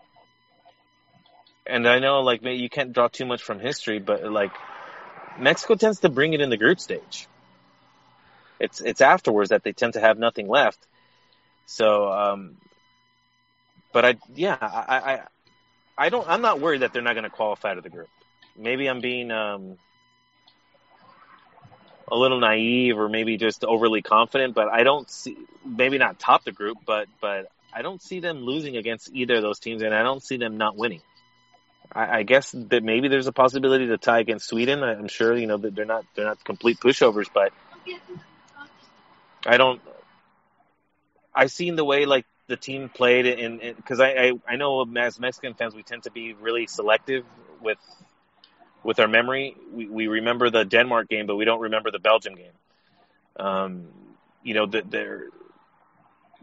[1.65, 4.51] and I know like you can't draw too much from history, but like
[5.39, 7.27] Mexico tends to bring it in the group stage.
[8.59, 10.79] It's it's afterwards that they tend to have nothing left.
[11.65, 12.57] So, um,
[13.91, 15.21] but I yeah I I
[15.97, 18.09] I don't I'm not worried that they're not going to qualify to the group.
[18.57, 19.77] Maybe I'm being um
[22.11, 26.43] a little naive or maybe just overly confident, but I don't see maybe not top
[26.43, 29.93] the group, but but I don't see them losing against either of those teams, and
[29.93, 31.01] I don't see them not winning.
[31.93, 34.83] I, I guess that maybe there's a possibility to tie against Sweden.
[34.83, 37.53] I'm sure you know that they're not they're not complete pushovers, but
[39.45, 39.81] I don't.
[41.35, 45.19] I've seen the way like the team played, and because I, I I know as
[45.19, 47.25] Mexican fans we tend to be really selective
[47.61, 47.79] with
[48.83, 49.55] with our memory.
[49.71, 52.51] We we remember the Denmark game, but we don't remember the Belgium game.
[53.37, 53.87] Um,
[54.43, 55.25] you know, they're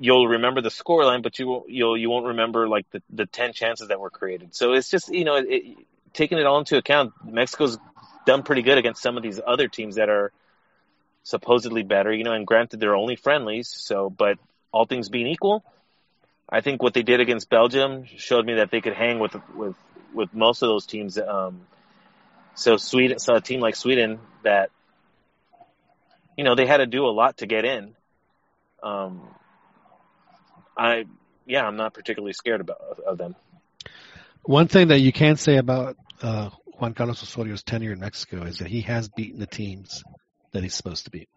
[0.01, 3.53] you'll remember the scoreline, but you won't, you'll you won't remember like the the ten
[3.53, 4.55] chances that were created.
[4.55, 5.77] So it's just you know it, it,
[6.13, 7.79] taking it all into account, Mexico's
[8.27, 10.33] done pretty good against some of these other teams that are
[11.23, 12.13] supposedly better.
[12.13, 14.39] You know, and granted they're only friendlies, so but
[14.73, 15.63] all things being equal,
[16.49, 19.77] I think what they did against Belgium showed me that they could hang with with
[20.15, 21.19] with most of those teams.
[21.19, 21.61] Um,
[22.55, 24.71] so Sweden, so a team like Sweden that
[26.39, 27.95] you know they had to do a lot to get in.
[28.83, 29.23] Um,
[30.81, 31.05] I
[31.47, 33.37] yeah, I'm not particularly scared about of them.
[34.45, 36.49] One thing that you can say about uh,
[36.79, 40.03] Juan Carlos Osorio's tenure in Mexico is that he has beaten the teams
[40.53, 41.29] that he's supposed to beat.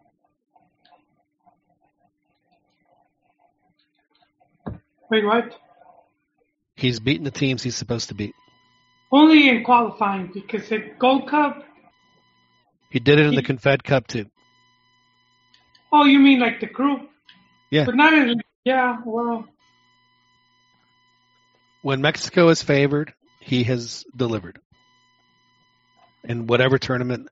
[5.10, 5.54] Wait, what?
[6.76, 8.34] He's beaten the teams he's supposed to beat.
[9.12, 11.64] Only in qualifying because the Gold Cup.
[12.90, 14.24] He did it in the Confed Cup too.
[15.92, 17.10] Oh, you mean like the group?
[17.70, 17.84] Yeah.
[17.84, 18.40] But not in.
[18.64, 19.46] Yeah, well,
[21.82, 24.58] When Mexico is favored, he has delivered.
[26.24, 27.28] In whatever tournament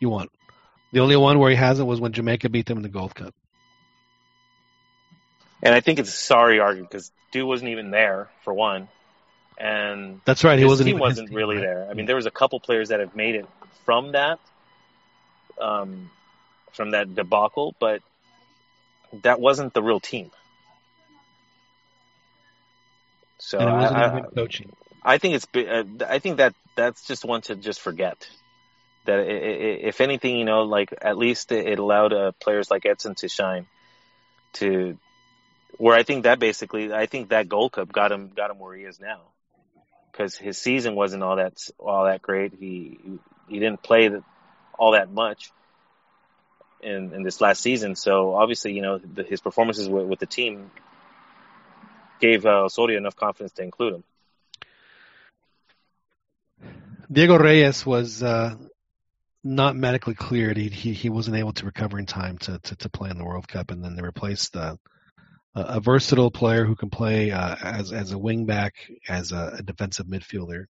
[0.00, 0.30] you want.
[0.92, 3.34] The only one where he hasn't was when Jamaica beat them in the Gold Cup.
[5.62, 8.88] And I think it's a sorry argument because Dew wasn't even there for one,
[9.58, 11.62] and That's right, he wasn't team even wasn't team, really right?
[11.62, 11.88] there.
[11.90, 13.46] I mean, there was a couple players that have made it
[13.84, 14.40] from that,
[15.60, 16.10] um,
[16.72, 18.00] from that debacle, but
[19.22, 20.30] that wasn't the real team.
[23.42, 24.72] So and it wasn't I, even coaching.
[25.02, 25.46] I think it's.
[25.52, 28.28] Uh, I think that that's just one to just forget.
[29.04, 32.70] That i- i- if anything, you know, like at least it it allowed uh, players
[32.70, 33.66] like Edson to shine.
[34.54, 34.96] To
[35.76, 38.76] where I think that basically, I think that Gold Cup got him got him where
[38.76, 39.22] he is now,
[40.12, 42.52] because his season wasn't all that all that great.
[42.54, 42.96] He
[43.48, 44.22] he didn't play the,
[44.78, 45.50] all that much
[46.80, 47.96] in in this last season.
[47.96, 50.70] So obviously, you know, the, his performances with, with the team
[52.22, 54.04] gave uh, enough confidence to include him.
[57.10, 58.54] Diego Reyes was uh,
[59.44, 60.56] not medically cleared.
[60.56, 63.24] He, he he wasn't able to recover in time to, to, to play in the
[63.24, 64.76] World Cup, and then they replaced uh,
[65.54, 68.70] a, a versatile player who can play uh, as as a wingback,
[69.08, 70.66] as a, a defensive midfielder,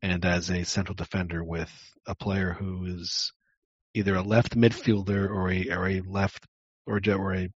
[0.00, 1.72] and as a central defender with
[2.06, 3.32] a player who is
[3.94, 6.46] either a left midfielder or a or a left
[6.86, 7.50] or or a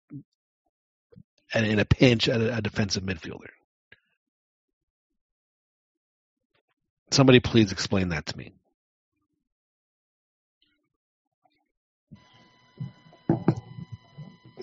[1.54, 3.50] and in a pinch a, a defensive midfielder.
[7.12, 8.54] Somebody please explain that to me.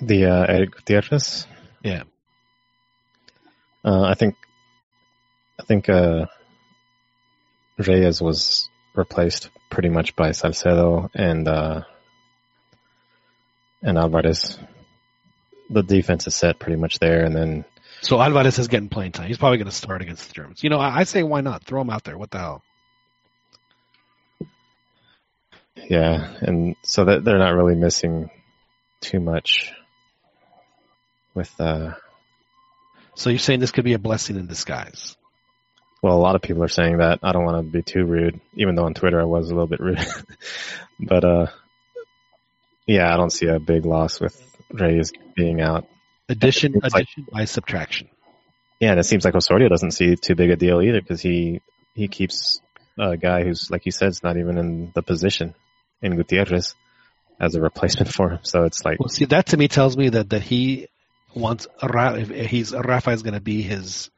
[0.01, 1.47] the uh, Eric Gutierrez.
[1.83, 2.05] Yeah.
[3.85, 4.35] Uh, I think,
[5.61, 6.27] I think uh,
[7.79, 11.83] Reyes was replaced pretty much by Salcedo and uh,
[13.83, 14.59] and Alvarez.
[15.71, 17.65] The defense is set pretty much there, and then
[18.01, 19.29] So Alvarez is getting playing time.
[19.29, 20.63] He's probably going to start against the Germans.
[20.65, 21.65] You know, I, I say why not?
[21.65, 22.17] Throw him out there.
[22.17, 22.63] What the hell?
[25.89, 28.31] yeah, and so that they're not really missing
[29.01, 29.73] too much
[31.35, 31.53] with.
[31.61, 31.95] Uh,
[33.15, 35.17] So you're saying this could be a blessing in disguise?
[36.03, 37.19] well, a lot of people are saying that.
[37.25, 39.67] I don't want to be too rude, even though on Twitter I was a little
[39.67, 39.99] bit rude,
[41.01, 41.47] but uh,
[42.87, 44.41] yeah, I don't see a big loss with
[44.73, 45.87] Reyes being out.
[46.29, 48.09] Addition, It's like- addition by subtraction.
[48.81, 51.61] Yeah, and it seems like Osorio doesn't see too big a deal either because he
[51.95, 52.61] he keeps
[52.97, 55.55] a guy who's like you said, is not even in the position
[56.01, 56.75] in Gutierrez
[57.41, 58.39] as a replacement for him.
[58.43, 60.87] So it's like Well, see, that to me tells me that, that he
[61.35, 64.11] wants if he's Rafa is going to be his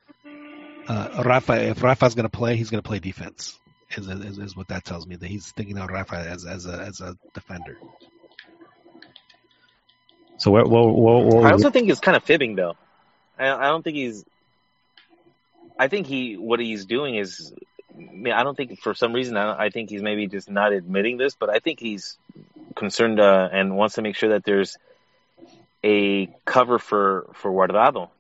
[0.89, 1.71] uh, Rafa.
[1.71, 3.59] If Rafa's going to play, he's going to play defense.
[3.97, 6.73] Is, is is what that tells me that he's thinking of Rafa as as a
[6.81, 7.77] as a defender.
[10.41, 10.51] So.
[10.51, 12.77] What what what, what I also think he's kind of fibbing though.
[13.39, 14.25] I, I don't think he's.
[15.79, 17.53] I think he what he's doing is.
[17.97, 20.73] I mean, I don't think for some reason I, I think he's maybe just not
[20.73, 22.17] admitting this, but I think he's
[22.75, 24.77] concerned uh, and wants to make sure that there's
[25.85, 28.11] a cover for for Guardado,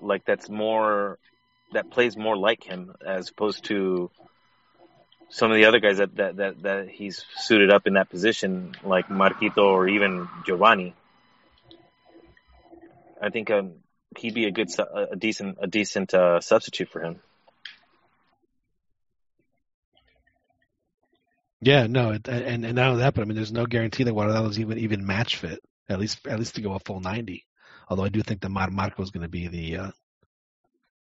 [0.00, 1.18] like that's more
[1.72, 4.10] that plays more like him as opposed to
[5.28, 8.74] some of the other guys that that that, that he's suited up in that position,
[8.84, 10.94] like Marquito or even Giovanni.
[13.20, 13.74] I think um,
[14.16, 17.20] he'd be a good, a decent, a decent uh, substitute for him.
[21.62, 24.58] Yeah, no, and and not only that, but I mean, there's no guarantee that Guardado's
[24.58, 25.60] even even match fit.
[25.90, 27.44] At least at least to go a full ninety.
[27.88, 29.90] Although I do think that Mar Marco is going to be the uh,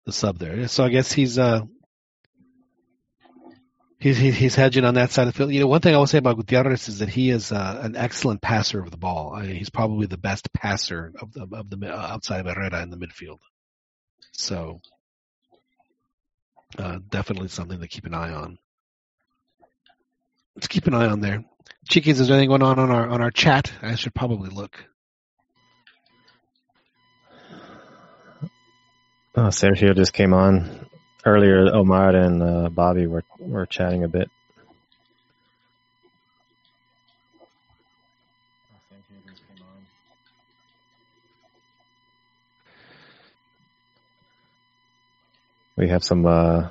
[0.05, 0.69] the sub there.
[0.69, 1.62] So I guess he's uh
[3.98, 5.52] he's he's hedging on that side of the field.
[5.52, 7.97] You know, one thing I will say about Gutierrez is that he is uh, an
[7.97, 9.32] excellent passer of the ball.
[9.35, 12.82] I mean, he's probably the best passer of the of the uh, outside of Herrera
[12.82, 13.39] in the midfield.
[14.32, 14.81] So
[16.78, 18.59] uh, definitely something to keep an eye on.
[20.55, 21.44] Let's keep an eye on there.
[21.89, 23.73] Chiquis, is there anything going on on our on our chat?
[23.82, 24.85] I should probably look.
[29.39, 30.86] Oh, Sergio just came on
[31.27, 31.74] earlier.
[31.74, 34.31] Omar and uh, Bobby were were chatting a bit.
[45.77, 46.70] We have some uh,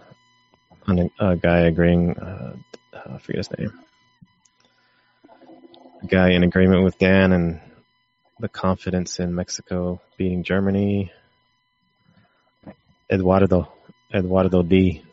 [1.20, 2.18] a guy agreeing.
[2.18, 2.56] Uh,
[2.94, 3.74] I forget his name.
[6.02, 7.60] A guy in agreement with Dan and
[8.40, 11.12] the confidence in Mexico beating Germany.
[13.12, 13.75] Eduardo,
[14.16, 15.04] Eduardo D.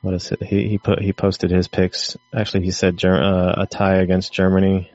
[0.00, 0.42] What is it?
[0.42, 2.16] He he put he posted his picks.
[2.34, 4.90] Actually, he said uh, a tie against Germany,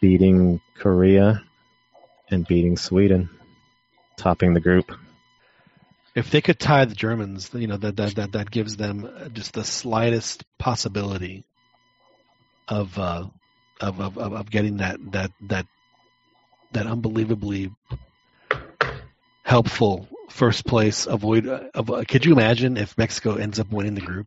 [0.00, 1.42] beating Korea,
[2.30, 3.28] and beating Sweden,
[4.16, 4.90] topping the group.
[6.14, 9.52] If they could tie the Germans, you know that that that, that gives them just
[9.52, 11.44] the slightest possibility
[12.66, 13.26] of uh,
[13.78, 15.66] of, of of getting that that that
[16.72, 17.72] that unbelievably
[19.42, 21.06] helpful first place.
[21.06, 21.46] Avoid.
[21.46, 24.26] Of, could you imagine if Mexico ends up winning the group,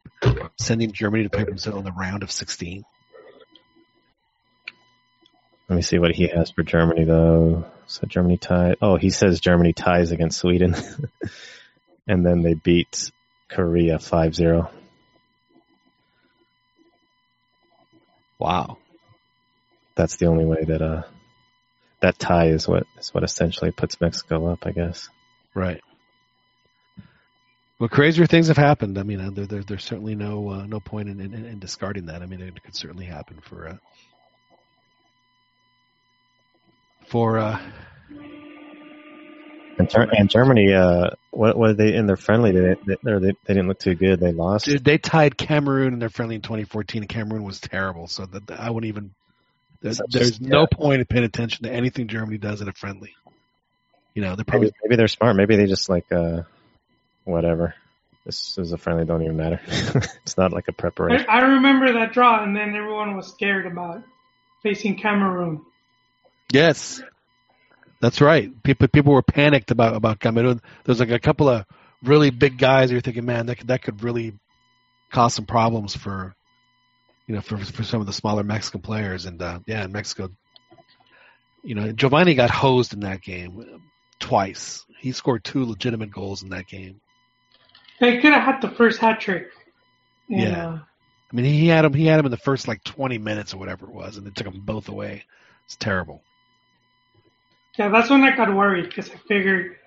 [0.59, 2.83] sending Germany to play themselves in the round of sixteen?
[5.69, 7.65] Let me see what he has for Germany though.
[7.87, 8.75] So Germany tie.
[8.81, 10.75] Oh, he says Germany ties against Sweden,
[12.07, 13.11] and then they beat
[13.49, 14.69] Korea 5-0.
[18.39, 18.77] Wow.
[19.95, 21.03] That's the only way that uh
[22.03, 25.09] that tie is what is what essentially puts Mexico up, I guess.
[25.55, 25.81] Right.
[27.79, 28.97] Well, crazier things have happened.
[28.97, 32.05] I mean, uh, there, there, there's certainly no uh, no point in, in, in discarding
[32.07, 32.21] that.
[32.21, 33.77] I mean, it could certainly happen for uh,
[37.07, 37.59] for uh,
[39.79, 42.51] And, Ger- and Germany, uh, what what they in their friendly?
[42.51, 44.19] They they, they didn't look too good.
[44.19, 44.65] They lost.
[44.65, 48.07] dude, they tied Cameroon in their friendly in 2014, and Cameroon was terrible.
[48.07, 49.11] So that I wouldn't even.
[49.83, 50.65] There's, Such- there's no yeah.
[50.71, 53.13] point in paying attention to anything Germany does in a friendly.
[54.15, 55.35] You know, they're probably Maybe, maybe they're smart.
[55.35, 56.43] Maybe they just like uh,
[57.25, 57.75] whatever.
[58.25, 59.03] This is a friendly.
[59.03, 59.59] Don't even matter.
[59.67, 61.25] it's not like a preparation.
[61.27, 64.03] I remember that draw, and then everyone was scared about
[64.61, 65.61] facing Cameroon.
[66.51, 67.03] Yes,
[67.99, 68.51] that's right.
[68.63, 70.61] People people were panicked about about Cameroon.
[70.85, 71.65] There's like a couple of
[72.03, 72.89] really big guys.
[72.89, 74.33] You're thinking, man, that could, that could really
[75.11, 76.35] cause some problems for
[77.27, 79.25] you know for for some of the smaller Mexican players.
[79.25, 80.29] And uh, yeah, in Mexico,
[81.63, 83.81] you know, Giovanni got hosed in that game
[84.19, 84.85] twice.
[84.99, 87.01] He scored two legitimate goals in that game.
[87.99, 89.49] They could have had the first hat trick.
[90.27, 90.79] Yeah.
[91.31, 91.93] I mean, he had him.
[91.93, 94.31] He had him in the first like 20 minutes or whatever it was, and they
[94.31, 95.23] took them both away.
[95.65, 96.21] It's terrible.
[97.77, 99.77] yeah, that's when I got worried because I figured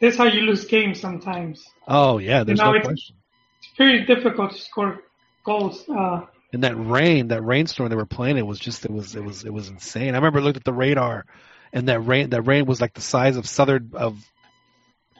[0.00, 1.64] this is how you lose games sometimes.
[1.86, 3.16] Oh yeah, there's You know, no it's- question.
[3.58, 5.00] It's pretty difficult to score
[5.44, 5.84] goals.
[5.88, 6.22] Uh,
[6.54, 9.44] And that rain, that rainstorm they were playing, it was just it was it was
[9.44, 10.14] it was insane.
[10.14, 11.26] I remember looked at the radar,
[11.72, 14.16] and that rain that rain was like the size of southern of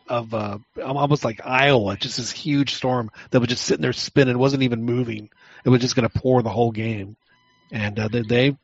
[0.08, 4.38] of uh, almost like Iowa, just this huge storm that was just sitting there spinning,
[4.38, 5.28] wasn't even moving.
[5.64, 7.16] It was just going to pour the whole game,
[7.72, 8.56] and uh, they, they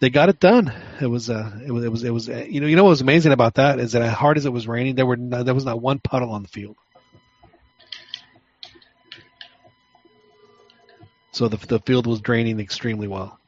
[0.00, 0.72] they got it done.
[1.00, 2.90] It was uh, it was it was it was uh, you know you know what
[2.90, 5.44] was amazing about that is that as hard as it was raining, there were no,
[5.44, 6.76] there was not one puddle on the field.
[11.32, 13.38] So the the field was draining extremely well.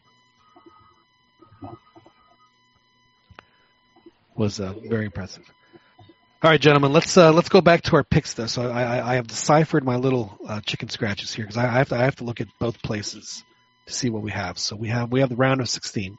[4.36, 5.44] Was uh, very impressive.
[6.42, 8.34] All right, gentlemen, let's uh, let's go back to our picks.
[8.34, 11.66] Though, so I, I, I have deciphered my little uh, chicken scratches here because I,
[11.66, 13.44] I have to I have to look at both places
[13.86, 14.58] to see what we have.
[14.58, 16.18] So we have we have the round of sixteen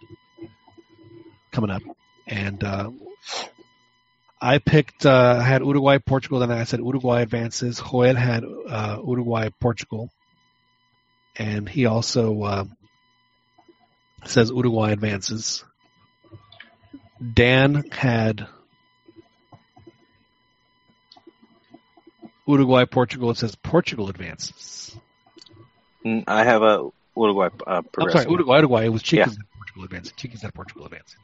[1.51, 1.81] coming up,
[2.25, 2.89] and uh,
[4.41, 6.39] I picked uh, I had Uruguay Portugal.
[6.39, 7.79] Then I said Uruguay advances.
[7.79, 10.09] Joel had uh, Uruguay Portugal,
[11.37, 12.63] and he also uh,
[14.25, 15.63] says Uruguay advances.
[17.33, 18.47] Dan had
[22.47, 23.31] Uruguay Portugal.
[23.31, 24.95] It says Portugal advances.
[26.05, 28.21] Mm, I have a Uruguay uh, I'm progressing.
[28.23, 28.57] sorry, Uruguay.
[28.57, 28.85] Uruguay.
[28.85, 29.25] It was Chiquis Yeah.
[29.33, 30.13] that Portugal advancing.
[30.17, 31.19] Chiquis that Portugal advancing.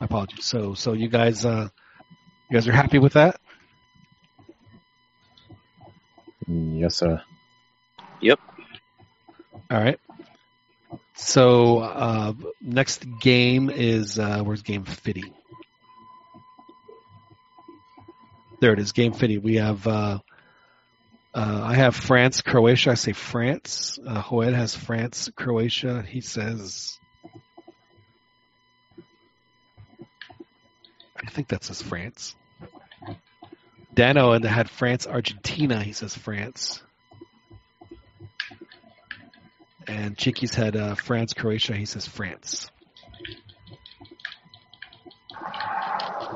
[0.00, 0.44] My apologies.
[0.44, 1.68] So so you guys uh,
[2.50, 3.40] you guys are happy with that?
[6.48, 7.22] Yes, sir.
[8.20, 8.38] Yep.
[9.70, 9.98] All right.
[11.14, 15.32] So uh, next game is uh, where's game fifty?
[18.60, 19.38] There it is, game fifty.
[19.38, 20.18] We have uh,
[21.34, 22.92] uh, I have France, Croatia.
[22.92, 23.98] I say France.
[24.06, 26.02] Uh, Joel has France, Croatia.
[26.02, 26.98] He says
[31.26, 32.36] I think that says France.
[33.94, 35.82] Dano and had France, Argentina.
[35.82, 36.82] He says France.
[39.88, 41.74] And Chiquis had uh, France, Croatia.
[41.74, 42.70] He says France.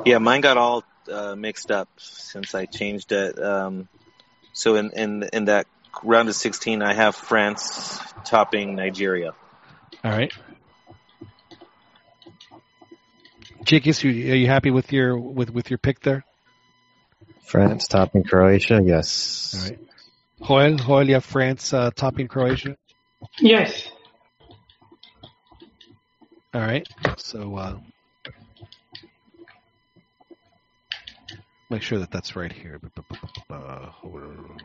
[0.06, 3.42] Yeah, mine got all uh, mixed up since I changed it.
[3.42, 3.88] Um,
[4.52, 5.66] so in, in in that
[6.02, 9.32] round of 16, I have France topping Nigeria.
[10.04, 10.32] All right.
[13.64, 16.24] Chiquis, are you happy with your with with your pick there?
[17.44, 18.80] France topping Croatia.
[18.82, 19.54] Yes.
[19.54, 19.78] All right.
[20.46, 22.76] Joel, Joel, you have France uh, topping Croatia.
[23.38, 23.90] Yes.
[26.52, 26.86] All right.
[27.16, 27.78] So uh,
[31.68, 32.80] make sure that that's right here.
[33.48, 34.56] Uh, hold on.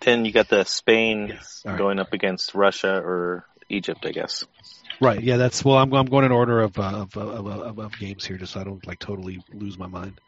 [0.00, 1.62] Then you got the Spain Yes.
[1.64, 1.78] All right.
[1.78, 4.44] going up against Russia or Egypt, I guess.
[5.00, 5.22] Right.
[5.22, 5.36] Yeah.
[5.36, 5.76] That's well.
[5.76, 8.60] I'm I'm going in order of uh, of, of, of of games here, just so
[8.60, 10.20] I don't like totally lose my mind.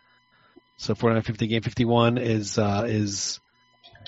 [0.76, 3.40] So 4950 game 51 is uh, is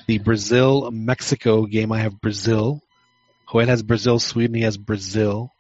[0.07, 1.93] the Brazil Mexico game.
[1.93, 2.83] I have Brazil.
[3.51, 4.19] Joel has Brazil.
[4.19, 4.55] Sweden.
[4.55, 5.53] He has Brazil.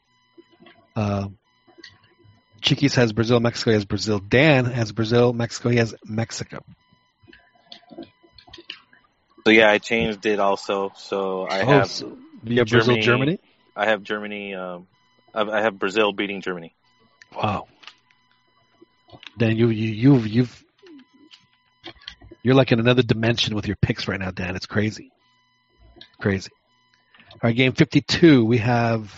[0.94, 1.28] Uh,
[2.60, 3.40] Chiquis has Brazil.
[3.40, 3.70] Mexico.
[3.70, 4.18] He has Brazil.
[4.18, 5.32] Dan has Brazil.
[5.32, 5.68] Mexico.
[5.70, 6.64] He has Mexico.
[9.44, 10.92] So yeah, I changed it also.
[10.96, 12.16] So I Oh, have so
[12.56, 12.96] have Brazil.
[12.96, 13.02] Germany.
[13.02, 13.38] Germany.
[13.76, 14.54] I have Germany.
[14.54, 14.86] Um,
[15.34, 16.74] I I have Brazil beating Germany.
[17.34, 17.68] Wow.
[19.38, 20.64] Dan, you you you've you've
[22.46, 24.54] you're like in another dimension with your picks right now, Dan.
[24.54, 25.10] It's crazy,
[26.20, 26.52] crazy.
[27.32, 28.44] All right, game fifty-two.
[28.44, 29.12] We have.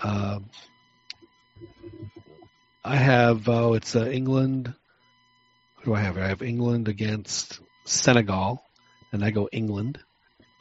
[0.00, 0.46] Um,
[2.84, 4.74] I have oh, it's uh, England.
[5.76, 6.18] Who do I have?
[6.18, 8.60] I have England against Senegal,
[9.12, 10.00] and I go England.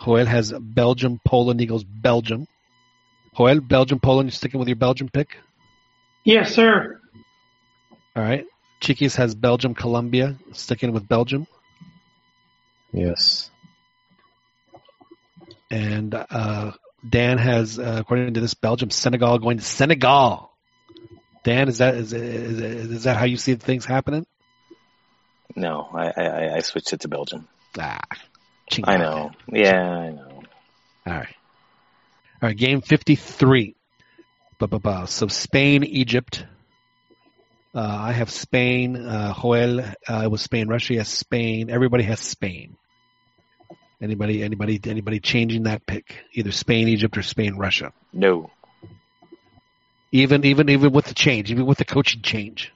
[0.06, 1.60] Joel has Belgium, Poland.
[1.60, 2.48] He goes Belgium.
[3.36, 4.28] Joel, Belgium, Poland.
[4.28, 5.36] You sticking with your Belgium pick?
[6.24, 7.02] Yes, sir.
[8.16, 8.46] All right.
[8.80, 10.38] Chiquis has Belgium, Colombia.
[10.54, 11.48] Sticking with Belgium.
[12.92, 13.52] Yes.
[15.70, 16.72] And uh,
[17.08, 20.52] Dan has, uh, according to this, Belgium, Senegal going to Senegal.
[21.44, 24.26] Dan, is that is, is, is that how you see things happening?
[25.56, 27.48] No, I I, I switched it to Belgium.
[27.78, 28.00] Ah,
[28.84, 29.32] I know.
[29.48, 30.44] Yeah, I know.
[31.08, 31.36] All right.
[32.42, 32.58] All right.
[32.58, 33.76] Game fifty-three.
[34.60, 35.08] Ba-ba-ba.
[35.08, 36.46] So Spain, Egypt.
[37.74, 38.96] Uh, I have Spain.
[38.96, 40.68] Uh, Joel uh, it was Spain.
[40.68, 41.70] Russia has Spain.
[41.70, 42.78] Everybody has Spain.
[44.02, 44.42] Anybody?
[44.44, 44.80] Anybody?
[44.86, 46.16] Anybody changing that pick?
[46.34, 47.94] Either Spain, Egypt, or Spain, Russia.
[48.12, 48.50] No.
[50.12, 52.72] Even even even with the change, even with the coaching change.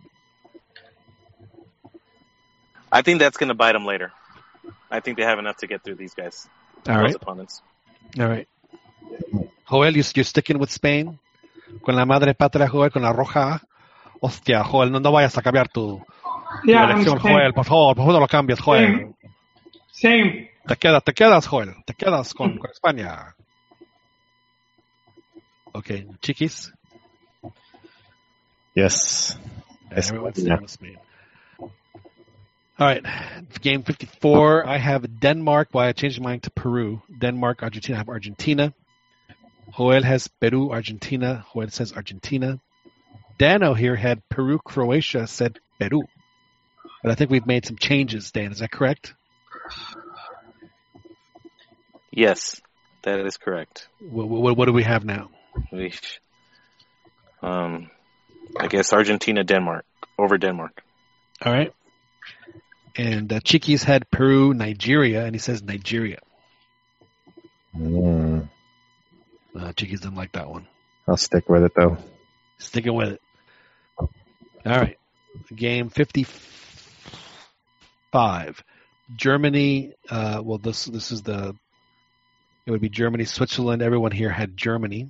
[2.91, 4.11] I think that's going to bite them later.
[4.91, 6.48] I think they have enough to get through these guys.
[6.88, 7.15] All right.
[7.15, 7.64] opponents.
[8.20, 8.48] All right.
[9.68, 11.18] Joel, you, you're sticking with Spain?
[11.84, 13.60] Con la madre patria, Joel, con la roja.
[14.26, 16.06] Hostia, Joel, no, no vayas a cambiar tu, tu
[16.64, 17.54] Yeah, I'm elección, Joel.
[17.54, 18.88] Por favor, por favor, no lo cambies, Joel.
[18.88, 19.16] Same.
[19.91, 20.52] Same.
[20.66, 21.76] Te quedas, te quedas, Joel.
[21.86, 22.58] Te quedas con, mm.
[22.58, 23.36] con España.
[25.74, 25.91] Ok,
[26.22, 26.72] chiquis.
[28.74, 29.38] Yes.
[29.94, 30.44] Yes, Everyone's yeah.
[30.44, 30.98] sticking with Spain.
[32.80, 33.04] All right,
[33.60, 34.66] game 54.
[34.66, 35.68] I have Denmark.
[35.74, 37.02] Well, I changed my mind to Peru.
[37.20, 37.98] Denmark, Argentina.
[37.98, 38.74] I have Argentina.
[39.76, 41.45] Joel has Peru, Argentina.
[41.54, 42.62] Joel says Argentina.
[43.44, 46.03] Dano here had Peru, Croatia, said Peru.
[47.02, 48.53] But I think we've made some changes, Dan.
[48.53, 49.14] Is that correct?
[52.10, 52.61] Yes,
[53.02, 53.90] that is correct.
[53.99, 55.30] What, what, what do we have now?
[55.74, 56.20] Eesh.
[57.41, 57.90] Um,
[58.57, 59.84] I guess Argentina, Denmark
[60.18, 60.82] over Denmark.
[61.44, 61.74] All right.
[62.95, 66.20] And uh, Chiquis had Peru, Nigeria, and he says Nigeria.
[67.76, 68.48] Mm,
[69.53, 70.65] Uh, Chiquis didn't like that one.
[71.10, 71.98] I'll stick with it though.
[72.57, 73.22] Sticking with it.
[74.65, 74.98] All right.
[75.53, 78.64] Game 55.
[79.15, 81.56] Germany, uh, well, this, this is the,
[82.65, 83.81] it would be Germany, Switzerland.
[83.81, 85.10] Everyone here had Germany.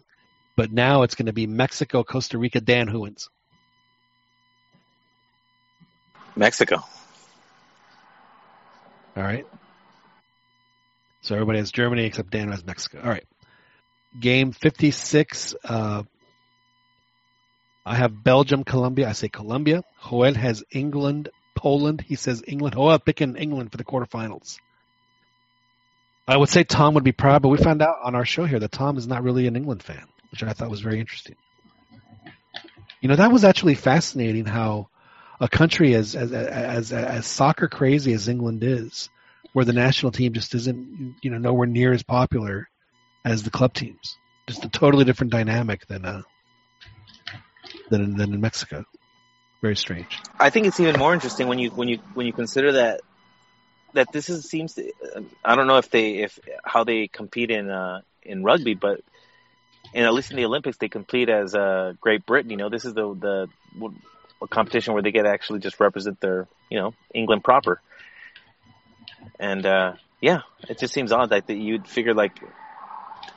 [0.56, 3.30] But now it's going to be Mexico, Costa Rica, Dan who wins.
[6.36, 6.78] Mexico.
[9.16, 9.46] All right.
[11.22, 13.02] So everybody has Germany except Dan has Mexico.
[13.04, 13.26] All right.
[14.20, 15.56] Game 56.
[15.64, 16.04] Uh,
[17.86, 19.10] I have Belgium, Colombia.
[19.10, 19.84] I say Colombia.
[20.10, 22.02] Joel has England, Poland.
[22.02, 22.76] He says England.
[22.76, 24.58] Joel picking England for the quarterfinals.
[26.26, 28.60] I would say Tom would be proud, but we found out on our show here
[28.60, 31.36] that Tom is not really an England fan, which I thought was very interesting.
[33.02, 34.88] You know, that was actually fascinating how
[35.42, 39.10] a country as as as as soccer crazy as England is,
[39.52, 42.70] where the national team just isn't you know nowhere near as popular
[43.26, 44.18] as the club teams.
[44.48, 46.22] Just a totally different dynamic than uh
[47.94, 48.86] than in, than in Mexico.
[49.62, 50.20] Very strange.
[50.40, 53.02] I think it's even more interesting when you when you when you consider that
[53.94, 54.92] that this is seems to,
[55.46, 59.02] I don't know if they if how they compete in uh in rugby, but
[59.94, 62.50] and at least in the Olympics they compete as uh Great Britain.
[62.50, 63.50] You know, this is the the
[64.50, 67.80] competition where they get to actually just represent their you know England proper.
[69.40, 72.38] And uh yeah, it just seems odd that, that you'd figure like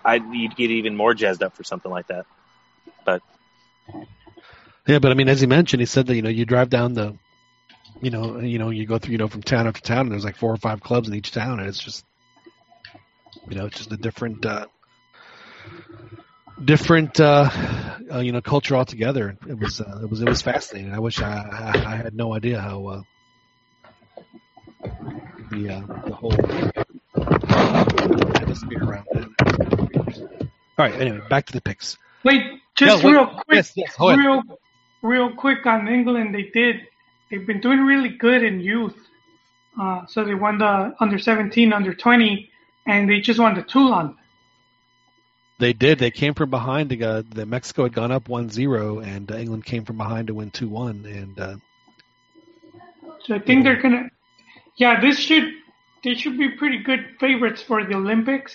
[0.04, 2.26] I you'd get even more jazzed up for something like that.
[3.04, 3.22] But
[4.86, 6.94] Yeah, but I mean, as he mentioned, he said that you know you drive down
[6.94, 7.16] the,
[8.00, 10.24] you know, you know, you go through you know from town after town, and there's
[10.24, 12.04] like four or five clubs in each town, and it's just,
[13.48, 14.66] you know, it's just a different, uh,
[16.64, 17.50] different, uh,
[18.12, 19.36] uh, you know, culture altogether.
[19.48, 20.92] It was, uh, it was, it was fascinating.
[20.92, 23.02] I wish I, I, I had no idea how uh,
[25.50, 26.32] the uh, the whole
[27.50, 29.28] atmosphere around it.
[30.78, 30.94] All right.
[30.94, 31.96] Anyway, back to the picks.
[32.24, 32.42] Wait,
[32.76, 33.14] just Yeah, wait.
[33.14, 34.42] real quick, Yes, yes, real,
[35.06, 36.34] real quick on England.
[36.34, 36.88] They did.
[37.30, 38.96] They've been doing really good in youth.
[39.80, 42.50] Uh, so they won the under 17, under 20,
[42.86, 44.16] and they just won the Toulon.
[45.58, 45.98] They did.
[45.98, 46.90] They came from behind.
[46.90, 50.34] To, uh, the Mexico had gone up 1-0, and uh, England came from behind to
[50.34, 51.04] win 2-1.
[51.04, 51.56] And uh,
[53.24, 54.10] So I think they're gonna.
[54.76, 55.52] Yeah, this should.
[56.04, 58.54] They should be pretty good favorites for the Olympics,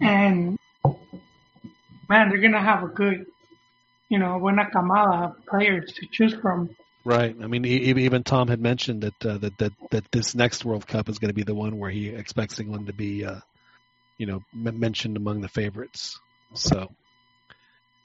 [0.00, 0.56] and
[2.08, 3.26] man, they're gonna have a good,
[4.08, 6.70] you know, buena camada of players to choose from.
[7.04, 7.36] right.
[7.42, 10.64] I mean, e- e- even Tom had mentioned that uh, that that that this next
[10.64, 13.40] World Cup is going to be the one where he expects England to be, uh,
[14.16, 16.18] you know, m- mentioned among the favorites.
[16.54, 16.90] So,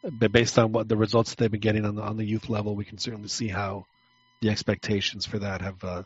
[0.03, 2.75] but based on what the results they've been getting on the on the youth level,
[2.75, 3.85] we can certainly see how
[4.41, 6.03] the expectations for that have uh,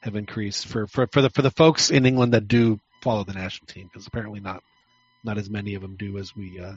[0.00, 3.34] have increased for, for for the for the folks in England that do follow the
[3.34, 4.62] national team, because apparently not
[5.24, 6.74] not as many of them do as we uh,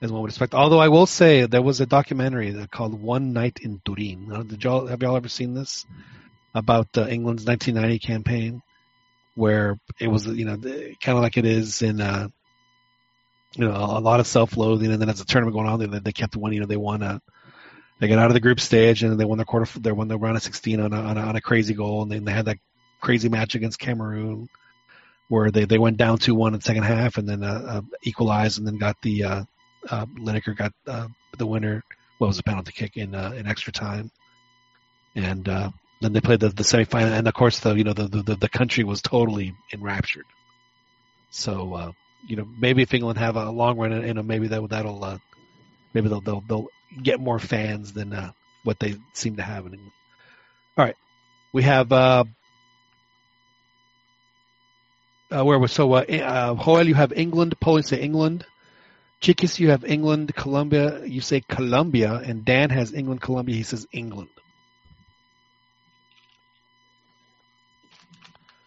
[0.00, 0.54] as one would expect.
[0.54, 4.30] Although I will say there was a documentary called One Night in Turin.
[4.32, 5.86] Uh, y'all have y'all ever seen this
[6.54, 8.62] about uh, England's 1990 campaign,
[9.34, 12.28] where it was you know kind of like it is in uh,
[13.52, 16.12] you know a lot of self-loathing, and then as the tournament going on, they, they
[16.12, 16.56] kept winning.
[16.56, 17.20] You know they won a
[17.98, 20.18] they got out of the group stage and they won their quarter they won the
[20.18, 22.46] round of 16 on a, on a, on a crazy goal, and then they had
[22.46, 22.58] that
[23.00, 24.48] crazy match against Cameroon
[25.28, 28.58] where they, they went down 2-1 in the second half and then uh, uh, equalized
[28.58, 29.24] and then got the
[29.88, 31.82] uh, Lineker got uh, the winner.
[32.18, 34.10] What was a penalty kick in uh, in extra time,
[35.14, 35.70] and uh,
[36.00, 37.12] then they played the, the semifinal.
[37.12, 40.24] And of course, the you know the, the the country was totally enraptured.
[41.30, 41.92] So uh,
[42.26, 45.18] you know maybe if England have a long run, you know maybe that that'll uh,
[45.92, 46.68] maybe they'll they'll they'll
[47.02, 48.32] get more fans than
[48.64, 49.92] what they seem to have in England.
[50.78, 50.96] All right,
[51.52, 51.90] we have.
[55.28, 56.86] Where was so uh, Joel?
[56.86, 57.60] You have England.
[57.60, 58.46] Poland say England.
[59.20, 61.04] Chiquis, you have England, Colombia.
[61.04, 63.56] You say Colombia, and Dan has England, Colombia.
[63.56, 64.28] He says England.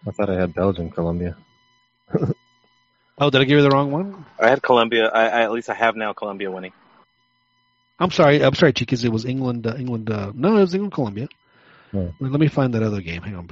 [0.08, 1.38] I thought I had Belgium, Colombia.
[3.22, 4.26] Oh, did I give you the wrong one?
[4.40, 5.10] I had Colombia.
[5.10, 6.72] I, I at least I have now Colombia winning.
[8.00, 8.42] I'm sorry.
[8.42, 9.04] I'm sorry, Chiquis.
[9.04, 9.68] It was England.
[9.68, 10.10] Uh, England.
[10.10, 10.94] Uh, no, it was England.
[10.94, 11.28] Colombia.
[11.92, 12.08] Hmm.
[12.22, 13.22] Let let me find that other game.
[13.22, 13.50] Hang on.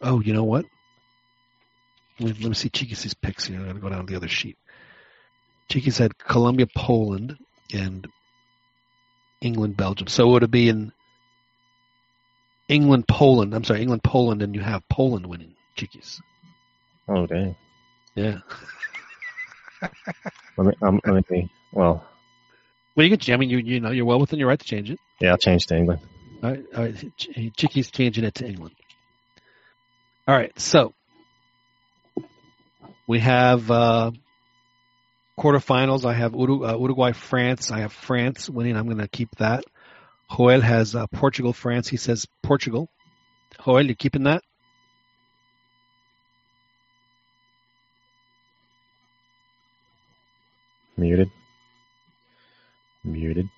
[0.00, 0.66] Oh, you know what?
[2.18, 3.58] Let me, let me see Chiquis picks here.
[3.58, 4.56] I'm gonna go down to the other sheet.
[5.68, 7.36] Cheeky said Colombia, Poland,
[7.74, 8.06] and
[9.40, 10.06] England, Belgium.
[10.08, 10.92] So it would be in
[12.68, 13.54] England, Poland?
[13.54, 15.54] I'm sorry, England, Poland, and you have Poland winning.
[15.76, 16.20] Chiquis.
[17.08, 17.54] Oh dang.
[18.14, 18.38] Yeah.
[20.56, 20.72] Let me.
[20.80, 21.50] Um, let me.
[21.72, 22.02] Well,
[22.94, 23.34] Well, you can.
[23.34, 24.98] I mean, you you know, you're well within your right to change it.
[25.20, 26.00] yeah, I'll change to England.
[26.42, 27.16] All right, all right.
[27.18, 28.74] Ch- Chiquis changing it to England.
[30.26, 30.94] All right, so
[33.06, 34.10] we have uh,
[35.38, 36.04] quarterfinals.
[36.04, 37.70] I have uh, Uruguay, France.
[37.70, 38.76] I have France winning.
[38.76, 39.64] I'm going to keep that.
[40.34, 41.88] Joel has uh, Portugal, France.
[41.88, 42.88] He says Portugal.
[43.64, 44.42] Joel, you keeping that?
[50.96, 51.30] Muted.
[53.04, 53.48] Muted.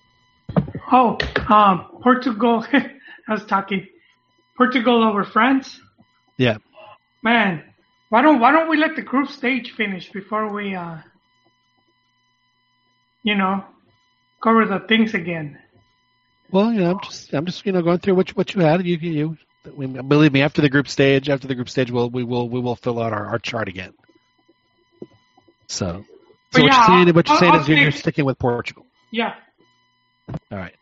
[0.90, 1.18] Oh,
[1.48, 2.66] um, Portugal.
[2.72, 3.86] I was talking
[4.56, 5.80] Portugal over France.
[6.36, 6.58] Yeah.
[7.22, 7.62] Man,
[8.08, 10.98] why don't why don't we let the group stage finish before we uh,
[13.22, 13.64] you know,
[14.42, 15.58] cover the things again?
[16.50, 18.62] Well, you know, I'm just I'm just you know going through what you, what you
[18.62, 18.86] had.
[18.86, 20.42] You you, believe me.
[20.42, 23.12] After the group stage, after the group stage, we'll we will we will fill out
[23.12, 23.92] our, our chart again.
[25.66, 26.04] So,
[26.52, 28.86] so what yeah, you're saying, what you're saying I'll is you're, you're sticking with Portugal.
[29.10, 29.34] Yeah.
[30.50, 30.74] All right.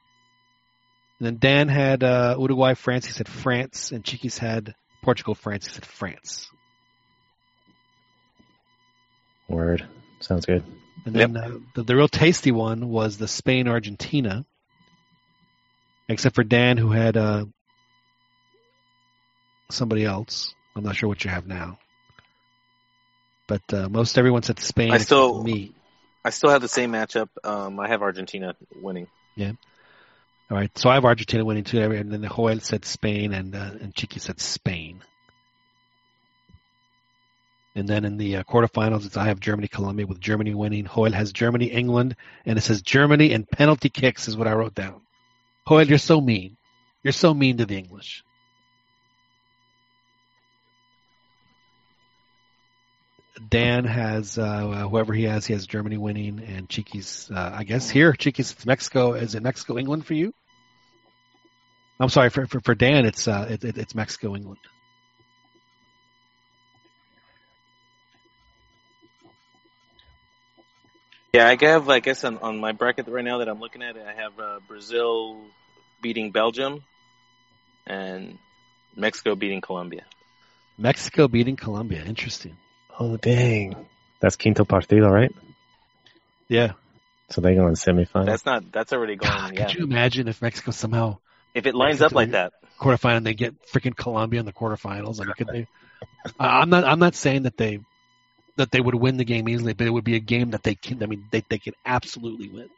[1.19, 3.07] And then Dan had uh, Uruguay, France.
[3.07, 5.67] He said France, and Chiquis had Portugal, France.
[5.67, 6.49] He said France.
[9.49, 9.87] Word.
[10.21, 10.65] Sounds good.
[11.05, 14.45] And then uh, the, the real tasty one was the Spain Argentina,
[16.09, 17.45] except for Dan, who had uh,
[19.71, 20.55] somebody else.
[20.75, 21.79] I'm not sure what you have now,
[23.47, 24.93] but uh, most everyone said Spain.
[24.93, 25.73] I still- me.
[26.25, 27.29] I still have the same matchup.
[27.45, 29.07] Um, I have Argentina winning.
[29.37, 29.53] Yeah.
[30.51, 30.77] All right.
[30.77, 33.95] So I have Argentina winning too, and then the Joel said Spain, and uh, and
[33.95, 35.03] Chiqui said Spain.
[37.77, 40.87] And then in the uh, quarterfinals, it's I have Germany, Colombia, with Germany winning.
[40.87, 42.17] Joel has Germany, England,
[42.47, 45.03] and it says Germany and penalty kicks is what I wrote down.
[45.69, 46.57] Joel, you're so mean.
[47.03, 48.25] You're so mean to the English.
[53.51, 55.45] Dan has uh, whoever he has.
[55.45, 57.31] He has Germany winning, and Chiquis.
[57.31, 59.13] Uh, I guess here, Chiquis Mexico.
[59.13, 60.33] Is it Mexico, England for you?
[62.01, 63.05] I'm sorry for for, for Dan.
[63.05, 64.61] It's uh, it, it, it's Mexico, England.
[71.33, 71.89] Yeah, I have.
[71.89, 74.61] I guess on, on my bracket right now that I'm looking at, I have uh,
[74.67, 75.41] Brazil
[76.01, 76.83] beating Belgium,
[77.87, 78.39] and
[78.95, 80.05] Mexico beating Colombia.
[80.79, 82.05] Mexico beating Colombia.
[82.05, 82.57] Interesting.
[82.99, 83.77] Oh dang.
[84.21, 85.33] That's quinto partido, right?
[86.49, 86.73] Yeah.
[87.31, 88.27] So they go in semifinal.
[88.27, 88.73] That's not.
[88.73, 89.33] That's already going.
[89.33, 89.67] God, yeah.
[89.67, 91.19] Could you imagine if Mexico somehow
[91.55, 95.21] If it lines up like that, quarterfinal and they get freaking Colombia in the quarterfinals?
[95.21, 95.67] I mean, could they?
[96.39, 96.85] I- I'm not.
[96.85, 97.81] I'm not saying that they
[98.57, 100.75] that they would win the game easily, but it would be a game that they
[100.75, 101.03] can.
[101.03, 102.69] I mean, they they could absolutely win.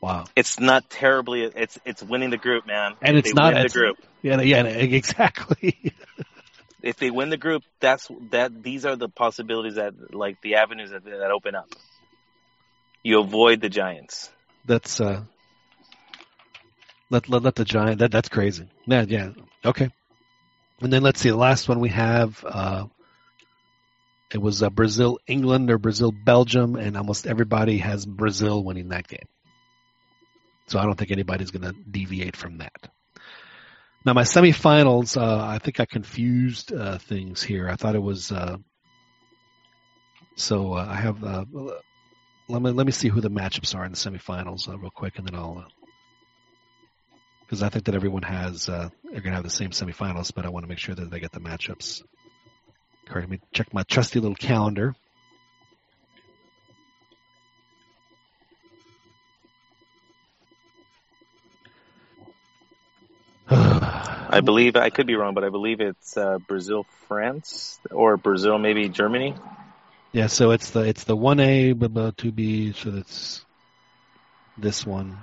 [0.00, 0.24] Wow.
[0.34, 1.42] it's not terribly.
[1.44, 2.94] It's it's winning the group, man.
[3.00, 3.96] And If it's they not- win the it's- group.
[4.22, 4.40] Yeah.
[4.40, 4.64] Yeah.
[4.64, 5.92] Exactly.
[6.84, 8.60] If they win the group, that's that.
[8.60, 11.68] These are the possibilities that, like, the avenues that that open up.
[13.04, 14.28] You avoid the Giants.
[14.64, 15.22] That's uh.
[17.08, 18.00] Let let let the giant.
[18.00, 18.66] That that's crazy.
[18.84, 19.02] Yeah.
[19.06, 19.28] Yeah.
[19.64, 19.90] Okay.
[20.80, 21.28] And then let's see.
[21.30, 22.44] The last one we have.
[22.44, 22.86] uh
[24.32, 29.06] It was uh, Brazil, England, or Brazil, Belgium, and almost everybody has Brazil winning that
[29.06, 29.28] game.
[30.68, 32.88] So I don't think anybody's going to deviate from that.
[34.06, 37.68] Now my semifinals, uh, I think I confused uh, things here.
[37.68, 38.56] I thought it was uh,
[40.34, 40.74] so.
[40.74, 41.22] Uh, I have.
[41.22, 41.44] Uh,
[42.48, 45.26] let me let me see who the matchups are in the semifinals real quick, and
[45.26, 45.64] then I'll.
[47.42, 50.48] Because I think that everyone has, they're going to have the same semifinals, but I
[50.48, 52.02] want to make sure that they get the matchups.
[53.12, 53.28] Correct.
[53.28, 54.94] Let me check my trusty little calendar.
[63.50, 68.56] I believe I could be wrong, but I believe it's uh, Brazil, France, or Brazil,
[68.58, 69.34] maybe Germany.
[70.12, 72.72] Yeah, so it's the it's the one A, but two B.
[72.72, 73.44] So that's
[74.56, 75.18] this one.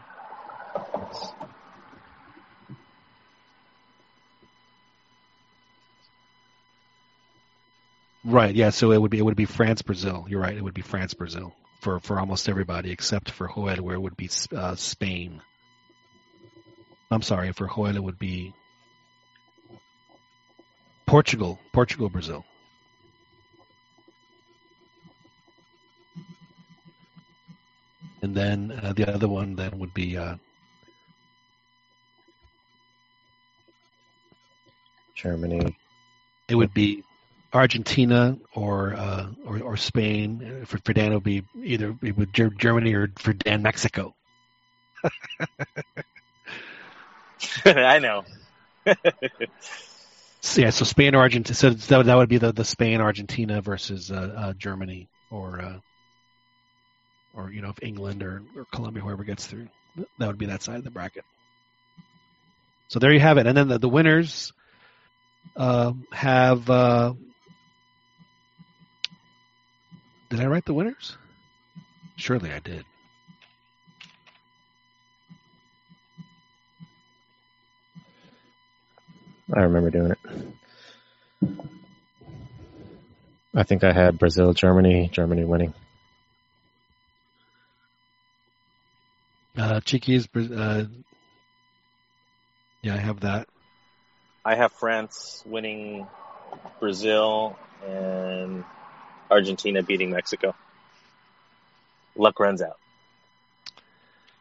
[8.29, 8.53] Right.
[8.55, 8.69] Yeah.
[8.69, 10.25] So it would be it would be France Brazil.
[10.29, 10.55] You're right.
[10.55, 14.17] It would be France Brazil for for almost everybody except for Joel, where it would
[14.17, 15.41] be uh, Spain.
[17.09, 17.51] I'm sorry.
[17.53, 18.53] For Joel, it would be
[21.07, 21.59] Portugal.
[21.73, 22.45] Portugal Brazil.
[28.21, 30.35] and then uh, the other one then would be uh,
[35.15, 35.75] Germany.
[36.47, 37.03] it would be
[37.53, 40.63] Argentina or uh, or, or Spain.
[40.65, 44.15] For, for Dan, it would be either it would Germany or for Dan Mexico.
[47.65, 48.23] I know.
[50.41, 51.53] So, yeah, so Spain or Argentina.
[51.53, 55.59] So that would, that would be the, the Spain Argentina versus uh, uh, Germany or
[55.59, 55.79] uh,
[57.33, 59.67] or you know if England or, or Colombia whoever gets through.
[60.17, 61.25] That would be that side of the bracket.
[62.87, 64.53] So there you have it, and then the, the winners
[65.55, 66.69] uh, have.
[66.69, 67.13] Uh,
[70.29, 71.17] did I write the winners?
[72.15, 72.85] Surely I did.
[79.53, 80.19] I remember doing it.
[83.55, 85.73] I think I had Brazil, Germany, Germany winning.
[89.57, 90.85] Uh, Chiquis, uh,
[92.81, 93.47] yeah, I have that.
[94.45, 96.07] I have France winning
[96.79, 98.63] Brazil and
[99.29, 100.55] Argentina beating Mexico.
[102.15, 102.77] Luck runs out.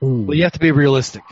[0.00, 1.22] Well, you have to be realistic.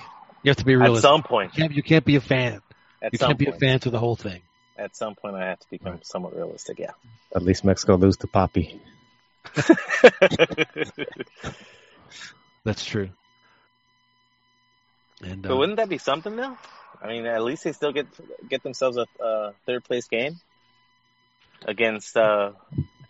[0.43, 1.05] You have to be realistic.
[1.09, 1.55] At some point.
[1.55, 2.61] You can't, you can't be a fan.
[3.01, 3.61] At you some can't be a point.
[3.61, 4.43] fan through the whole thing.
[4.79, 6.79] At some point, I have to become somewhat realistic.
[6.79, 6.91] Yeah.
[7.35, 8.81] At least Mexico lose to Poppy.
[12.65, 13.11] That's true.
[15.25, 16.59] And But uh, wouldn't that be something though?
[17.01, 18.07] I mean, at least they still get
[18.49, 20.41] get themselves a uh, third place game
[21.65, 22.53] against uh,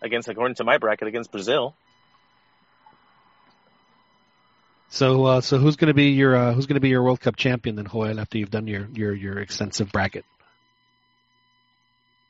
[0.01, 1.75] against according to my bracket against Brazil.
[4.89, 7.19] so, uh, so who's going to be your uh, who's going to be your World
[7.19, 8.19] Cup champion then, Joel?
[8.19, 10.25] After you've done your your your extensive bracket,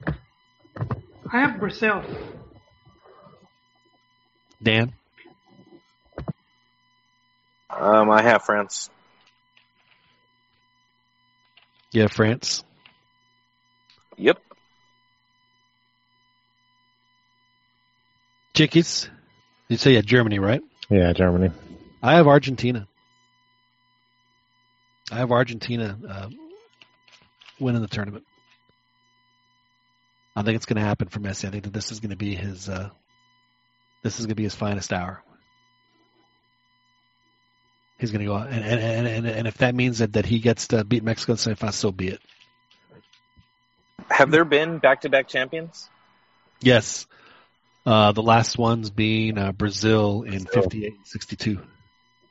[0.05, 2.03] I have Brazil.
[4.61, 4.93] Dan.
[7.69, 8.89] Um, I have France.
[11.91, 12.63] Yeah, France.
[14.17, 14.41] Yep.
[18.57, 19.07] Chiquis.
[19.67, 20.61] You say yeah, Germany, right?
[20.89, 21.51] Yeah, Germany.
[22.01, 22.87] I have Argentina.
[25.11, 26.29] I have Argentina uh,
[27.59, 28.25] winning the tournament.
[30.35, 31.47] I think it's going to happen for Messi.
[31.47, 32.67] I think that this is going to be his.
[32.67, 32.89] Uh,
[34.01, 35.21] this is going to be his finest hour.
[37.99, 40.25] He's going to go out, and and, and and and if that means that, that
[40.25, 42.21] he gets to beat Mexico in semifinals, so be it.
[44.09, 45.89] Have there been back to back champions?
[46.59, 47.05] Yes,
[47.87, 51.61] uh, the last ones being uh, Brazil in 58 and 62.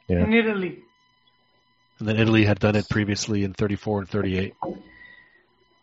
[0.06, 0.18] Yeah.
[0.18, 0.82] In Italy.
[1.98, 4.54] And then Italy had done it previously in 34 and 38.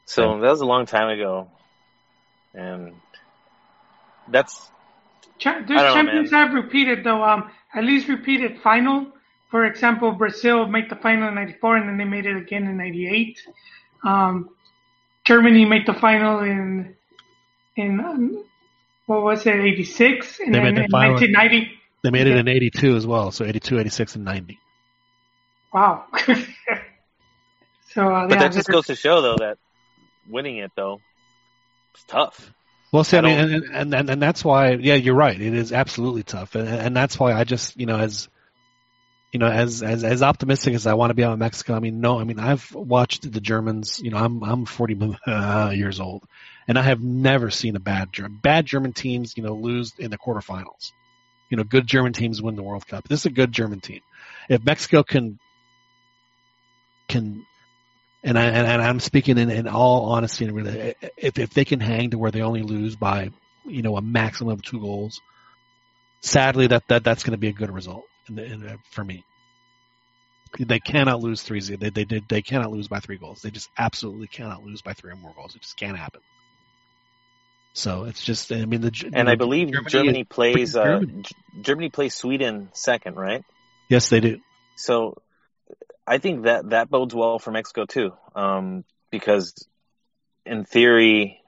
[0.05, 1.49] So that was a long time ago,
[2.53, 2.93] and
[4.27, 4.69] that's
[5.39, 7.23] Cha- I There's don't know, champions that have repeated though.
[7.23, 9.07] Um, at least repeated final.
[9.49, 12.77] For example, Brazil made the final in '94, and then they made it again in
[12.77, 13.41] '98.
[14.03, 14.49] Um,
[15.23, 16.95] Germany made the final in
[17.75, 18.43] in um,
[19.05, 21.79] what was it '86, and They then made in final- 1990.
[22.03, 24.59] They made it in 82 as well, so 82, 86, and 90.
[25.73, 26.05] Wow.
[26.27, 29.57] so uh, but yeah, that just goes to show though that
[30.29, 30.99] winning it though
[31.93, 32.53] it's tough.
[32.91, 35.39] Well, see, I, I mean, and, and and and that's why, yeah, you're right.
[35.39, 38.29] It is absolutely tough, and, and that's why I just, you know, as
[39.31, 41.73] you know, as as as optimistic as I want to be out in Mexico.
[41.73, 43.99] I mean, no, I mean, I've watched the Germans.
[43.99, 46.23] You know, I'm I'm 40 uh, years old,
[46.67, 50.11] and I have never seen a bad German bad German teams, you know, lose in
[50.11, 50.91] the quarterfinals.
[51.49, 53.07] You know, good German teams win the World Cup.
[53.07, 54.01] This is a good German team.
[54.49, 55.39] If Mexico can
[57.07, 57.45] can
[58.23, 61.79] and I and, I'm speaking in, in all honesty and really, if if they can
[61.79, 63.29] hang to where they only lose by
[63.65, 65.21] you know a maximum of two goals,
[66.21, 69.23] sadly that that that's going to be a good result in the, in, for me.
[70.57, 71.59] They cannot lose three.
[71.59, 73.41] They they did they cannot lose by three goals.
[73.41, 75.55] They just absolutely cannot lose by three or more goals.
[75.55, 76.21] It just can't happen.
[77.73, 81.23] So it's just I mean the And I believe Germany, plays uh, Germany.
[81.61, 83.43] Germany plays Sweden second, right?
[83.89, 84.39] yes they do.
[84.75, 85.21] So
[86.05, 89.53] I think that that bodes well for Mexico too, um, because
[90.45, 91.41] in theory,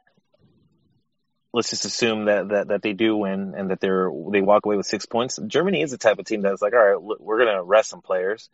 [1.53, 4.77] let's just assume that, that that they do win and that they're they walk away
[4.77, 5.39] with six points.
[5.45, 8.01] Germany is the type of team that's like, all right, we're going to rest some
[8.01, 8.49] players,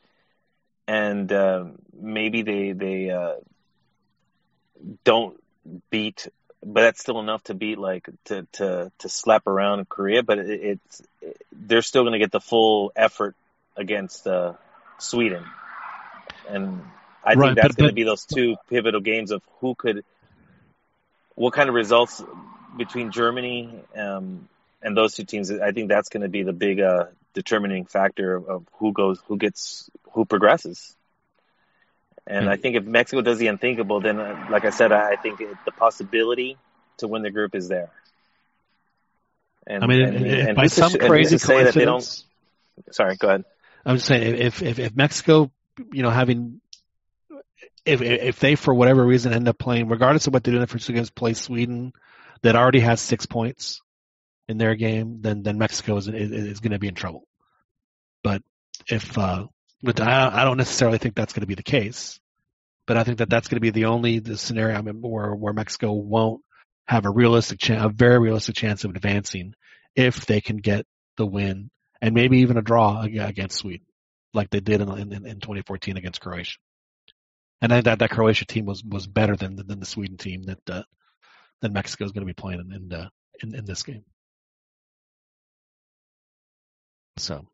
[0.88, 3.35] and um maybe they they uh,
[5.03, 5.38] don't
[5.89, 6.27] beat,
[6.63, 10.61] but that's still enough to beat like to to to slap around Korea, but it,
[10.61, 11.01] it's
[11.51, 13.35] they're still going to get the full effort
[13.75, 14.53] against uh,
[14.99, 15.43] Sweden,
[16.47, 16.81] and
[17.23, 20.03] I Right, think that's going to be those two pivotal games of who could,
[21.35, 22.23] what kind of results
[22.77, 24.49] between Germany um,
[24.81, 25.51] and those two teams.
[25.51, 29.19] I think that's going to be the big uh, determining factor of, of who goes,
[29.27, 30.95] who gets, who progresses.
[32.27, 35.15] And I think if Mexico does the unthinkable, then, uh, like I said, I, I
[35.15, 36.57] think it, the possibility
[36.98, 37.89] to win the group is there.
[39.68, 41.73] And I mean, and, if and by to some and who's crazy to say that
[41.73, 42.02] they don't?
[42.02, 42.26] coincidence,
[42.91, 43.45] Sorry, go ahead.
[43.85, 45.52] I'm just saying if if if Mexico,
[45.91, 46.61] you know, having
[47.85, 50.61] if if they for whatever reason end up playing, regardless of what they do in
[50.61, 51.93] the first two games, play Sweden,
[52.43, 53.81] that already has six points
[54.48, 57.27] in their game, then then Mexico is is, is going to be in trouble.
[58.23, 58.43] But
[58.88, 59.48] if uh,
[59.83, 62.19] but I, don't necessarily think that's going to be the case.
[62.87, 65.93] But I think that that's going to be the only the scenario where where Mexico
[65.93, 66.41] won't
[66.87, 69.53] have a realistic chance, a very realistic chance of advancing
[69.95, 70.85] if they can get
[71.17, 71.69] the win
[72.01, 73.85] and maybe even a draw against Sweden,
[74.33, 76.57] like they did in, in, in 2014 against Croatia.
[77.61, 80.43] And I think that that Croatia team was, was better than than the Sweden team
[80.43, 80.83] that uh,
[81.61, 83.09] that Mexico is going to be playing in in, uh,
[83.43, 84.03] in in this game.
[87.17, 87.45] So,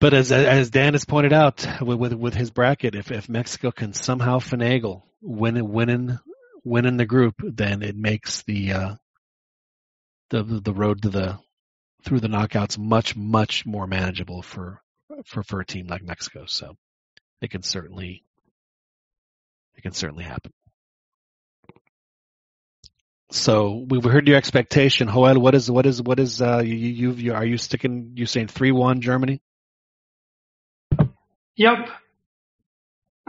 [0.00, 3.70] but as as Dan has pointed out with with, with his bracket, if if Mexico
[3.70, 6.18] can somehow finagle win winning
[6.64, 8.94] winning the group, then it makes the uh,
[10.30, 11.38] the the road to the
[12.04, 14.80] through the knockouts much much more manageable for
[15.26, 16.46] for for a team like Mexico.
[16.46, 16.76] So
[17.42, 18.24] it can certainly
[19.76, 20.52] it can certainly happen.
[23.32, 25.38] So we've heard your expectation, Joel.
[25.38, 28.12] What is what is what is uh you you, you are you sticking?
[28.16, 29.40] You saying three one Germany?
[31.60, 31.90] Yep.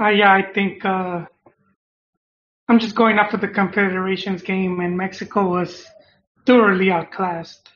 [0.02, 1.26] Uh, yeah, I think uh,
[2.70, 5.86] I'm just going after the Confederations game, and Mexico was
[6.46, 7.68] thoroughly outclassed,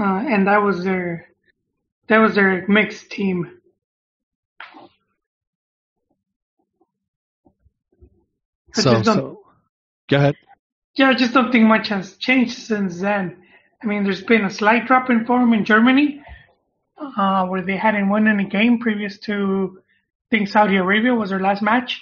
[0.00, 1.26] uh, and that was their
[2.08, 3.60] that was their mixed team.
[8.74, 9.42] I So so
[10.08, 10.34] go ahead.
[10.96, 13.36] Yeah, I just don't think much has changed since then.
[13.82, 16.22] I mean, there's been a slight drop in form in Germany,
[16.98, 21.40] uh, where they hadn't won any game previous to, I think Saudi Arabia was their
[21.40, 22.00] last match.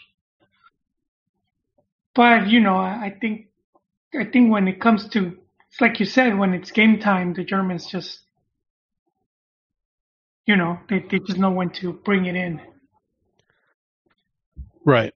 [2.14, 3.46] But you know, I I think,
[4.18, 5.38] I think when it comes to,
[5.70, 8.20] it's like you said, when it's game time, the Germans just,
[10.46, 12.60] you know, they they just know when to bring it in.
[14.84, 15.14] Right.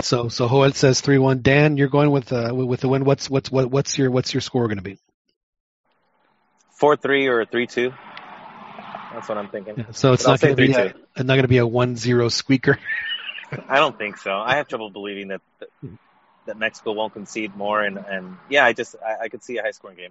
[0.00, 1.42] So so Joel says three one.
[1.42, 3.04] Dan, you're going with uh with with the win.
[3.04, 4.98] What's what's what what's your what's your score going to be?
[6.78, 7.92] Four three or three two.
[9.12, 9.86] That's what I'm thinking.
[9.92, 10.86] So it's But not going to be a, 3-2.
[10.88, 12.78] it's not going to be a one zero squeaker.
[13.68, 14.32] I don't think so.
[14.32, 15.40] I have trouble believing that
[16.46, 19.62] that, Mexico won't concede more, and and yeah, I just I, I could see a
[19.62, 20.10] high scoring game.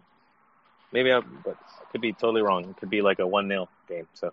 [0.92, 2.66] Maybe, I, but I could be totally wrong.
[2.70, 4.08] It could be like a one 0 game.
[4.14, 4.32] So,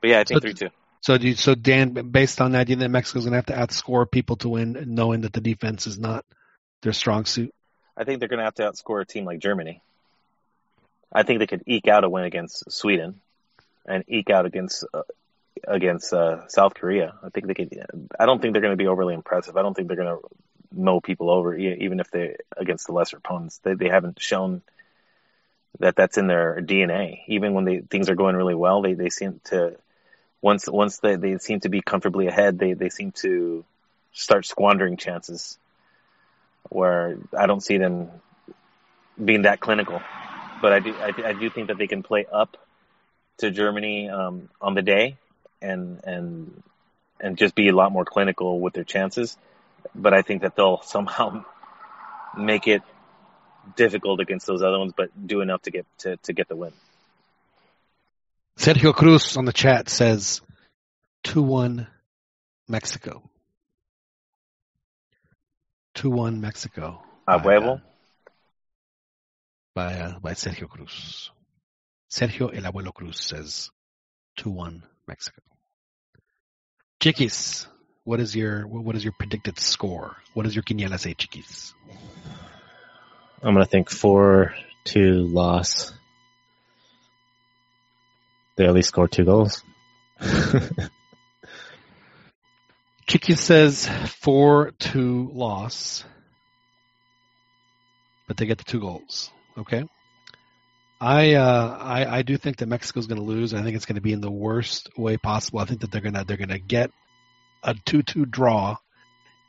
[0.00, 0.68] but yeah, I think So- three two.
[1.02, 3.46] So do you, so Dan, based on that, do you think Mexico's going to have
[3.46, 6.26] to outscore people to win, knowing that the defense is not
[6.82, 7.54] their strong suit?
[7.96, 9.82] I think they're going to have to outscore a team like Germany.
[11.12, 13.20] I think they could eke out a win against Sweden,
[13.86, 15.02] and eke out against uh,
[15.66, 17.14] against uh, South Korea.
[17.22, 18.10] I think they could.
[18.18, 19.56] I don't think they're going to be overly impressive.
[19.56, 20.28] I don't think they're going to
[20.72, 23.58] mow people over, even if they against the lesser opponents.
[23.58, 24.62] They they haven't shown
[25.78, 27.20] that that's in their DNA.
[27.26, 29.76] Even when they things are going really well, they they seem to
[30.40, 33.64] once once they they seem to be comfortably ahead, they they seem to
[34.12, 35.58] start squandering chances.
[36.68, 38.10] Where I don't see them
[39.22, 40.00] being that clinical,
[40.60, 42.56] but I do I, do- I do think that they can play up
[43.38, 45.16] to Germany um, on the day
[45.62, 46.62] and and
[47.20, 49.36] and just be a lot more clinical with their chances.
[49.94, 51.44] But I think that they'll somehow
[52.36, 52.82] make it
[53.76, 56.72] difficult against those other ones, but do enough to get to, to get the win.
[58.58, 60.42] Sergio Cruz on the chat says
[61.22, 61.86] two one
[62.68, 63.22] Mexico.
[65.94, 67.02] Two one Mexico.
[67.26, 67.80] A huevo.
[69.74, 71.30] By uh, by Sergio Cruz.
[72.10, 73.70] Sergio El Abuelo Cruz says
[74.36, 75.42] two one Mexico.
[77.00, 77.66] Chiquis,
[78.04, 80.16] what is your what is your predicted score?
[80.34, 81.72] What does your quiniela say, Chiquis?
[83.42, 85.92] I'm gonna think four two loss.
[88.56, 89.62] They at least score two goals.
[93.06, 96.04] Chiquis says four two loss,
[98.28, 99.30] but they get the two goals.
[99.60, 99.86] Okay.
[101.00, 103.54] I uh, I I do think that Mexico's going to lose.
[103.54, 105.60] I think it's going to be in the worst way possible.
[105.60, 106.90] I think that they're gonna they're gonna get
[107.62, 108.76] a two two draw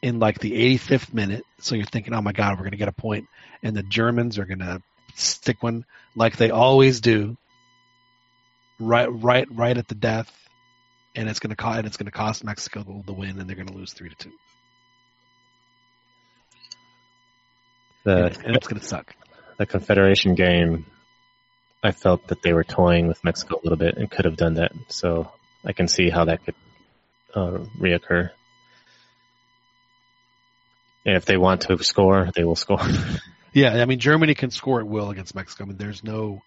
[0.02, 1.44] in like the 85th minute.
[1.60, 3.28] So you're thinking, oh my god, we're going to get a point,
[3.62, 4.82] and the Germans are going to
[5.16, 5.86] stick one
[6.16, 7.38] like they always do.
[8.80, 10.32] Right right right at the death,
[11.16, 13.56] and it's going to cost it's going to cost Mexico the, the win, and they're
[13.56, 14.32] going to lose three to two,
[18.06, 19.16] The and, and it's going to suck.
[19.62, 20.88] The Confederation game
[21.84, 24.56] I felt that they were toying with Mexico a little bit and could have done
[24.56, 24.72] that.
[24.88, 25.32] So
[25.64, 26.56] I can see how that could
[27.36, 28.32] uh, reoccur.
[31.06, 32.82] And if they want to score, they will score.
[33.54, 35.66] Yeah, I mean Germany can score at will against Mexico.
[35.66, 36.42] I mean there's no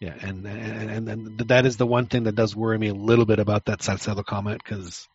[0.00, 2.94] yeah, and and and, and that is the one thing that does worry me a
[2.94, 5.08] little bit about that Salcedo comment because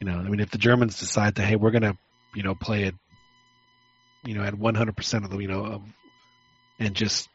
[0.00, 1.96] you know, I mean if the Germans decide to hey, we're going to,
[2.34, 2.96] you know, play it
[4.24, 5.82] you know at 100% of them, you know, of,
[6.78, 7.28] and just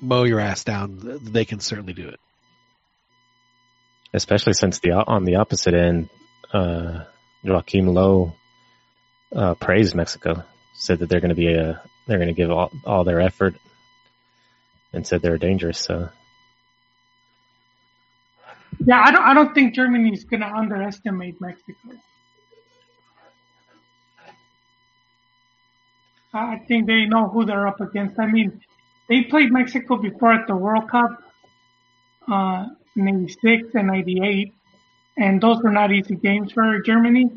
[0.00, 2.20] mow your ass down, they can certainly do it.
[4.12, 6.08] Especially since the on the opposite end,
[6.52, 7.04] uh,
[7.42, 8.32] Joachim Löw
[9.34, 10.42] uh, praised Mexico,
[10.74, 13.54] said that they're going to be a they're going to give all, all their effort,
[14.92, 15.78] and said they're dangerous.
[15.78, 16.08] So
[18.84, 19.22] Yeah, I don't.
[19.22, 21.74] I don't think Germany is going to underestimate Mexico.
[26.32, 28.18] I think they know who they're up against.
[28.18, 28.60] I mean,
[29.08, 31.22] they played Mexico before at the World Cup,
[32.28, 32.66] uh,
[32.96, 34.54] in '96 and '98,
[35.18, 37.30] and those were not easy games for Germany.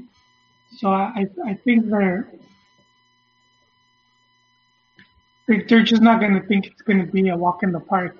[0.77, 2.31] So I, I think they're
[5.47, 7.79] they- they're just not going to think it's going to be a walk in the
[7.79, 8.15] park.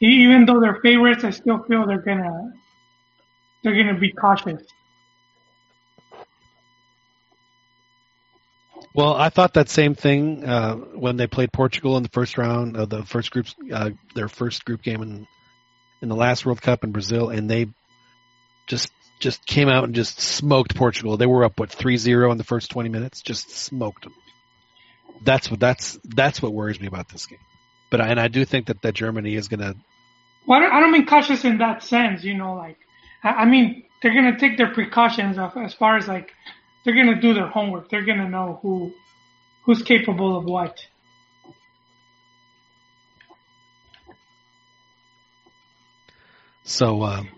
[0.00, 2.52] Even though they're favorites, I still feel they're gonna
[3.62, 4.62] they're gonna be cautious.
[8.96, 12.78] Well, I thought that same thing uh, when they played Portugal in the first round
[12.78, 15.26] of the first group, uh, their first group game in
[16.00, 17.66] in the last World Cup in Brazil, and they
[18.66, 18.90] just
[19.20, 21.18] just came out and just smoked Portugal.
[21.18, 24.14] They were up what 3-0 in the first twenty minutes, just smoked them.
[25.22, 27.38] That's what that's that's what worries me about this game.
[27.90, 29.76] But I, and I do think that that Germany is going to
[30.46, 32.78] Well, I don't, I don't mean cautious in that sense, you know, like
[33.22, 36.32] I, I mean they're gonna take their precautions of, as far as like
[36.86, 37.90] they're gonna do their homework.
[37.90, 38.92] They're gonna know who
[39.64, 40.86] who's capable of what.
[46.62, 47.28] So um,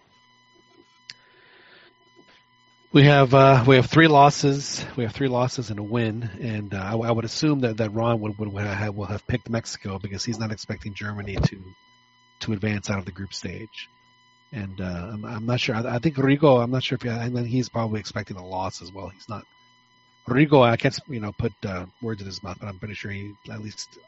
[2.93, 4.85] we have uh, we have three losses.
[4.97, 7.95] We have three losses and a win, and uh, I, I would assume that, that
[7.95, 11.63] Ron would, would have, will have picked Mexico because he's not expecting Germany to
[12.41, 13.89] to advance out of the group stage.
[14.53, 15.75] And uh, I'm, I'm not sure.
[15.75, 16.63] I, I think Rigo.
[16.63, 19.09] I'm not sure if he, I mean, he's probably expecting a loss as well.
[19.09, 19.45] He's not.
[20.27, 23.11] Rigo, I can't you know put uh, words in his mouth, but I'm pretty sure
[23.11, 23.99] he at least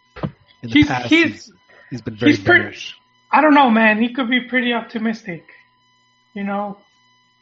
[0.63, 1.53] in the He's- past he's- he's,
[1.91, 2.97] he's been very he's pretty- bearish.
[3.33, 4.03] I don't know, man.
[4.03, 5.47] He could be pretty optimistic,
[6.35, 6.79] you know,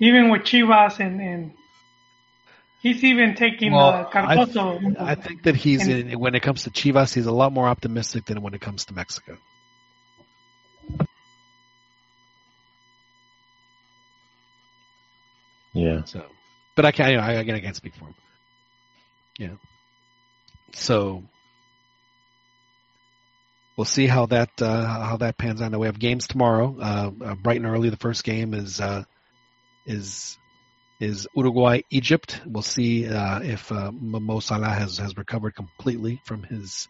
[0.00, 1.52] even with Chivas and and
[2.80, 4.96] he's even taking Well, uh, I, Cardoso.
[5.00, 7.66] I think that he's And- in, when it comes to Chivas, he's a lot more
[7.68, 9.36] optimistic than when it comes to Mexico.
[15.78, 16.24] Yeah, So,
[16.74, 17.20] but I can't.
[17.20, 18.14] I, again, I can't speak for him.
[19.38, 19.54] Yeah.
[20.72, 21.22] So
[23.76, 25.70] we'll see how that uh, how that pans out.
[25.70, 26.76] Now we have games tomorrow.
[26.78, 27.90] Uh, uh, bright and early.
[27.90, 29.04] The first game is uh,
[29.86, 30.36] is
[31.00, 32.40] is Uruguay Egypt.
[32.44, 36.88] We'll see uh, if uh, Mo Salah has has recovered completely from his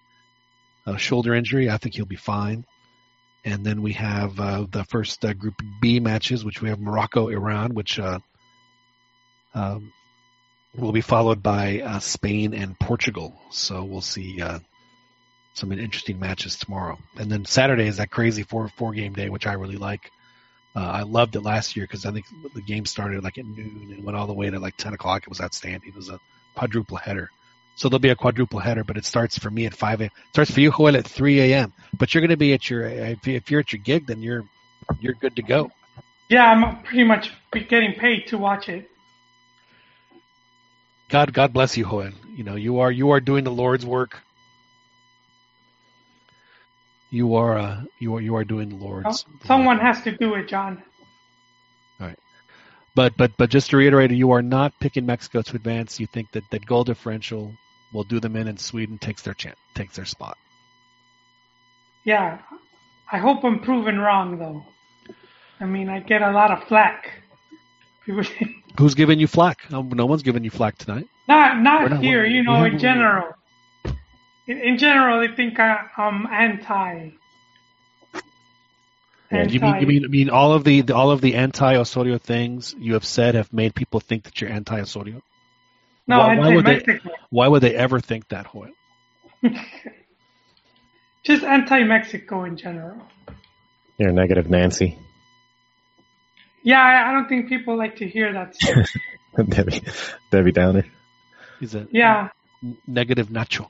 [0.97, 1.69] shoulder injury.
[1.69, 2.65] I think he'll be fine.
[3.45, 8.01] And then we have the first Group B matches, which we have Morocco, Iran, which
[9.55, 9.93] um,
[10.77, 13.41] will be followed by uh, Spain and Portugal.
[13.51, 14.59] So we'll see uh,
[15.55, 16.99] some interesting matches tomorrow.
[17.17, 20.11] And then Saturday is that crazy four four game day, which I really like.
[20.77, 23.93] Uh, I loved it last year because I think the game started like at noon
[23.97, 25.23] and went all the way to like ten o'clock.
[25.23, 25.89] It was outstanding.
[25.89, 26.21] It was a
[26.55, 27.31] quadruple header.
[27.75, 30.11] So there'll be a quadruple header, but it starts for me at five a.m.
[30.15, 31.73] It starts for you, Joel, at three a.m.
[31.97, 34.21] But you're going to be at your if you- if you're at your gig, then
[34.21, 34.45] you're
[35.01, 35.71] you're good to go.
[36.29, 38.91] Yeah, I'm pretty much getting paid to watch it.
[41.09, 42.11] God, God bless you, Joel.
[42.37, 44.21] You know, you are you are doing the Lord's work.
[47.11, 49.25] You are uh, you are you are doing the Lord's.
[49.45, 50.83] Someone has to do it, John.
[52.01, 52.19] All right,
[52.95, 55.99] but but but just to reiterate, you are not picking Mexico to advance.
[55.99, 57.55] You think that that goal differential
[57.93, 60.37] will do them in, and Sweden takes their chance, takes their spot.
[62.05, 62.39] Yeah,
[63.11, 64.65] I hope I'm proven wrong though.
[65.61, 67.23] I mean, I get a lot of flack.
[68.05, 68.25] People,
[68.79, 69.71] Who's giving you flack?
[69.71, 71.09] No, no one's giving you flack tonight.
[71.27, 73.35] not not not- here, you know, in general.
[74.47, 77.11] In, in general, they think I, I'm anti.
[79.31, 82.17] You mean, you mean you mean all of the, the all of the anti Osorio
[82.17, 85.23] things you have said have made people think that you're anti Osorio?
[86.07, 86.77] No, why, why would they?
[86.77, 87.15] anti-Mexico.
[87.29, 88.71] Why would they ever think that, Hoyle?
[91.25, 93.03] Just anti-Mexico in general.
[93.99, 94.97] you're negative, Nancy.
[96.63, 98.55] Yeah, I, I don't think people like to hear that.
[99.49, 99.83] Debbie,
[100.31, 100.85] Debbie Downer,
[101.61, 102.29] He's a yeah.
[102.63, 103.69] n- negative Nacho.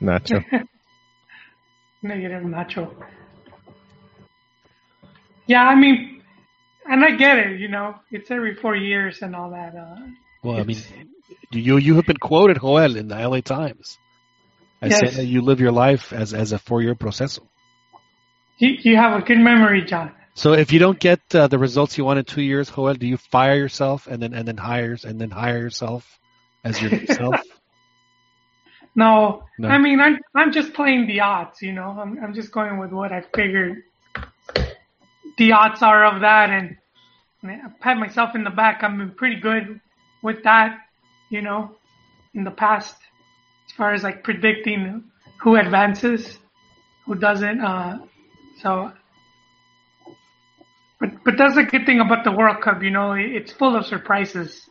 [0.00, 0.44] Nacho.
[2.02, 2.92] Negative Nacho.
[5.46, 6.22] Yeah, I mean,
[6.88, 7.60] and I get it.
[7.60, 9.74] You know, it's every four years and all that.
[9.76, 9.96] Uh,
[10.42, 10.78] Well, I mean,
[11.52, 13.98] you you have been quoted, Joel, in the LA Times.
[14.80, 14.98] I Yes.
[14.98, 17.42] said that you live your life as as a four year proceso.
[18.58, 20.10] you, you have a good memory, John.
[20.34, 23.06] So if you don't get uh, the results you want in two years, Joel, do
[23.06, 26.18] you fire yourself and then and then hires and then hire yourself
[26.64, 27.36] as yourself?
[28.94, 29.68] No, No.
[29.68, 31.60] I mean, I'm I'm just playing the odds.
[31.60, 33.82] You know, I'm I'm just going with what I figured
[35.38, 36.76] the odds are of that, and,
[37.42, 38.82] and I pat myself in the back.
[38.82, 39.80] I've been pretty good
[40.22, 40.78] with that.
[41.30, 41.76] You know,
[42.34, 42.94] in the past,
[43.66, 45.04] as far as like predicting
[45.38, 46.38] who advances,
[47.06, 47.60] who doesn't.
[47.60, 47.98] Uh,
[48.60, 48.92] so,
[51.24, 52.82] but that's the good thing about the World Cup.
[52.82, 54.68] You know, it's full of surprises.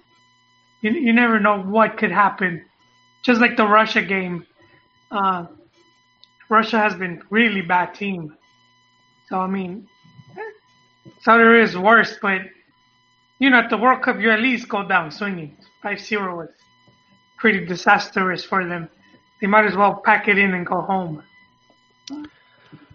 [0.82, 2.65] You you never know what could happen
[3.22, 4.45] just like the Russia game,
[5.11, 5.45] uh,
[6.49, 8.36] Russia has been really bad team.
[9.30, 9.88] So I mean,
[11.22, 12.41] Saudi Arabia is worse, but
[13.40, 15.56] you know at the World Cup you at least go down swinging.
[15.84, 16.49] 5-0 was
[17.38, 18.90] pretty disastrous for them.
[19.40, 21.23] They might as well pack it in and go home.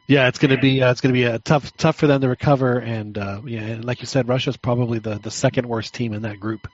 [0.08, 2.78] Yeah, it's gonna be uh, it's gonna be uh, tough tough for them to recover,
[2.78, 6.22] and uh, yeah, and like you said, Russia's probably the, the second worst team in
[6.22, 6.68] that group.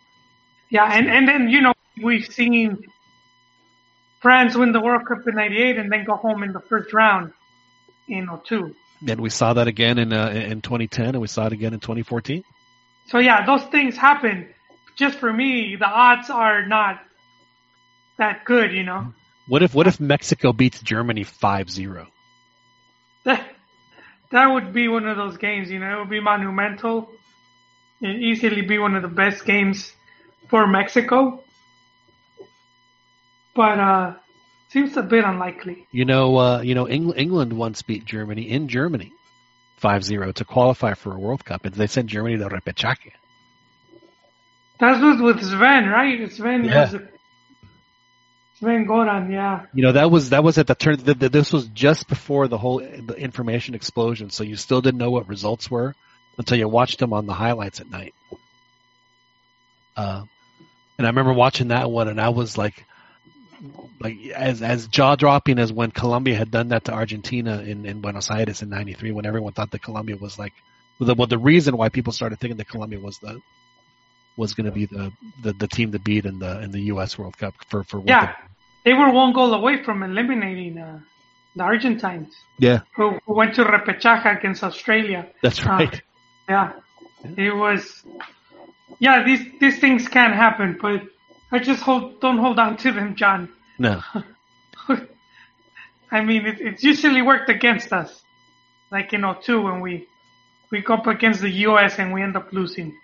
[0.68, 1.72] Yeah, and and then you know
[2.02, 2.84] we've seen
[4.20, 7.32] France win the World Cup in '98 and then go home in the first round
[8.06, 8.74] in 02.
[9.08, 11.80] And we saw that again in uh, in 2010, and we saw it again in
[11.80, 12.44] 2014.
[13.08, 14.48] So yeah, those things happen.
[14.96, 17.00] Just for me, the odds are not
[18.18, 19.12] that good, you know.
[19.48, 22.06] What if what if Mexico beats Germany 5-0?
[23.24, 23.46] That
[24.30, 25.96] that would be one of those games, you know.
[25.96, 27.10] It would be monumental.
[28.00, 29.92] It'd easily be one of the best games
[30.48, 31.42] for Mexico.
[33.54, 34.14] But uh
[34.70, 35.86] seems a bit unlikely.
[35.92, 39.12] You know, uh, you know, Eng- England once beat Germany in Germany
[39.82, 43.12] 5-0 to qualify for a World Cup, and they sent Germany to repechaje.
[44.80, 46.32] That was with Sven, right?
[46.32, 46.90] Sven Yeah.
[46.90, 46.94] was
[48.62, 49.66] Sven Goran, yeah.
[49.74, 50.96] You know, that was that was at the turn.
[50.96, 54.98] th th this was just before the whole the information explosion, so you still didn't
[54.98, 55.96] know what results were
[56.38, 58.14] until you watched them on the highlights at night.
[59.96, 60.22] Uh,
[60.96, 62.86] and I remember watching that one, and I was like,
[63.98, 68.00] like as as jaw dropping as when Colombia had done that to Argentina in, in
[68.00, 70.52] Buenos Aires in '93, when everyone thought that Colombia was like,
[71.00, 73.40] the well, the reason why people started thinking that Colombia was the
[74.36, 75.12] was going to be the,
[75.42, 77.18] the the team to beat in the in the U.S.
[77.18, 78.34] World Cup for for what Yeah.
[78.84, 81.00] They were one goal away from eliminating uh,
[81.54, 85.28] the Argentines, yeah, who, who went to repechaje against Australia.
[85.42, 86.02] that's Uh, right.
[86.48, 86.72] Yeah,
[87.36, 88.02] it was.
[88.98, 91.02] Yeah, these these things can happen, but
[91.50, 93.48] I just hold don't hold on to them, John.
[93.78, 94.00] No.
[96.10, 98.22] I mean, it, it's usually worked against us,
[98.90, 100.06] like in 02 when we
[100.70, 101.98] we go up against the U.S.
[101.98, 102.94] and we end up losing.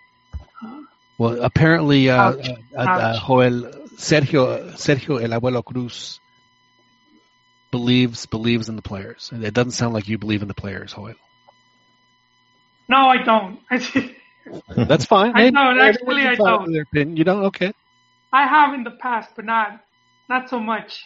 [1.18, 2.48] Well, apparently, uh, Ouch.
[2.76, 6.20] uh, uh, Joel Sergio Sergio El Abuelo Cruz
[7.72, 10.94] believes believes in the players, and it doesn't sound like you believe in the players,
[10.94, 11.14] Joel.
[12.88, 13.60] No, I don't.
[14.76, 15.32] That's fine.
[15.34, 16.72] I don't, actually, I don't.
[16.94, 17.44] You don't?
[17.46, 17.72] Okay.
[18.32, 19.80] I have in the past, but not
[20.28, 21.04] not so much.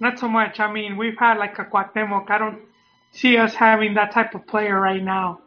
[0.00, 0.58] Not so much.
[0.58, 2.30] I mean, we've had like a Cuauhtemoc.
[2.30, 2.62] I don't
[3.12, 5.40] see us having that type of player right now.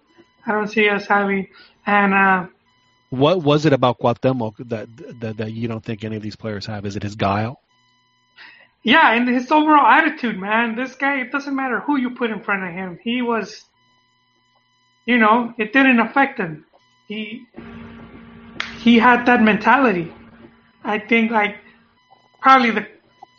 [0.45, 1.47] I don't see us having,
[1.85, 2.45] and uh,
[3.09, 4.87] What was it about Cuauhtemoc that,
[5.21, 6.85] that that you don't think any of these players have?
[6.85, 7.59] Is it his guile?
[8.85, 10.75] yeah, and his overall attitude, man.
[10.75, 12.99] This guy, it doesn't matter who you put in front of him.
[13.03, 13.65] He was,
[15.07, 16.65] you know, it didn't affect him.
[17.07, 17.47] He
[18.81, 20.13] he had that mentality.
[20.83, 21.57] I think like
[22.41, 22.87] probably the,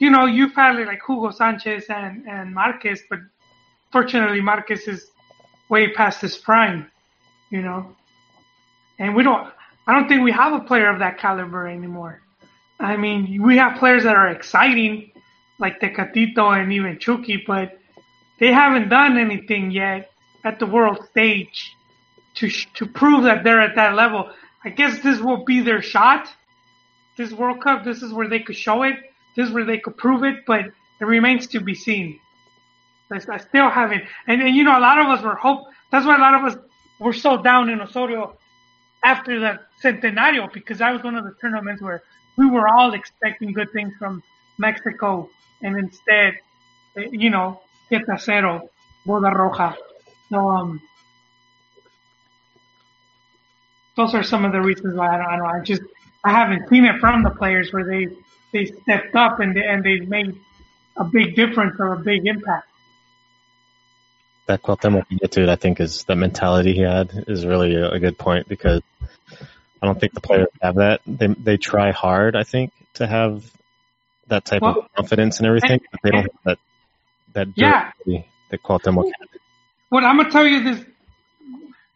[0.01, 3.21] you know, you probably like Hugo Sanchez and and Marquez, but
[3.93, 5.13] fortunately Marquez is
[5.69, 6.91] way past his prime,
[7.51, 7.95] you know,
[8.99, 9.47] and we don't.
[9.87, 12.21] I don't think we have a player of that caliber anymore.
[12.81, 15.13] I mean, we have players that are exciting,
[15.59, 17.79] like Tecatito and even Chucky, but
[18.41, 20.11] they haven't done anything yet
[20.45, 21.75] at the world stage
[22.37, 24.31] to to prove that they're at that level.
[24.65, 26.29] I guess this will be their shot.
[27.17, 28.97] This World Cup, this is where they could show it.
[29.37, 30.67] This is where they could prove it, but
[31.01, 32.21] it remains to be seen.
[33.11, 35.69] I still haven't, and, and you know, a lot of us were hope.
[35.93, 36.59] That's why a lot of us
[36.99, 38.37] were so down in Osorio
[39.03, 42.03] after the Centenario because that was one of the tournaments where
[42.37, 44.23] we were all expecting good things from
[44.59, 45.29] Mexico,
[45.63, 46.35] and instead,
[46.97, 48.69] eh, you know, Siete Cero,
[49.07, 49.75] Boda Roja.
[50.31, 50.81] So, um,
[53.97, 55.83] those are some of the reasons why I don't, I don't, I just,
[56.25, 58.09] I haven't seen it from the players where they,
[58.53, 60.39] they stepped up and they, and they made
[60.97, 62.69] a big difference or a big impact.
[64.47, 68.17] That Cuauhtemoc attitude, I think, is the mentality he had is really a, a good
[68.17, 68.83] point because
[69.83, 71.01] I don't think the players have that.
[71.07, 73.45] They they try hard, I think, to have
[74.29, 76.59] that type Well, of confidence and everything, but they don't have that
[77.35, 77.93] that Yeah.
[78.51, 79.29] that Cuauhtemoc had.
[79.89, 80.85] What I'm gonna tell you this,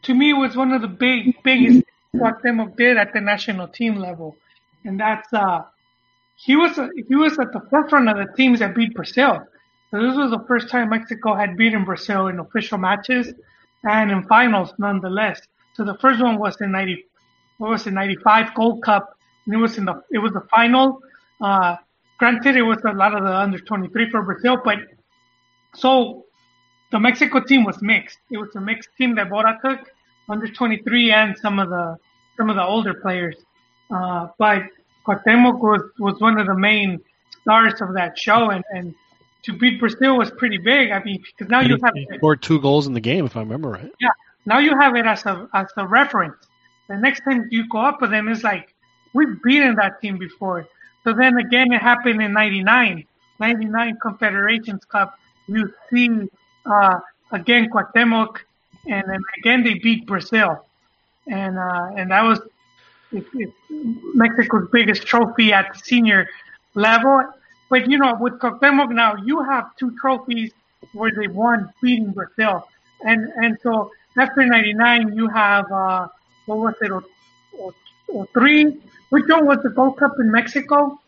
[0.02, 3.96] to me, it was one of the big biggest Cuauhtemoc did at the national team
[3.96, 4.36] level,
[4.84, 5.62] and that's uh,
[6.36, 6.78] he was
[7.08, 9.40] he was at the forefront of the teams that beat Brazil.
[9.90, 13.32] So this was the first time Mexico had beaten Brazil in official matches
[13.84, 15.40] and in finals, nonetheless.
[15.74, 17.06] So the first one was in ninety,
[17.58, 20.42] what was it, ninety five Gold Cup, and it was in the it was the
[20.50, 21.00] final.
[21.40, 21.76] Uh,
[22.18, 24.78] granted, it was a lot of the under twenty three for Brazil, but
[25.74, 26.26] so
[26.90, 28.18] the Mexico team was mixed.
[28.30, 29.90] It was a mixed team that Bora took,
[30.28, 31.96] under 23 and some of the
[32.36, 33.36] some of the older players.
[33.90, 34.62] Uh, but
[35.06, 37.00] Cuauhtemoc was was one of the main
[37.40, 38.94] stars of that show, and and
[39.42, 40.90] to beat Brazil was pretty big.
[40.90, 43.40] I mean, because now you have He scored two goals in the game, if I
[43.40, 43.90] remember right.
[44.00, 44.10] yeah,
[44.46, 46.36] now you have it as a as a reference.
[46.88, 48.74] The next time you go up with them, it's like
[49.14, 50.66] we've beaten that team before.
[51.04, 53.04] So then again, it happened in '99,
[53.38, 55.18] '99 Confederations Cup.
[55.46, 56.28] You see
[56.66, 57.00] uh,
[57.32, 58.38] again Cuauhtemoc,
[58.86, 60.66] and then again they beat Brazil,
[61.26, 62.40] and uh, and that was
[63.12, 63.52] it, it,
[64.14, 66.28] Mexico's biggest trophy at the senior
[66.74, 67.22] level.
[67.70, 70.52] But you know, with Cuauhtemoc now, you have two trophies
[70.92, 72.68] where they won beating Brazil,
[73.00, 76.08] and and so after '99, you have uh,
[76.46, 77.04] what was it, or,
[77.56, 77.72] or,
[78.08, 78.76] or three?
[79.10, 81.00] Which one was the Gold Cup in Mexico?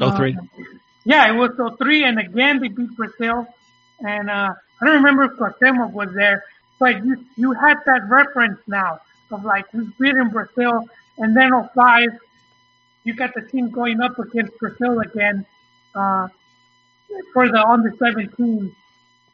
[0.00, 0.36] Oh three.
[0.36, 0.62] Uh,
[1.04, 3.46] yeah, it was 03, and again they beat Brazil.
[4.00, 6.44] And uh, I don't remember if Cuauhtemoc was there,
[6.78, 9.00] but you you had that reference now
[9.30, 10.88] of like we've beaten Brazil,
[11.18, 12.08] and then 05,
[13.06, 15.46] you got the team going up against Brazil again
[15.94, 16.28] uh,
[17.32, 18.74] for the under 17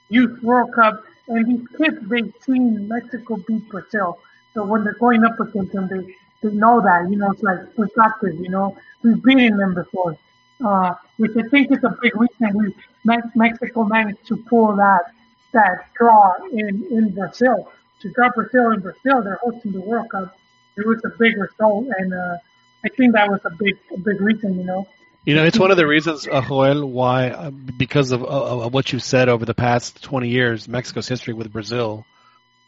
[0.09, 4.19] Youth World Cup, and these kids they've seen Mexico beat Brazil,
[4.55, 6.03] so when they're going up against them, they
[6.43, 9.75] they know that you know it's like we got this, you know we've beaten them
[9.75, 10.17] before
[10.65, 12.75] uh, which I think is a big reason we
[13.05, 15.13] Me- Mexico managed to pull that
[15.53, 17.71] that draw in in Brazil.
[18.01, 20.37] To draw Brazil in Brazil, they're hosting the World Cup.
[20.77, 22.37] It was a big result, and uh,
[22.85, 24.59] I think that was a big a big reason.
[24.59, 24.89] You know,
[25.25, 28.75] You know, it's one of the reasons, uh, Joel, why uh, because of, uh, of
[28.75, 32.05] what you've said over the past 20 years, Mexico's history with Brazil,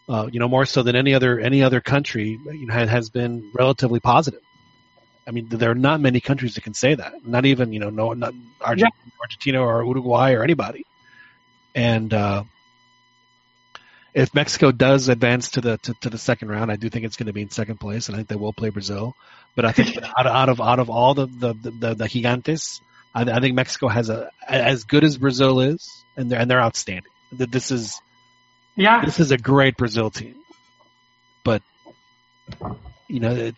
[0.09, 3.51] uh, you know, more so than any other any other country, you know, has, been
[3.55, 4.41] relatively positive.
[5.27, 7.27] I mean, there are not many countries that can say that.
[7.27, 10.85] Not even you know, no, not Argentina, Argentina or Uruguay or anybody.
[11.75, 12.45] And uh,
[14.15, 17.17] if Mexico does advance to the to, to the second round, I do think it's
[17.17, 19.17] going to be in second place, and I think they will play Brazil.
[19.57, 22.81] But I think out of out of out of all the the the, the, gigantes,
[23.13, 26.61] I, I think Mexico has a as good as Brazil is, and they're and they're
[26.61, 27.11] outstanding.
[27.33, 28.01] That This is
[28.77, 30.37] yeah, this is a great Brazil team,
[31.43, 31.63] but
[33.09, 33.57] you know, it,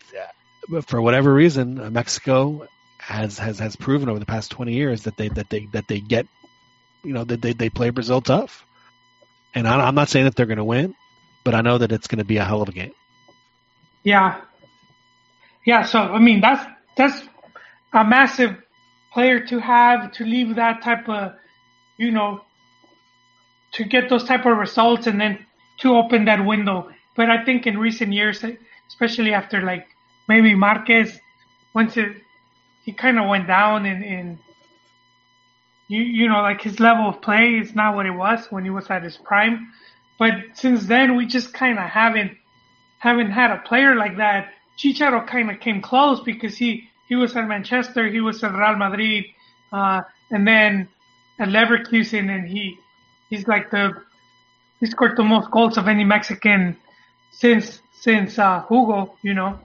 [0.85, 2.67] for whatever reason, Mexico
[2.97, 5.99] has has has proven over the past twenty years that they that they that they
[5.99, 6.25] get,
[7.03, 8.65] you know, that they they play Brazil tough.
[9.57, 10.93] And I, I'm not saying that they're going to win,
[11.43, 12.93] but I know that it's going to be a hell of a game.
[14.03, 14.41] yeah,
[15.65, 15.83] yeah.
[15.83, 16.63] So I mean, that's
[16.95, 17.21] that's
[17.91, 18.55] a massive
[19.13, 21.33] player to have to leave that type of,
[21.97, 22.41] you know,
[23.73, 25.45] to get those type of results and then
[25.79, 26.89] to open that window.
[27.15, 28.45] But I think in recent years,
[28.87, 29.87] especially after like
[30.27, 31.19] maybe Marquez,
[31.73, 32.15] once it
[32.83, 34.39] he kind of went down in, in
[35.87, 38.69] you you know like his level of play is not what it was when he
[38.69, 39.71] was at his prime.
[40.19, 42.31] But since then, we just kind of haven't
[42.99, 44.49] haven't had a player like that.
[44.77, 48.75] Chicharo kind of came close because he he was at Manchester, he was at Real
[48.75, 49.25] Madrid,
[49.71, 50.89] uh, and then
[51.39, 52.77] at Leverkusen, and he
[53.29, 53.93] he's like the
[54.79, 56.77] he scored the most goals of any Mexican
[57.31, 59.59] since since uh, Hugo, you know,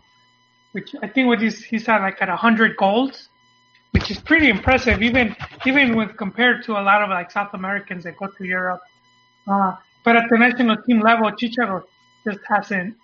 [0.73, 3.29] which I think what he's he's at like at hundred goals,
[4.03, 8.03] which is pretty impressive, even even with compared to a lot of like South Americans
[8.03, 8.83] that go to Europe.
[9.47, 11.85] Uh, but at the national team level, Chicharo
[12.25, 12.97] just hasn't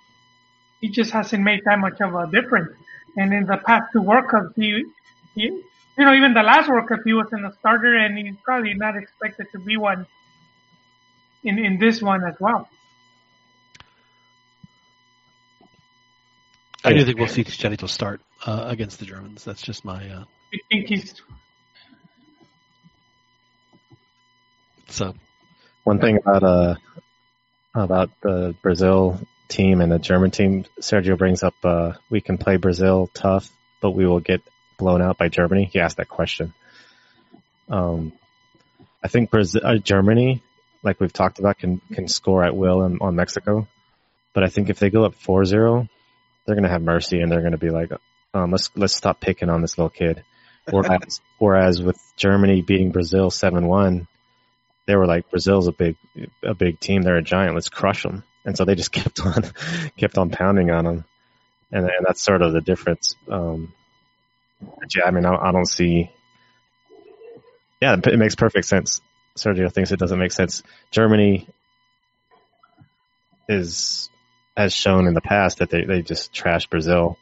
[0.81, 2.73] he just hasn't made that much of a difference.
[3.17, 4.85] And in the past two World Cups, he,
[5.37, 8.75] he you know, even the last World Cup, he wasn't a starter, and he's probably
[8.75, 10.05] not expected to be one
[11.45, 12.69] in in this one as well.
[16.83, 19.45] I do think we'll see Chicharito start uh, against the Germans.
[19.45, 20.09] That's just my.
[20.09, 21.15] Uh, I think he's
[24.89, 25.15] so
[25.85, 26.75] One thing about uh
[27.75, 32.57] about the Brazil team and the German team, Sergio brings up uh we can play
[32.57, 33.51] Brazil tough,
[33.81, 34.43] but we will get
[34.79, 35.69] blown out by Germany.
[35.71, 36.55] He asked that question.
[37.69, 38.13] Um,
[39.03, 40.43] I think Brazil, uh, Germany,
[40.83, 43.69] like we've talked about, can can score at will on, on Mexico.
[44.33, 45.89] But I think if they go up 4-0,
[46.47, 47.91] they're gonna have mercy and they're gonna be like,
[48.33, 50.25] um, let's let's stop picking on this little kid.
[50.71, 54.07] Whereas, whereas with Germany beating Brazil 7-1,
[54.87, 55.97] they were like, Brazil's a big
[56.43, 57.03] a big team.
[57.03, 57.55] They're a giant.
[57.55, 58.25] Let's crush them.
[58.45, 59.45] And so they just kept on
[59.97, 61.05] kept on pounding on them,
[61.71, 63.15] and, and that's sort of the difference.
[63.29, 63.73] Um,
[64.95, 66.11] yeah, I mean, I, I don't see.
[67.81, 69.01] Yeah, it makes perfect sense.
[69.37, 70.63] Sergio thinks it doesn't make sense.
[70.91, 71.47] Germany
[73.49, 74.11] is
[74.57, 77.17] has shown in the past that they, they just trash Brazil.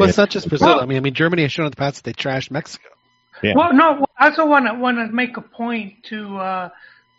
[0.00, 0.80] Well, it's not just Brazil.
[0.80, 2.88] I mean, I mean, Germany has shown in the past that they trashed Mexico.
[3.42, 3.54] Yeah.
[3.54, 6.68] Well, no, I also want to want to make a point to uh,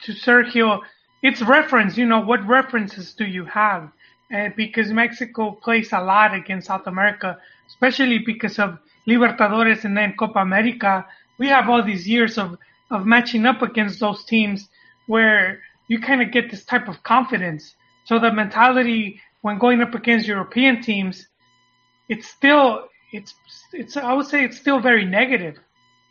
[0.03, 0.81] to Sergio.
[1.21, 1.97] It's reference.
[1.97, 3.91] You know, what references do you have?
[4.33, 7.37] Uh, because Mexico plays a lot against South America,
[7.67, 11.05] especially because of Libertadores and then Copa America.
[11.37, 12.57] We have all these years of
[12.89, 14.67] of matching up against those teams
[15.07, 17.75] where you kind of get this type of confidence.
[18.05, 21.27] So the mentality when going up against European teams,
[22.11, 23.33] it's still it's
[23.71, 25.55] it's I would say it's still very negative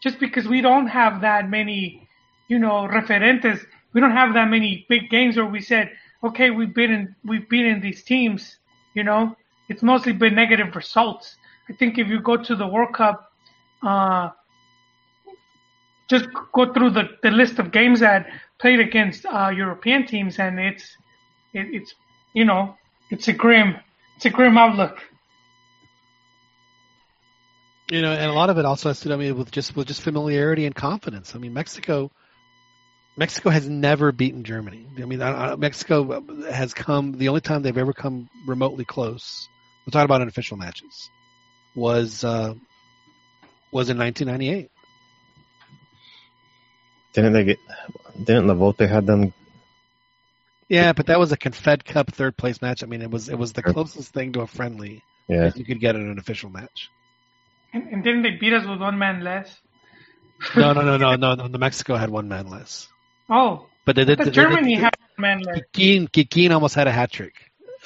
[0.03, 2.09] just because we don't have that many,
[2.49, 3.61] you know, referentes.
[3.93, 5.91] We don't have that many big games where we said,
[6.25, 8.57] okay, we've been in, we've beaten these teams.
[8.95, 9.37] You know,
[9.69, 11.37] it's mostly been negative results.
[11.69, 13.31] I think if you go to the World Cup,
[13.83, 14.31] uh,
[16.09, 18.27] just go through the, the list of games that
[18.59, 20.97] played against uh, European teams, and it's
[21.53, 21.95] it, it's
[22.33, 22.75] you know
[23.11, 23.77] it's a grim
[24.17, 24.99] it's a grim outlook.
[27.91, 29.75] You know, and a lot of it also has to do I mean, with just
[29.75, 31.35] with just familiarity and confidence.
[31.35, 32.13] I mean, Mexico,
[33.17, 34.87] Mexico has never beaten Germany.
[34.97, 39.49] I mean, I, I, Mexico has come the only time they've ever come remotely close.
[39.85, 41.11] We're talking about unofficial matches.
[41.75, 42.55] Was uh,
[43.73, 44.71] was in 1998.
[47.13, 47.59] Didn't they get?
[48.23, 49.33] Didn't La Volpe had them?
[50.69, 52.85] Yeah, but that was a Confed Cup third place match.
[52.85, 55.51] I mean, it was it was the closest thing to a friendly Yeah.
[55.57, 56.89] you could get in an official match.
[57.73, 59.49] And, and didn't they beat us with one man less?
[60.57, 61.49] No, no, no, no, no, no.
[61.49, 62.89] The Mexico had one man less.
[63.29, 64.19] Oh, But they I did.
[64.19, 65.61] thought they- Germany they- had one man less.
[65.73, 67.35] Kikín, Kikín almost had a hat trick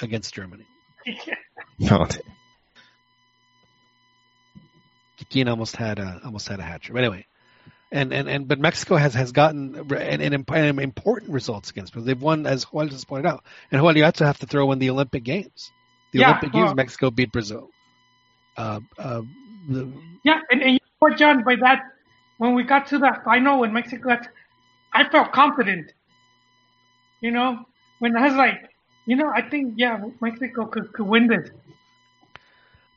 [0.01, 0.65] against Germany.
[1.77, 2.07] No.
[5.19, 6.93] Kikín almost had a almost had a hat trick.
[6.93, 7.25] But anyway,
[7.91, 11.93] and and, and but Mexico has has gotten and, and, imp- and important results against
[11.93, 12.05] them.
[12.05, 13.43] They've won, as Joel just pointed out.
[13.71, 15.71] And Joel, you also have to throw in the Olympic Games.
[16.11, 17.69] The Yeah, Olympic Games, Mexico beat Brazil.
[18.57, 19.21] Uh, uh,
[19.67, 19.91] the,
[20.23, 21.43] Yeah, and, and you know what, John?
[21.43, 21.83] By that,
[22.37, 24.27] when we got to that final in Mexico, got,
[24.93, 25.91] I felt confident.
[27.21, 27.65] You know,
[27.99, 28.69] when I was like,
[29.05, 31.49] you know, I think yeah, Mexico could, could win this.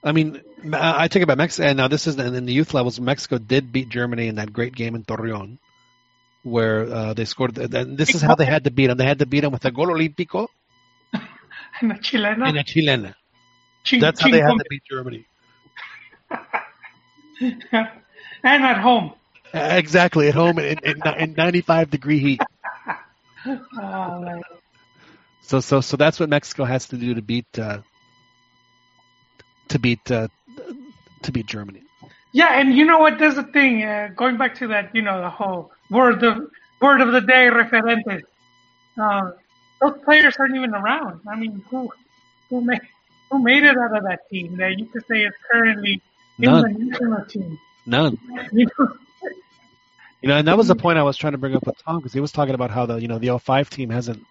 [0.03, 0.40] I mean,
[0.73, 3.01] I think about Mexico, and now this is in the youth levels.
[3.01, 5.59] Mexico did beat Germany in that great game in Torreon,
[6.43, 7.59] where uh, they scored.
[7.59, 8.97] And this is how they had to beat them.
[8.99, 10.49] They had to beat them with a gol olímpico
[11.81, 12.49] And a Chilena.
[12.49, 13.15] and a chilena.
[13.85, 15.27] Chin- That's how they had to beat Germany.
[17.73, 17.89] and
[18.43, 19.12] at home.
[19.55, 22.43] Uh, Exactly at home in, in, in 95 degree heat.
[23.81, 24.43] Oh.
[25.43, 27.78] So so so that's what Mexico has to do to beat uh,
[29.69, 30.28] to beat uh,
[31.23, 31.82] to beat Germany.
[32.32, 33.19] Yeah, and you know what?
[33.19, 33.82] There's a thing.
[33.82, 36.51] Uh, going back to that, you know, the whole word of
[36.82, 38.24] word of the day, referentes.
[38.98, 39.35] Um,
[39.81, 41.20] those players aren't even around.
[41.27, 41.90] I mean, who
[42.51, 42.81] who made
[43.31, 46.02] who made it out of that team that you could say is currently
[46.39, 46.90] None.
[46.90, 47.59] the?
[47.86, 48.19] None.
[50.20, 51.98] You know, and that was the point I was trying to bring up with Tom
[51.98, 54.27] because he was talking about how the you know the 05 team hasn't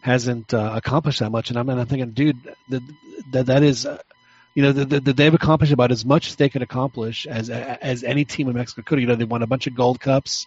[0.00, 2.82] hasn't uh, accomplished that much, and I'm and I'm thinking, dude, that
[3.30, 3.86] that, that is.
[3.86, 3.98] Uh,
[4.54, 8.04] you know, that that they've accomplished about as much as they can accomplish as as
[8.04, 9.00] any team in Mexico could.
[9.00, 10.46] You know, they won a bunch of gold cups.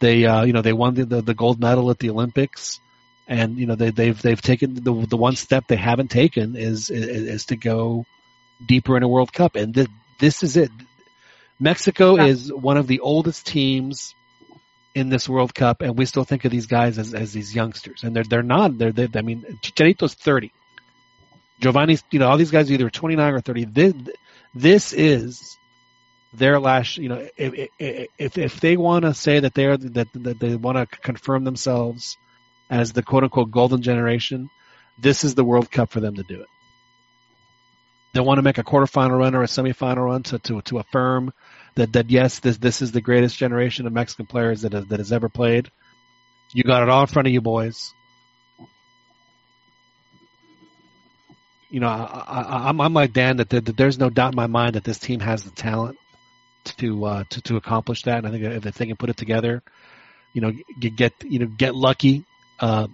[0.00, 2.78] They, uh, you know, they won the, the, the gold medal at the Olympics,
[3.26, 6.90] and you know they, they've they've taken the the one step they haven't taken is
[6.90, 8.04] is, is to go
[8.64, 9.88] deeper in a World Cup, and th-
[10.18, 10.70] this is it.
[11.58, 14.14] Mexico is one of the oldest teams
[14.94, 18.02] in this World Cup, and we still think of these guys as, as these youngsters,
[18.02, 18.76] and they're they're not.
[18.78, 20.52] They're, they I mean, Chicharito's thirty.
[21.60, 23.64] Giovanni's, you know, all these guys are either 29 or 30.
[23.66, 23.94] This,
[24.54, 25.56] this is
[26.32, 30.38] their last, you know, if, if, if they want to say that they're, that, that
[30.38, 32.18] they want to confirm themselves
[32.68, 34.50] as the quote unquote golden generation,
[34.98, 36.48] this is the World Cup for them to do it.
[38.16, 41.32] They want to make a quarterfinal run or a semifinal run to, to, to affirm
[41.74, 44.98] that, that yes, this, this is the greatest generation of Mexican players that has, that
[44.98, 45.70] has ever played.
[46.52, 47.92] You got it all in front of you boys.
[51.68, 54.84] you know, I, I'm like Dan that, that there's no doubt in my mind that
[54.84, 55.98] this team has the talent
[56.64, 58.24] to uh, to, to accomplish that.
[58.24, 59.62] And I think if they can put it together,
[60.32, 62.24] you know, get, get you know, get lucky,
[62.60, 62.86] uh,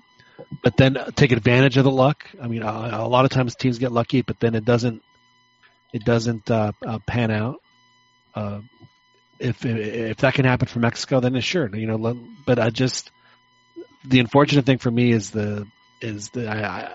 [0.65, 2.27] but then take advantage of the luck.
[2.41, 5.03] I mean, a, a lot of times teams get lucky, but then it doesn't,
[5.93, 7.61] it doesn't uh, uh, pan out.
[8.35, 8.61] Uh,
[9.39, 12.17] if if that can happen for Mexico, then it's sure, you know.
[12.47, 13.11] But I just
[14.05, 15.67] the unfortunate thing for me is the
[16.01, 16.95] is the I, I,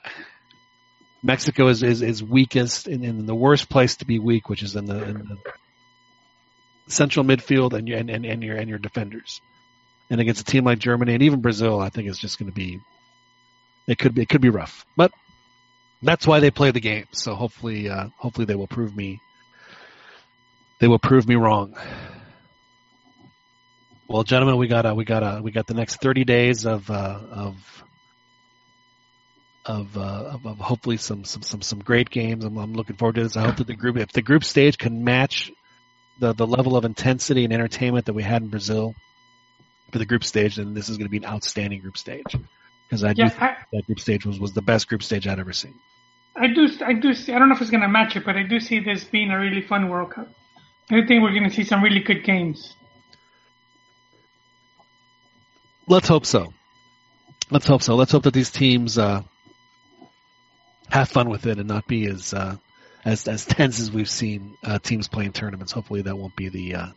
[1.23, 4.75] Mexico is, is, is weakest in, in the worst place to be weak, which is
[4.75, 5.37] in the, in the
[6.87, 9.41] central midfield and your and, and, and your and your defenders.
[10.09, 12.55] And against a team like Germany and even Brazil, I think it's just going to
[12.55, 12.79] be
[13.87, 14.85] it could be it could be rough.
[14.95, 15.11] But
[16.01, 17.05] that's why they play the game.
[17.11, 19.21] So hopefully uh, hopefully they will prove me
[20.79, 21.75] they will prove me wrong.
[24.07, 26.89] Well, gentlemen, we got uh, we got uh, we got the next thirty days of
[26.89, 27.83] uh, of
[29.65, 32.45] of, uh, of of hopefully some some some some great games.
[32.45, 33.35] I'm, I'm looking forward to this.
[33.35, 35.51] I hope that the group if the group stage can match
[36.19, 38.95] the the level of intensity and entertainment that we had in Brazil
[39.91, 42.35] for the group stage, then this is going to be an outstanding group stage
[42.87, 45.27] because I do Yeah, think I, that group stage was was the best group stage
[45.27, 45.81] I'd ever seen.
[46.35, 47.33] I do, I do see.
[47.33, 49.31] I don't know if it's going to match it, but I do see this being
[49.31, 50.29] a really fun World Cup.
[50.89, 52.75] I think we're going to see some really good games.
[55.87, 56.53] Let's hope so.
[57.49, 57.95] Let's hope so.
[57.95, 59.23] Let's hope that these teams uh,
[60.89, 62.57] have fun with it and not be as uh,
[63.05, 65.71] as as tense as we've seen uh, teams playing tournaments.
[65.71, 66.87] Hopefully that won't be the uh,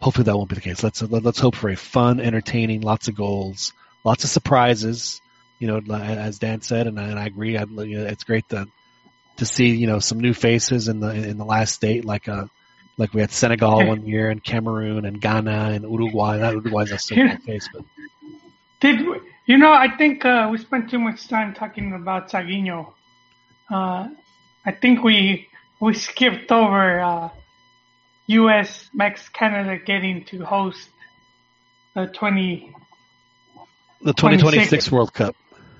[0.00, 0.82] hopefully that won't be the case.
[0.82, 3.72] Let's let's hope for a fun, entertaining, lots of goals,
[4.04, 5.20] lots of surprises.
[5.58, 7.56] You know, as Dan said, and I, and I agree.
[7.56, 8.68] I, you know, it's great to
[9.36, 12.46] to see you know some new faces in the in the last state like uh
[12.96, 16.38] like we had Senegal one year and Cameroon and Ghana and Uruguay.
[16.38, 17.84] Not Uruguay's a simple face, but
[18.80, 19.00] Did
[19.46, 19.72] you know?
[19.72, 22.92] I think uh, we spent too much time talking about Zaguinho.
[23.70, 24.08] Uh,
[24.66, 25.48] I think we
[25.80, 27.28] we skipped over uh,
[28.26, 28.90] U.S.
[28.92, 30.90] Mex Canada getting to host
[31.94, 32.74] the twenty.
[34.04, 35.34] The 2026 World Cup.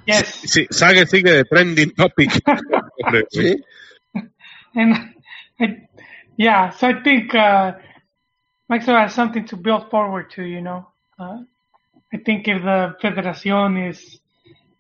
[0.07, 2.31] Yes, Sí, Zague sigue de trending topic.
[3.33, 3.57] Sí.
[4.75, 5.15] and
[5.61, 5.89] I,
[6.37, 7.75] yeah, so I think uh,
[8.69, 10.43] Mexico has something to build forward to.
[10.43, 10.89] You know,
[11.19, 11.43] uh,
[12.13, 14.21] I think if the Federación is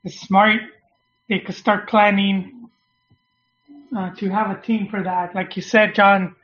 [0.04, 0.60] is smart,
[1.28, 2.70] they could start planning
[3.96, 5.34] uh, to have a team for that.
[5.34, 6.34] Like you said, John,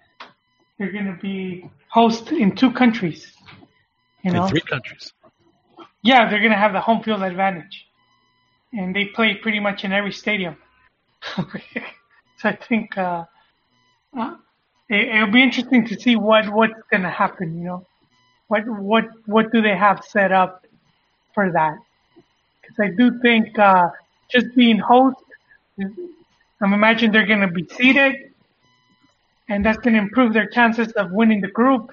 [0.78, 3.32] they're going to be host in two countries.
[4.22, 5.12] You know, in three countries.
[6.02, 7.86] Yeah, they're going to have the home field advantage,
[8.72, 10.56] and they play pretty much in every stadium.
[11.36, 11.48] so
[12.44, 13.24] I think uh,
[14.16, 14.36] uh,
[14.88, 17.58] it, it'll be interesting to see what what's going to happen.
[17.58, 17.86] You know,
[18.48, 20.64] what what what do they have set up
[21.34, 21.76] for that?
[22.60, 23.88] Because I do think uh,
[24.30, 25.16] just being host,
[25.78, 28.32] I'm imagining they're going to be seated,
[29.48, 31.92] and that's going to improve their chances of winning the group.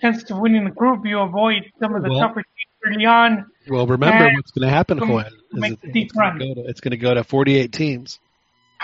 [0.00, 2.44] Chances of winning the group, you avoid some of the Well- tougher
[2.86, 3.46] early on.
[3.68, 6.38] Well, remember And what's going to happen, from- Joel, is make it- deep it's Gonna
[6.38, 8.18] go to it's going to go to 48 teams.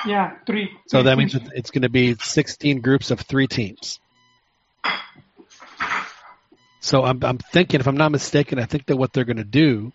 [0.07, 0.71] Yeah, three.
[0.89, 1.49] So three that means teams.
[1.49, 4.01] that it's going to be 16 groups of three teams.
[6.81, 9.45] So I'm I'm thinking, if I'm not mistaken, I think that what they're going to
[9.45, 9.93] do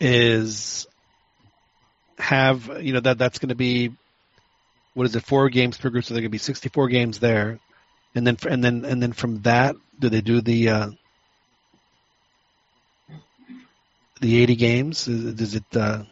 [0.00, 0.86] is
[2.18, 3.92] have you know that that's going to be
[4.94, 7.58] what is it four games per group, so they're going to be 64 games there,
[8.14, 10.90] and then and then and then from that, do they do the uh,
[14.22, 15.04] the 80 games?
[15.04, 15.76] Does it?
[15.76, 16.04] Uh,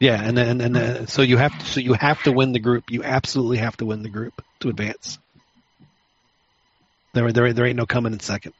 [0.00, 2.52] Yeah, and then and, and then, so you have to so you have to win
[2.52, 2.90] the group.
[2.90, 5.18] You absolutely have to win the group to advance.
[7.12, 8.54] There there there ain't no coming in second.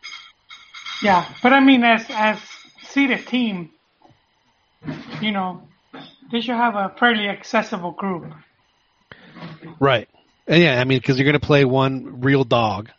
[1.02, 2.38] Yeah, but I mean, as as
[2.82, 3.70] seeded team,
[5.22, 5.62] you know,
[6.30, 8.26] they should have a fairly accessible group.
[9.80, 10.08] Right.
[10.46, 12.90] And yeah, I mean because you're going to play one real dog.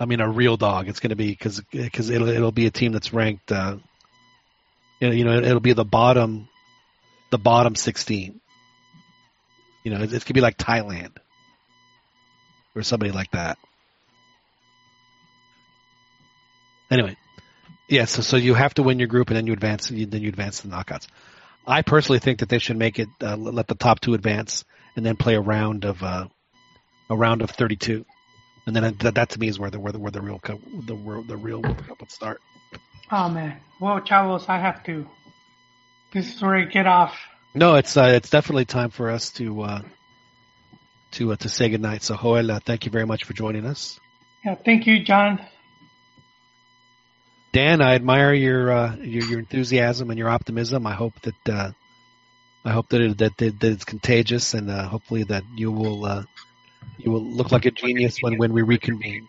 [0.00, 0.88] I mean a real dog.
[0.88, 3.52] It's going to be because because it'll it'll be a team that's ranked.
[3.52, 3.76] Uh,
[4.98, 6.48] you know, it'll be the bottom,
[7.30, 8.40] the bottom 16.
[9.84, 11.16] You know, it's going to be like Thailand
[12.74, 13.58] or somebody like that.
[16.90, 17.16] Anyway,
[17.88, 18.06] yeah.
[18.06, 19.88] So so you have to win your group and then you advance.
[19.88, 21.08] Then you advance to the knockouts.
[21.66, 24.64] I personally think that they should make it uh, let the top two advance
[24.96, 26.26] and then play a round of uh,
[27.10, 28.04] a round of 32,
[28.66, 30.60] and then that, that to me is where the where the, where the real cup,
[30.86, 32.40] the wor- the real World Cup would start.
[33.10, 35.06] Oh man, well, chavos, I have to.
[36.12, 37.16] This is where I get off.
[37.54, 39.82] No, it's uh, it's definitely time for us to uh,
[41.12, 42.02] to uh, to say goodnight.
[42.02, 43.98] So Joel, uh, thank you very much for joining us.
[44.44, 45.40] Yeah, thank you, John.
[47.52, 50.86] Dan, I admire your uh, your, your enthusiasm and your optimism.
[50.86, 51.70] I hope that uh,
[52.64, 56.04] I hope that it, that, that that it's contagious, and uh, hopefully that you will
[56.04, 56.22] uh,
[56.98, 59.28] You will look like a genius when, when we reconvene.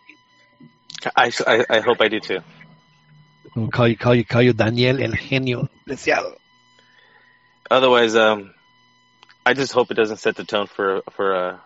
[1.15, 2.39] I, I, I hope I do too.
[3.55, 6.35] We'll call you, call you, call you Daniel El Genio Preciado.
[7.69, 8.53] Otherwise, um,
[9.45, 11.57] I just hope it doesn't set the tone for for uh,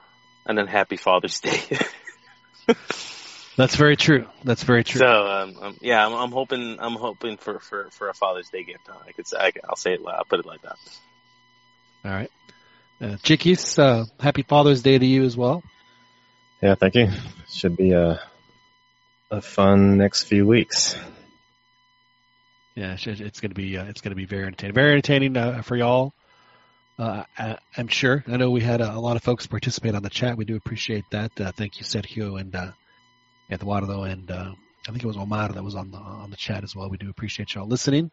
[0.45, 1.59] an unhappy Father's Day.
[3.57, 4.27] That's very true.
[4.43, 4.99] That's very true.
[4.99, 8.63] So um, um, yeah, I'm, I'm hoping I'm hoping for, for, for a Father's Day
[8.63, 8.89] gift.
[9.07, 10.01] I could say I, will say it.
[10.05, 10.77] I'll put it like that.
[12.03, 12.31] All right,
[13.01, 15.63] uh, Chiquis, uh, happy Father's Day to you as well.
[16.65, 17.09] Yeah, thank you.
[17.47, 18.19] Should be a
[19.29, 20.95] a fun next few weeks.
[22.73, 24.73] Yeah, it's going to be uh, it's going to be very entertaining.
[24.73, 26.11] Very entertaining uh, for y'all.
[26.97, 28.23] Uh, I, am sure.
[28.27, 30.37] I know we had a, a, lot of folks participate on the chat.
[30.37, 31.39] We do appreciate that.
[31.39, 32.71] Uh, thank you, Sergio and uh,
[33.51, 34.51] Eduardo, and uh,
[34.87, 36.89] I think it was Omar that was on the on the chat as well.
[36.89, 38.09] We do appreciate y'all listening.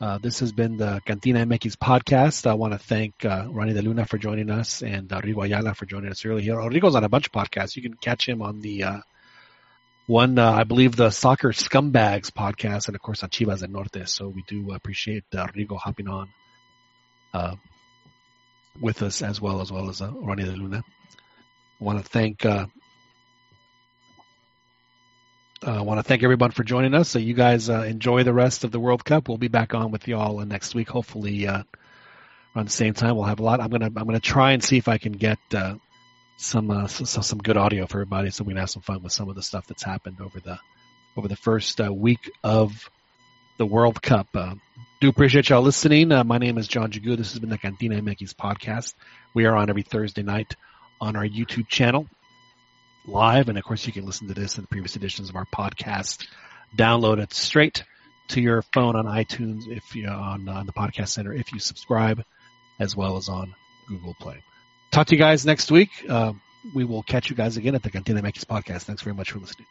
[0.00, 2.46] Uh, this has been the Cantina MX podcast.
[2.46, 5.74] I want to thank uh, Ronnie De Luna for joining us and uh, Rigo Ayala
[5.74, 6.54] for joining us earlier.
[6.54, 7.74] Rigo's on a bunch of podcasts.
[7.74, 9.00] You can catch him on the uh,
[10.06, 14.08] one, uh, I believe, the Soccer Scumbags podcast, and of course on Chivas del Norte.
[14.08, 16.28] So we do appreciate uh, Rigo hopping on
[18.80, 20.84] with us as well as well as Ronnie De Luna.
[21.80, 22.46] I want to thank
[25.62, 27.08] I want to thank everyone for joining us.
[27.08, 29.28] So you guys uh, enjoy the rest of the World Cup.
[29.28, 30.88] We'll be back on with y'all next week.
[30.88, 31.64] Hopefully, uh,
[32.54, 33.60] around the same time, we'll have a lot.
[33.60, 35.74] I'm gonna I'm gonna try and see if I can get uh,
[36.36, 39.12] some uh, some some good audio for everybody, so we can have some fun with
[39.12, 40.60] some of the stuff that's happened over the
[41.16, 42.88] over the first uh, week of
[43.58, 44.28] the World Cup.
[45.00, 46.08] do appreciate y'all listening.
[46.08, 47.16] my name is John Jagu.
[47.16, 48.94] This has been the Cantina MX podcast.
[49.34, 50.54] We are on every Thursday night
[51.00, 52.06] on our YouTube channel
[53.06, 53.48] live.
[53.48, 56.26] And of course, you can listen to this and the previous editions of our podcast.
[56.76, 57.84] Download it straight
[58.28, 62.22] to your phone on iTunes if you on, on the podcast center if you subscribe,
[62.78, 63.54] as well as on
[63.88, 64.42] Google Play.
[64.90, 65.90] Talk to you guys next week.
[66.08, 66.32] Uh,
[66.74, 68.82] we will catch you guys again at the Cantina MX podcast.
[68.82, 69.66] Thanks very much for listening.